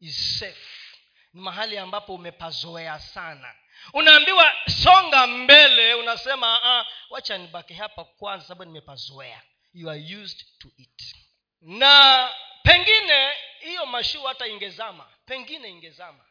Is 0.00 0.38
safe. 0.38 0.96
Ni 1.32 1.40
mahali 1.40 1.78
ambapo 1.78 2.14
umepazoea 2.14 3.00
sana 3.00 3.54
unaambiwa 3.92 4.54
songa 4.82 5.26
mbele 5.26 5.94
unasema 5.94 6.60
ah, 6.64 6.86
wacha 7.10 7.38
nibaki 7.38 7.74
hapa 7.74 8.04
kwanza 8.04 8.46
sababu 8.46 8.64
nimepazoea. 8.64 9.42
You 9.74 9.90
are 9.90 10.16
used 10.22 10.46
to 10.58 10.68
it. 10.78 11.16
Na 11.60 12.28
pengine 12.62 13.32
hiyo 13.60 13.86
mashua 13.86 14.28
hata 14.28 14.46
ingezama. 14.46 15.06
Pengine 15.26 15.68
ingezama. 15.68 16.24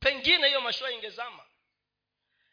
Pengine 0.00 0.46
hiyo 0.48 0.60
mashua 0.60 0.90
ingezama. 0.92 1.44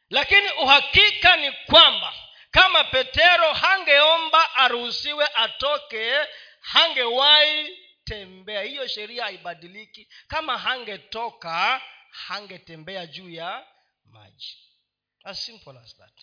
Lakini 0.10 0.50
uhakika 0.52 1.38
ni 1.38 1.52
kwamba 1.52 2.14
kama 2.52 2.84
petero 2.84 3.54
hangeomba 3.54 4.56
aruhusiwe 4.56 5.28
atoke 5.34 6.12
hangewahi 6.62 7.78
tembea. 8.04 8.62
Hiyo 8.62 8.88
sheria 8.88 9.24
haibadiliki. 9.24 10.08
Kama 10.28 10.58
hangetoka 10.58 11.82
hangetembea 12.12 13.06
juu 13.06 13.30
ya 13.30 13.68
maji. 14.12 14.58
As 15.24 15.46
simple 15.46 15.78
as 15.80 15.98
that. 15.98 16.14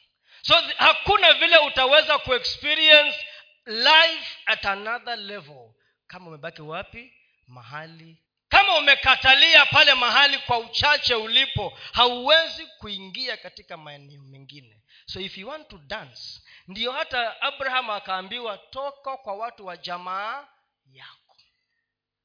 So 0.43 0.55
th- 0.63 0.77
hakuna 0.77 1.33
vile 1.33 1.59
utaweza 1.59 2.19
kuexperience 2.19 3.27
life 3.67 4.39
at 4.47 4.65
another 4.67 5.17
level. 5.17 5.75
Kama 6.07 6.29
umebaki 6.29 6.63
wapi? 6.63 7.13
Mahali. 7.47 8.17
Kama 8.49 8.77
umekatalia 8.79 9.67
pale 9.67 9.95
mahali 9.95 10.39
kwa 10.39 10.59
uchache 10.59 11.15
ulipo 11.15 11.79
hauwezi 11.93 12.67
kuingia 12.67 13.37
katika 13.37 13.77
maeneo 13.77 14.23
mengine. 14.23 14.83
So 15.07 15.21
if 15.21 15.39
you 15.39 15.49
want 15.49 15.69
to 15.69 15.79
dance 15.79 16.41
ndiyo 16.69 16.93
hata 16.93 17.41
abraham 17.43 17.91
akaambiwa 17.91 18.59
toka 18.59 19.17
kwa 19.17 19.35
watu 19.35 19.67
wa 19.67 19.77
jamaa 19.77 20.49
yako. 20.93 21.37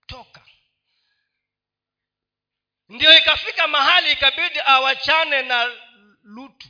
Toka 0.08 0.42
ndio 2.90 3.18
ikafika 3.18 3.68
mahali 3.68 4.12
ikabidi 4.12 4.60
awachane 4.66 5.42
na 5.42 5.66
lutu. 6.24 6.68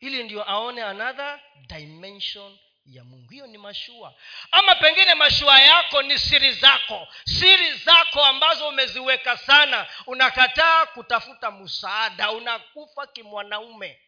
Ili 0.00 0.22
ndio 0.22 0.44
aone 0.50 0.82
another 0.82 1.40
dimension 1.66 2.58
ya 2.86 3.04
mungu. 3.04 3.30
Hiyo 3.30 3.46
ni 3.46 3.58
mashua. 3.58 4.14
Ama 4.50 4.74
pengine 4.74 5.14
mashua 5.14 5.60
yako 5.60 6.02
ni 6.02 6.18
siri 6.18 6.52
zako. 6.52 7.08
Siri 7.24 7.72
zako 7.74 8.24
ambazo 8.24 8.68
umeziweka 8.68 9.36
sana. 9.36 9.86
Unakataa 10.06 10.86
kutafuta 10.86 11.50
msaada. 11.50 12.30
Unakufa 12.30 13.06
kimwanaume. 13.06 14.00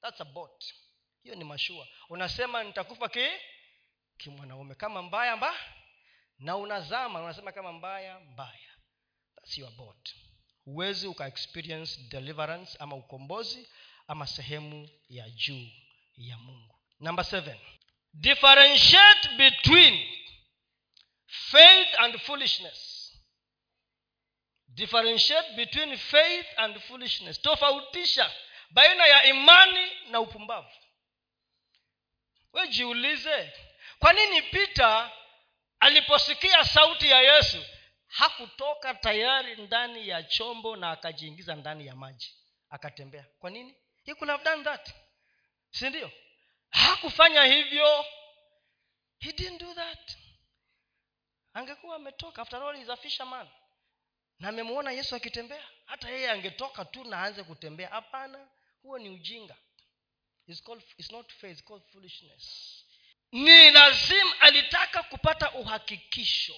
Thats 0.00 0.20
a 0.20 0.24
boat 0.24 0.64
hiyo 1.22 1.34
ni 1.34 1.44
mashua. 1.44 1.86
Unasema 2.08 2.64
nitakufa 2.64 3.08
ki 3.08 3.28
kimwanaume. 4.18 4.74
Kama 4.74 5.02
mbaya 5.02 5.36
mba 5.36 5.54
na 6.38 6.56
unazama 6.56 7.22
unasema 7.22 7.52
kama 7.52 7.72
mbaya 7.72 8.20
mbaya 8.20 8.71
thats 9.42 9.58
about 9.58 10.08
huwezi 10.64 11.06
uka 11.06 11.26
experience 11.26 12.00
deliverance 12.00 12.76
ama 12.78 12.96
ukombozi 12.96 13.68
ama 14.08 14.26
sehemu 14.26 14.88
ya 15.08 15.30
juu 15.30 15.68
ya 16.16 16.36
mungu. 16.38 16.78
Number 17.00 17.24
seven. 17.24 17.58
Differentiate 18.12 19.28
between 19.28 20.08
faith 21.26 21.88
and 21.98 22.18
foolishness. 22.18 23.08
Differentiate 24.68 25.52
between 25.56 25.96
faith 25.98 26.46
and 26.56 26.78
foolishness. 26.80 27.40
Tofautisha 27.40 28.32
baina 28.70 29.06
ya 29.06 29.24
imani 29.24 29.90
na 30.10 30.20
upumbavu. 30.20 30.70
We 32.52 32.68
jiulize 32.68 33.52
kwa 33.98 34.12
nini 34.12 34.42
pita 34.42 35.12
aliposikia 35.80 36.64
sauti 36.64 37.10
ya 37.10 37.20
yesu 37.20 37.64
hakutoka 38.12 38.94
tayari 38.94 39.56
ndani 39.56 40.08
ya 40.08 40.22
chombo 40.22 40.76
na 40.76 40.90
akajiingiza 40.90 41.54
ndani 41.54 41.86
ya 41.86 41.96
maji 41.96 42.34
akatembea. 42.70 43.26
Kwa 43.38 43.50
nini? 43.50 43.74
He 44.04 44.14
could 44.14 44.30
have 44.30 44.44
done 44.44 44.64
that. 44.64 44.94
Si 45.70 45.88
ndio? 45.88 46.12
Hakufanya 46.70 47.44
hivyo. 47.44 48.04
He 49.18 49.32
didn't 49.32 49.60
do 49.60 49.74
that. 49.74 50.16
Angekuwa 51.54 51.96
ametoka 51.96 52.42
after 52.42 52.62
all 52.62 52.90
a 52.90 52.96
fisherman. 52.96 53.48
Na 54.38 54.48
amemwona 54.48 54.92
yesu 54.92 55.16
akitembea. 55.16 55.68
Hata 55.84 56.10
yeye 56.10 56.30
angetoka 56.30 56.84
tu 56.84 57.04
na 57.04 57.16
aanze 57.18 57.42
kutembea. 57.42 57.88
Hapana 57.88 58.48
huo 58.82 58.98
ni 58.98 59.08
ujinga. 59.10 59.56
It's 60.46 60.62
called, 60.62 60.84
it's 60.98 61.10
not 61.10 61.32
faith, 61.32 61.58
it's 61.58 61.64
called 61.68 61.82
foolishness. 61.92 62.76
Ni 63.32 63.70
lazima 63.70 64.40
alitaka 64.40 65.02
kupata 65.02 65.52
uhakikisho 65.52 66.54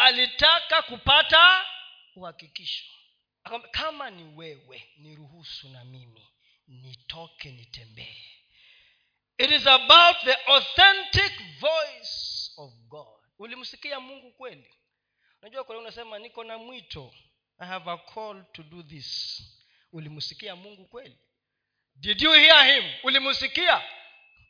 alitaka 0.00 0.82
kupata 0.82 1.64
uhakikisho. 2.16 2.84
Kama 3.70 4.10
ni 4.10 4.24
wewe 4.36 4.88
niruhusu 4.96 5.68
na 5.68 5.84
mimi 5.84 6.28
nitoke 6.68 7.50
nitembee. 7.50 8.24
It 9.38 9.50
is 9.50 9.66
about 9.66 10.16
the 10.24 10.34
authentic 10.34 11.32
voice 11.60 12.50
of 12.56 12.72
god. 12.88 13.20
Ulimsikia 13.38 14.00
mungu 14.00 14.32
kweli? 14.32 14.74
Unajua 15.42 15.64
kwa 15.64 15.78
unasema 15.78 16.18
niko 16.18 16.44
na 16.44 16.58
mwito. 16.58 17.14
I 17.58 17.66
have 17.66 17.90
a 17.90 17.96
call 17.98 18.44
to 18.52 18.62
do 18.62 18.82
this. 18.82 19.42
Ulimsikia 19.92 20.56
mungu 20.56 20.84
kweli? 20.86 21.18
Did 21.96 22.22
you 22.22 22.32
hear 22.32 22.64
him? 22.74 22.92
Ulimsikia? 23.02 23.82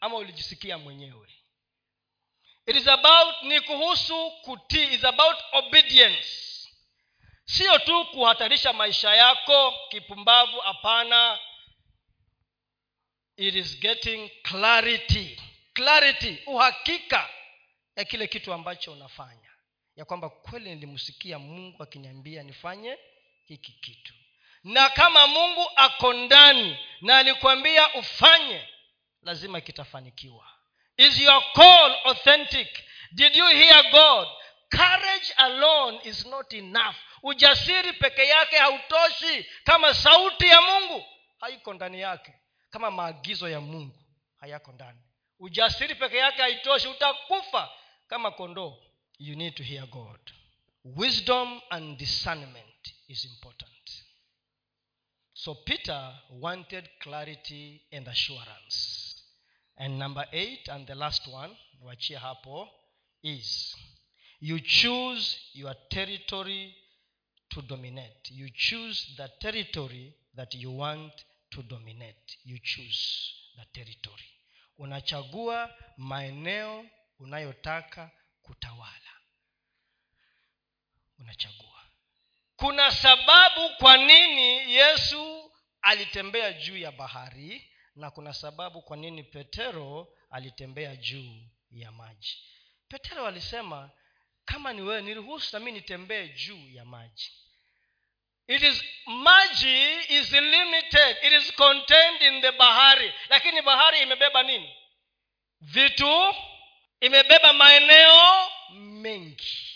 Ama 0.01 0.17
ulijisikia 0.17 0.79
mwenyewe 0.79 1.29
it 2.71 2.77
is 2.77 2.89
about 2.89 3.43
ni 3.43 3.61
kuhusu 3.61 4.31
kutii 4.31 4.95
is 4.95 5.05
about 5.05 5.37
obedience. 5.53 6.29
Sio 7.45 7.79
tu 7.79 8.05
kuhatarisha 8.05 8.73
maisha 8.73 9.15
yako 9.15 9.75
kipumbavu 9.89 10.61
hapana. 10.61 11.39
It 13.37 13.55
is 13.55 13.81
getting 13.81 14.31
clarity. 14.43 15.41
Clarity 15.75 16.39
uhakika 16.47 17.29
ya 17.97 18.05
kile 18.05 18.27
kitu 18.27 18.53
ambacho 18.53 18.93
unafanya. 18.93 19.51
Ya 19.97 20.05
kwamba 20.05 20.29
kweli 20.29 20.75
nilimsikia 20.75 21.39
mungu 21.39 21.83
akiniambia 21.83 22.43
nifanye 22.43 22.99
hiki 23.47 23.73
kitu. 23.73 24.15
Na 24.65 24.91
kama 24.91 25.27
mungu 25.27 25.71
ako 25.77 26.13
ndani 26.13 26.79
na 27.01 27.19
alikwambia 27.19 27.95
ufanye 27.95 28.69
lazima 29.23 29.61
kitafanikiwa 29.61 30.60
is 30.97 31.19
your 31.21 31.43
call 31.55 31.97
authentic? 32.05 32.69
Did 33.15 33.37
you 33.37 33.47
hear 33.49 33.83
god? 33.93 34.27
Courage 34.71 35.33
alone 35.39 35.99
is 36.05 36.27
not 36.27 36.53
enough. 36.53 36.97
Ujasiri 37.23 37.93
peke 37.93 38.27
yake 38.27 38.57
hautoshi 38.57 39.47
kama 39.65 39.95
sauti 39.95 40.47
ya 40.47 40.61
mungu. 40.61 41.05
Haiko 41.41 41.75
ndani 41.75 42.01
yake. 42.01 42.35
Kama 42.71 42.91
maagizo 42.91 43.49
ya 43.49 43.61
mungu 43.61 43.99
hayako 44.41 44.73
ndani. 44.73 44.99
Ujasiri 45.39 45.95
peke 45.95 46.17
yake 46.17 46.43
haitoshi. 46.43 46.89
Utakufa. 46.89 47.71
Kama 48.09 48.31
kondoo 48.31 48.83
you 49.19 49.37
need 49.37 49.55
to 49.55 49.63
hear 49.63 49.87
god. 49.87 50.21
Wisdom 50.85 51.61
and 51.71 51.99
discernment 51.99 52.95
is 53.09 53.25
important. 53.25 54.05
So 55.35 55.55
peter 55.55 56.19
wanted 56.31 56.89
clarity 56.99 57.83
and 57.93 58.09
assurance 58.09 59.10
and 59.81 59.99
number 59.99 60.29
eight 60.33 60.69
and 60.69 60.87
the 60.87 60.95
last 60.95 61.27
one 61.27 61.57
wachie 61.83 62.17
hapo 62.17 62.69
is 63.23 63.77
you 64.41 64.61
choose 64.61 65.37
your 65.55 65.75
territory 65.89 66.75
to 67.51 67.63
dominate. 67.63 68.31
You 68.31 68.49
choose 68.55 69.15
the 69.17 69.29
territory 69.41 70.15
that 70.37 70.55
you 70.55 70.71
want 70.71 71.13
to 71.51 71.63
dominate. 71.63 72.37
You 72.45 72.59
choose 72.63 73.33
the 73.57 73.65
territory. 73.75 74.31
Unachagua 74.79 75.75
maeneo 75.97 76.87
unayotaka 77.19 78.11
kutawala. 78.43 79.13
Unachagua. 81.19 81.83
Kuna 82.57 82.91
sababu 82.91 83.71
kwa 83.79 83.97
nini 83.97 84.75
yesu 84.75 85.53
alitembea 85.83 86.53
juu 86.53 86.77
ya 86.79 86.93
bahari 86.93 87.70
na 87.97 88.11
kuna 88.11 88.33
sababu 88.35 88.83
kwa 88.83 88.97
nini 88.97 89.23
petero 89.23 90.09
alitembea 90.31 90.97
juu 90.97 91.35
ya 91.71 91.93
maji. 91.93 92.39
Petero 92.89 93.27
alisema 93.27 93.91
kama 94.45 94.73
ni 94.73 94.83
wewe 94.83 95.03
niruhusu 95.03 95.57
nami 95.57 95.73
nitembee 95.73 96.29
juu 96.29 96.69
ya 96.71 96.85
maji. 96.85 97.33
It 98.47 98.63
is 98.63 98.85
maji 99.07 99.95
is 100.09 100.33
limited. 100.33 101.17
It 101.23 101.33
is 101.33 101.53
contained 101.57 102.23
in 102.23 102.41
the 102.43 102.53
bahari. 102.53 103.13
Lakini 103.29 103.63
bahari 103.63 104.01
imebeba 104.03 104.43
nini? 104.43 104.75
Vitu 105.61 106.35
imebeba 107.01 107.53
maeneo 107.53 108.51
mengi. 108.73 109.67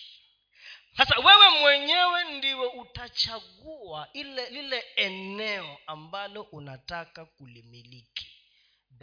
Sasa 0.96 1.18
wewe 1.18 1.48
mwenyewe 1.60 2.24
ndiwe 2.24 2.66
utachagua 2.66 4.08
ile 4.12 4.50
lile 4.50 4.84
eneo 4.96 5.78
ambalo 5.86 6.42
unataka 6.42 7.24
kulimiliki 7.24 8.03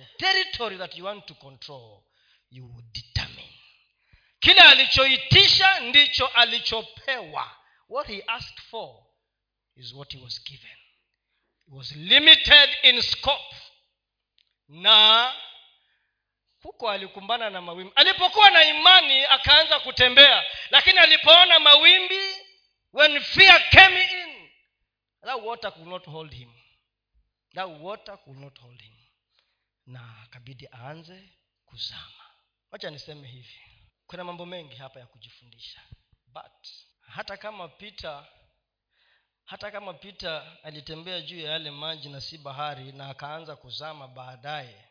the 0.01 0.07
territory 0.17 0.77
that 0.77 0.97
you 0.97 1.05
want 1.05 1.25
to 1.27 1.33
control 1.35 2.03
you 2.49 2.65
will 2.65 2.83
determine. 2.93 3.53
Kile 4.39 4.61
alichoitisha 4.61 5.79
ndicho 5.79 6.27
alichopewa. 6.27 7.57
What 7.89 8.07
he 8.07 8.23
asked 8.27 8.61
for 8.69 9.05
is 9.75 9.93
what 9.93 10.11
he 10.13 10.19
was 10.23 10.43
given. 10.43 10.77
He 11.65 11.75
was 11.77 11.91
limited 11.95 12.69
in 12.83 13.01
scope. 13.01 13.55
Na 14.67 15.33
huko 16.63 16.89
alikumbana 16.89 17.49
na 17.49 17.61
mawimbi. 17.61 17.93
Alipokuwa 17.95 18.49
na 18.51 18.63
imani 18.63 19.25
akaanza 19.25 19.79
kutembea. 19.79 20.45
Lakini 20.69 20.99
alipoona 20.99 21.59
mawimbi 21.59 22.35
when 22.93 23.19
fear 23.19 23.69
came 23.69 24.01
in 24.01 24.49
that 25.25 25.41
water 25.43 25.71
could 25.73 25.87
not 25.87 26.05
hold 26.05 26.33
him. 26.33 26.51
That 27.53 27.67
water 27.67 28.17
could 28.23 28.39
not 28.39 28.59
hold 28.59 28.81
him 28.81 29.00
na 29.85 30.21
akabidi 30.21 30.67
aanze 30.73 31.29
kuzama. 31.65 32.25
Wacha 32.71 32.89
niseme 32.89 33.27
hivi 33.27 33.61
kuna 34.07 34.23
mambo 34.23 34.45
mengi 34.45 34.75
hapa 34.75 34.99
ya 34.99 35.07
kujifundisha 35.07 35.81
but 36.27 36.67
hata 37.01 37.37
kama 37.37 37.67
peter 37.67 38.27
hata 39.45 39.71
kama 39.71 39.93
peter 39.93 40.57
alitembea 40.63 41.21
juu 41.21 41.39
ya 41.39 41.51
yale 41.51 41.71
maji 41.71 42.09
na 42.09 42.21
si 42.21 42.37
bahari 42.37 42.91
na 42.91 43.09
akaanza 43.09 43.55
kuzama 43.55 44.07
baadaye 44.07 44.87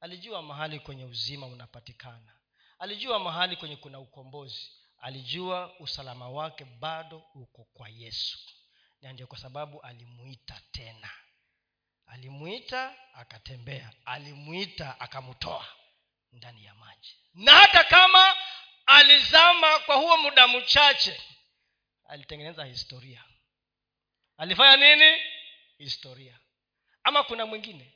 alijua 0.00 0.42
mahali 0.42 0.80
kwenye 0.80 1.04
uzima 1.04 1.46
unapatikana. 1.46 2.32
Alijua 2.78 3.18
mahali 3.18 3.56
kwenye 3.56 3.76
kuna 3.76 4.00
ukombozi. 4.00 4.70
Alijua 4.98 5.78
usalama 5.78 6.28
wake 6.28 6.64
bado 6.64 7.22
uko 7.34 7.64
kwa 7.64 7.88
yesu. 7.88 8.38
Na 9.02 9.12
ndio 9.12 9.26
kwa 9.26 9.38
sababu 9.38 9.80
alimuita 9.80 10.60
tena 10.72 11.10
alimuita 12.06 12.94
akatembea. 13.14 13.92
Alimwita 14.04 15.00
akamtoa 15.00 15.66
ndani 16.32 16.64
ya 16.64 16.74
maji. 16.74 17.16
Na 17.34 17.52
hata 17.52 17.84
kama 17.84 18.36
alizama 18.86 19.78
kwa 19.78 19.96
huo 19.96 20.16
muda 20.16 20.48
mchache 20.48 21.20
alitengeneza 22.08 22.64
historia. 22.64 23.24
Alifanya 24.36 24.76
nini? 24.96 25.22
Historia. 25.78 26.38
Ama 27.04 27.22
kuna 27.22 27.46
mwingine? 27.46 27.94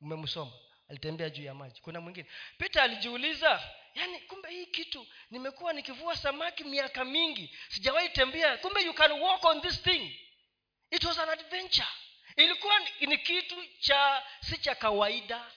Mmemsoma 0.00 0.52
alitembea 0.88 1.30
juu 1.30 1.44
ya 1.44 1.54
maji. 1.54 1.80
Kuna 1.80 2.00
mwingine? 2.00 2.30
Peter 2.58 2.82
alijiuliza 2.82 3.70
yaani 3.94 4.20
kumbe 4.20 4.50
hii 4.50 4.66
kitu 4.66 5.06
nimekuwa 5.30 5.72
nikivua 5.72 6.16
samaki 6.16 6.64
miaka 6.64 7.04
mingi 7.04 7.58
sijawahi 7.68 8.08
tembea. 8.08 8.58
Kumbe 8.58 8.82
you 8.82 8.94
can 8.94 9.12
walk 9.12 9.44
on 9.44 9.60
this 9.62 9.82
thing. 9.82 10.20
It 10.90 11.04
was 11.04 11.18
an 11.18 11.28
adventure 11.28 11.88
ilikuwa 12.36 12.78
ni 13.00 13.18
kitu 13.18 13.56
cha 13.78 14.22
si 14.40 14.58
cha 14.58 14.74
kawaida 14.74 15.50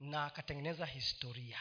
na 0.00 0.24
akatengeneza 0.24 0.86
historia. 0.86 1.60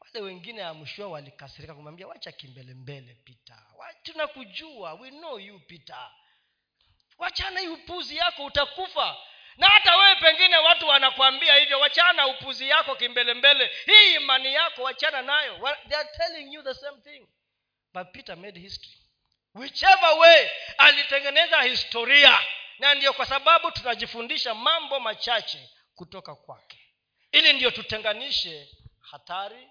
Wale 0.00 0.20
wengine 0.20 0.62
amshua 0.64 1.08
walikasirika 1.08 1.74
kumwambia 1.74 2.06
wacha 2.06 2.32
kimbelembele 2.32 3.14
pita 3.14 3.62
tunakujua. 4.02 4.94
We 4.94 5.10
know 5.10 5.38
you 5.38 5.60
pita 5.60 6.10
wachana 7.18 7.60
hii 7.60 7.68
upuzi 7.68 8.16
yako 8.16 8.44
utakufa. 8.44 9.16
Na 9.56 9.66
hata 9.68 9.96
wewe 9.96 10.16
pengine 10.16 10.56
watu 10.56 10.88
wanakwambia 10.88 11.54
hivyo 11.56 11.80
wachana 11.80 12.26
upuzi 12.26 12.68
yako 12.68 12.96
kimbelembele 12.96 13.70
hii 13.86 14.14
imani 14.14 14.54
yako 14.54 14.82
wachana 14.82 15.22
nayo. 15.22 15.76
They 15.88 15.98
are 15.98 16.08
telling 16.16 16.54
you 16.54 16.62
the 16.62 16.74
same 16.74 17.00
thing. 17.00 17.28
But 17.94 18.12
peter 18.12 18.36
made 18.36 18.60
history. 18.60 18.96
Whichever 19.54 20.12
way 20.18 20.50
alitengeneza 20.78 21.62
historia 21.62 22.38
na 22.78 22.94
ndiyo 22.94 23.12
kwa 23.12 23.26
sababu 23.26 23.70
tunajifundisha 23.70 24.54
mambo 24.54 25.00
machache 25.00 25.70
kutoka 25.94 26.34
kwake. 26.34 26.78
Ili 27.32 27.52
ndiyo 27.52 27.70
tutenganishe 27.70 28.68
hatari 29.00 29.68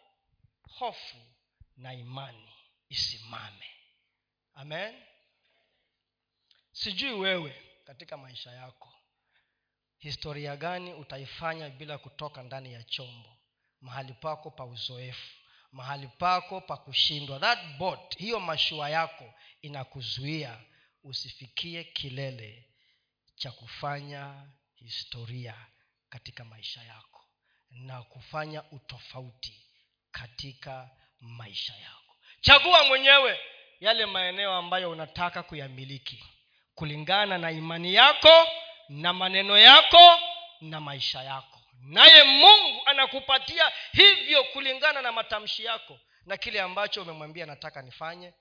hofu 0.61 1.17
na 1.77 1.93
imani 1.93 2.49
isimame. 2.89 3.69
Amen. 4.53 5.03
Sijui 6.71 7.11
wewe 7.11 7.61
katika 7.85 8.17
maisha 8.17 8.51
yako 8.51 8.93
historia 9.97 10.55
gani 10.55 10.93
utaifanya 10.93 11.69
bila 11.69 11.97
kutoka 11.97 12.43
ndani 12.43 12.73
ya 12.73 12.83
chombo? 12.83 13.37
Mahali 13.81 14.13
pako 14.13 14.51
pa 14.51 14.65
uzoefu 14.65 15.31
mahali 15.71 16.07
pako 16.07 16.61
pa 16.61 16.77
kushindwa. 16.77 17.39
That 17.39 17.59
boat 17.77 18.17
hiyo 18.17 18.39
mashua 18.39 18.89
yako 18.89 19.33
inakuzuia 19.61 20.61
usifikie 21.03 21.83
kilele 21.83 22.69
cha 23.35 23.51
kufanya 23.51 24.49
historia 24.75 25.55
katika 26.09 26.45
maisha 26.45 26.83
yako 26.83 27.25
na 27.69 28.03
kufanya 28.03 28.63
utofauti 28.71 29.65
katika 30.11 30.89
maisha 31.19 31.73
yako. 31.75 32.15
Chagua 32.41 32.83
mwenyewe 32.83 33.39
yale 33.79 34.05
maeneo 34.05 34.53
ambayo 34.53 34.91
unataka 34.91 35.43
kuyamiliki 35.43 36.23
kulingana 36.75 37.37
na 37.37 37.51
imani 37.51 37.93
yako 37.93 38.47
na 38.89 39.13
maneno 39.13 39.57
yako 39.57 40.19
na 40.61 40.79
maisha 40.81 41.23
yako. 41.23 41.61
Naye 41.81 42.23
mungu 42.23 42.81
anakupatia 42.85 43.71
hivyo 43.91 44.43
kulingana 44.43 45.01
na 45.01 45.11
matamshi 45.11 45.63
yako 45.63 45.99
na 46.25 46.37
kile 46.37 46.61
ambacho 46.61 47.01
umemwambia 47.01 47.45
nataka 47.45 47.81
nifanye 47.81 48.33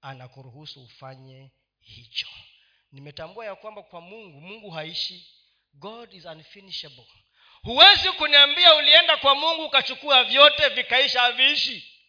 anakuruhusu 0.00 0.84
ufanye 0.84 1.50
hicho 1.80 2.28
nimetambua 2.92 3.46
ya 3.46 3.54
kwamba 3.56 3.82
kwa 3.82 4.00
mungu 4.00 4.40
mungu 4.40 4.70
haishi. 4.70 5.34
God 5.72 6.14
is 6.14 6.24
unfinishable. 6.24 7.06
Huwezi 7.62 8.08
kuniambia 8.12 8.74
ulienda 8.74 9.16
kwa 9.16 9.34
mungu 9.34 9.64
ukachukua 9.64 10.24
vyote 10.24 10.68
vikaisha 10.68 11.20
haviishi. 11.20 12.00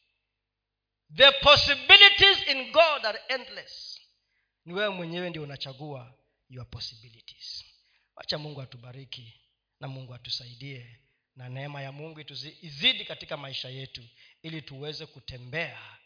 The 1.16 1.32
possibilities 1.32 2.48
in 2.48 2.72
god 2.72 3.06
are 3.06 3.22
endless. 3.28 4.02
Ni 4.66 4.74
wewe 4.74 4.90
mwenyewe 4.90 5.30
ndio 5.30 5.44
unachagua 5.44 6.14
your 6.50 6.70
possibilities. 6.70 7.66
Wacha 8.16 8.38
mungu 8.38 8.62
atubariki 8.62 9.42
na 9.80 9.88
mungu 9.88 10.14
atusaidie 10.14 11.00
na 11.36 11.50
neema 11.50 11.82
ya 11.82 11.92
mungu 11.92 12.20
izidi 12.62 13.06
katika 13.06 13.38
maisha 13.38 13.70
yetu 13.70 14.04
ili 14.42 14.62
tuweze 14.62 15.06
kutembea 15.06 15.98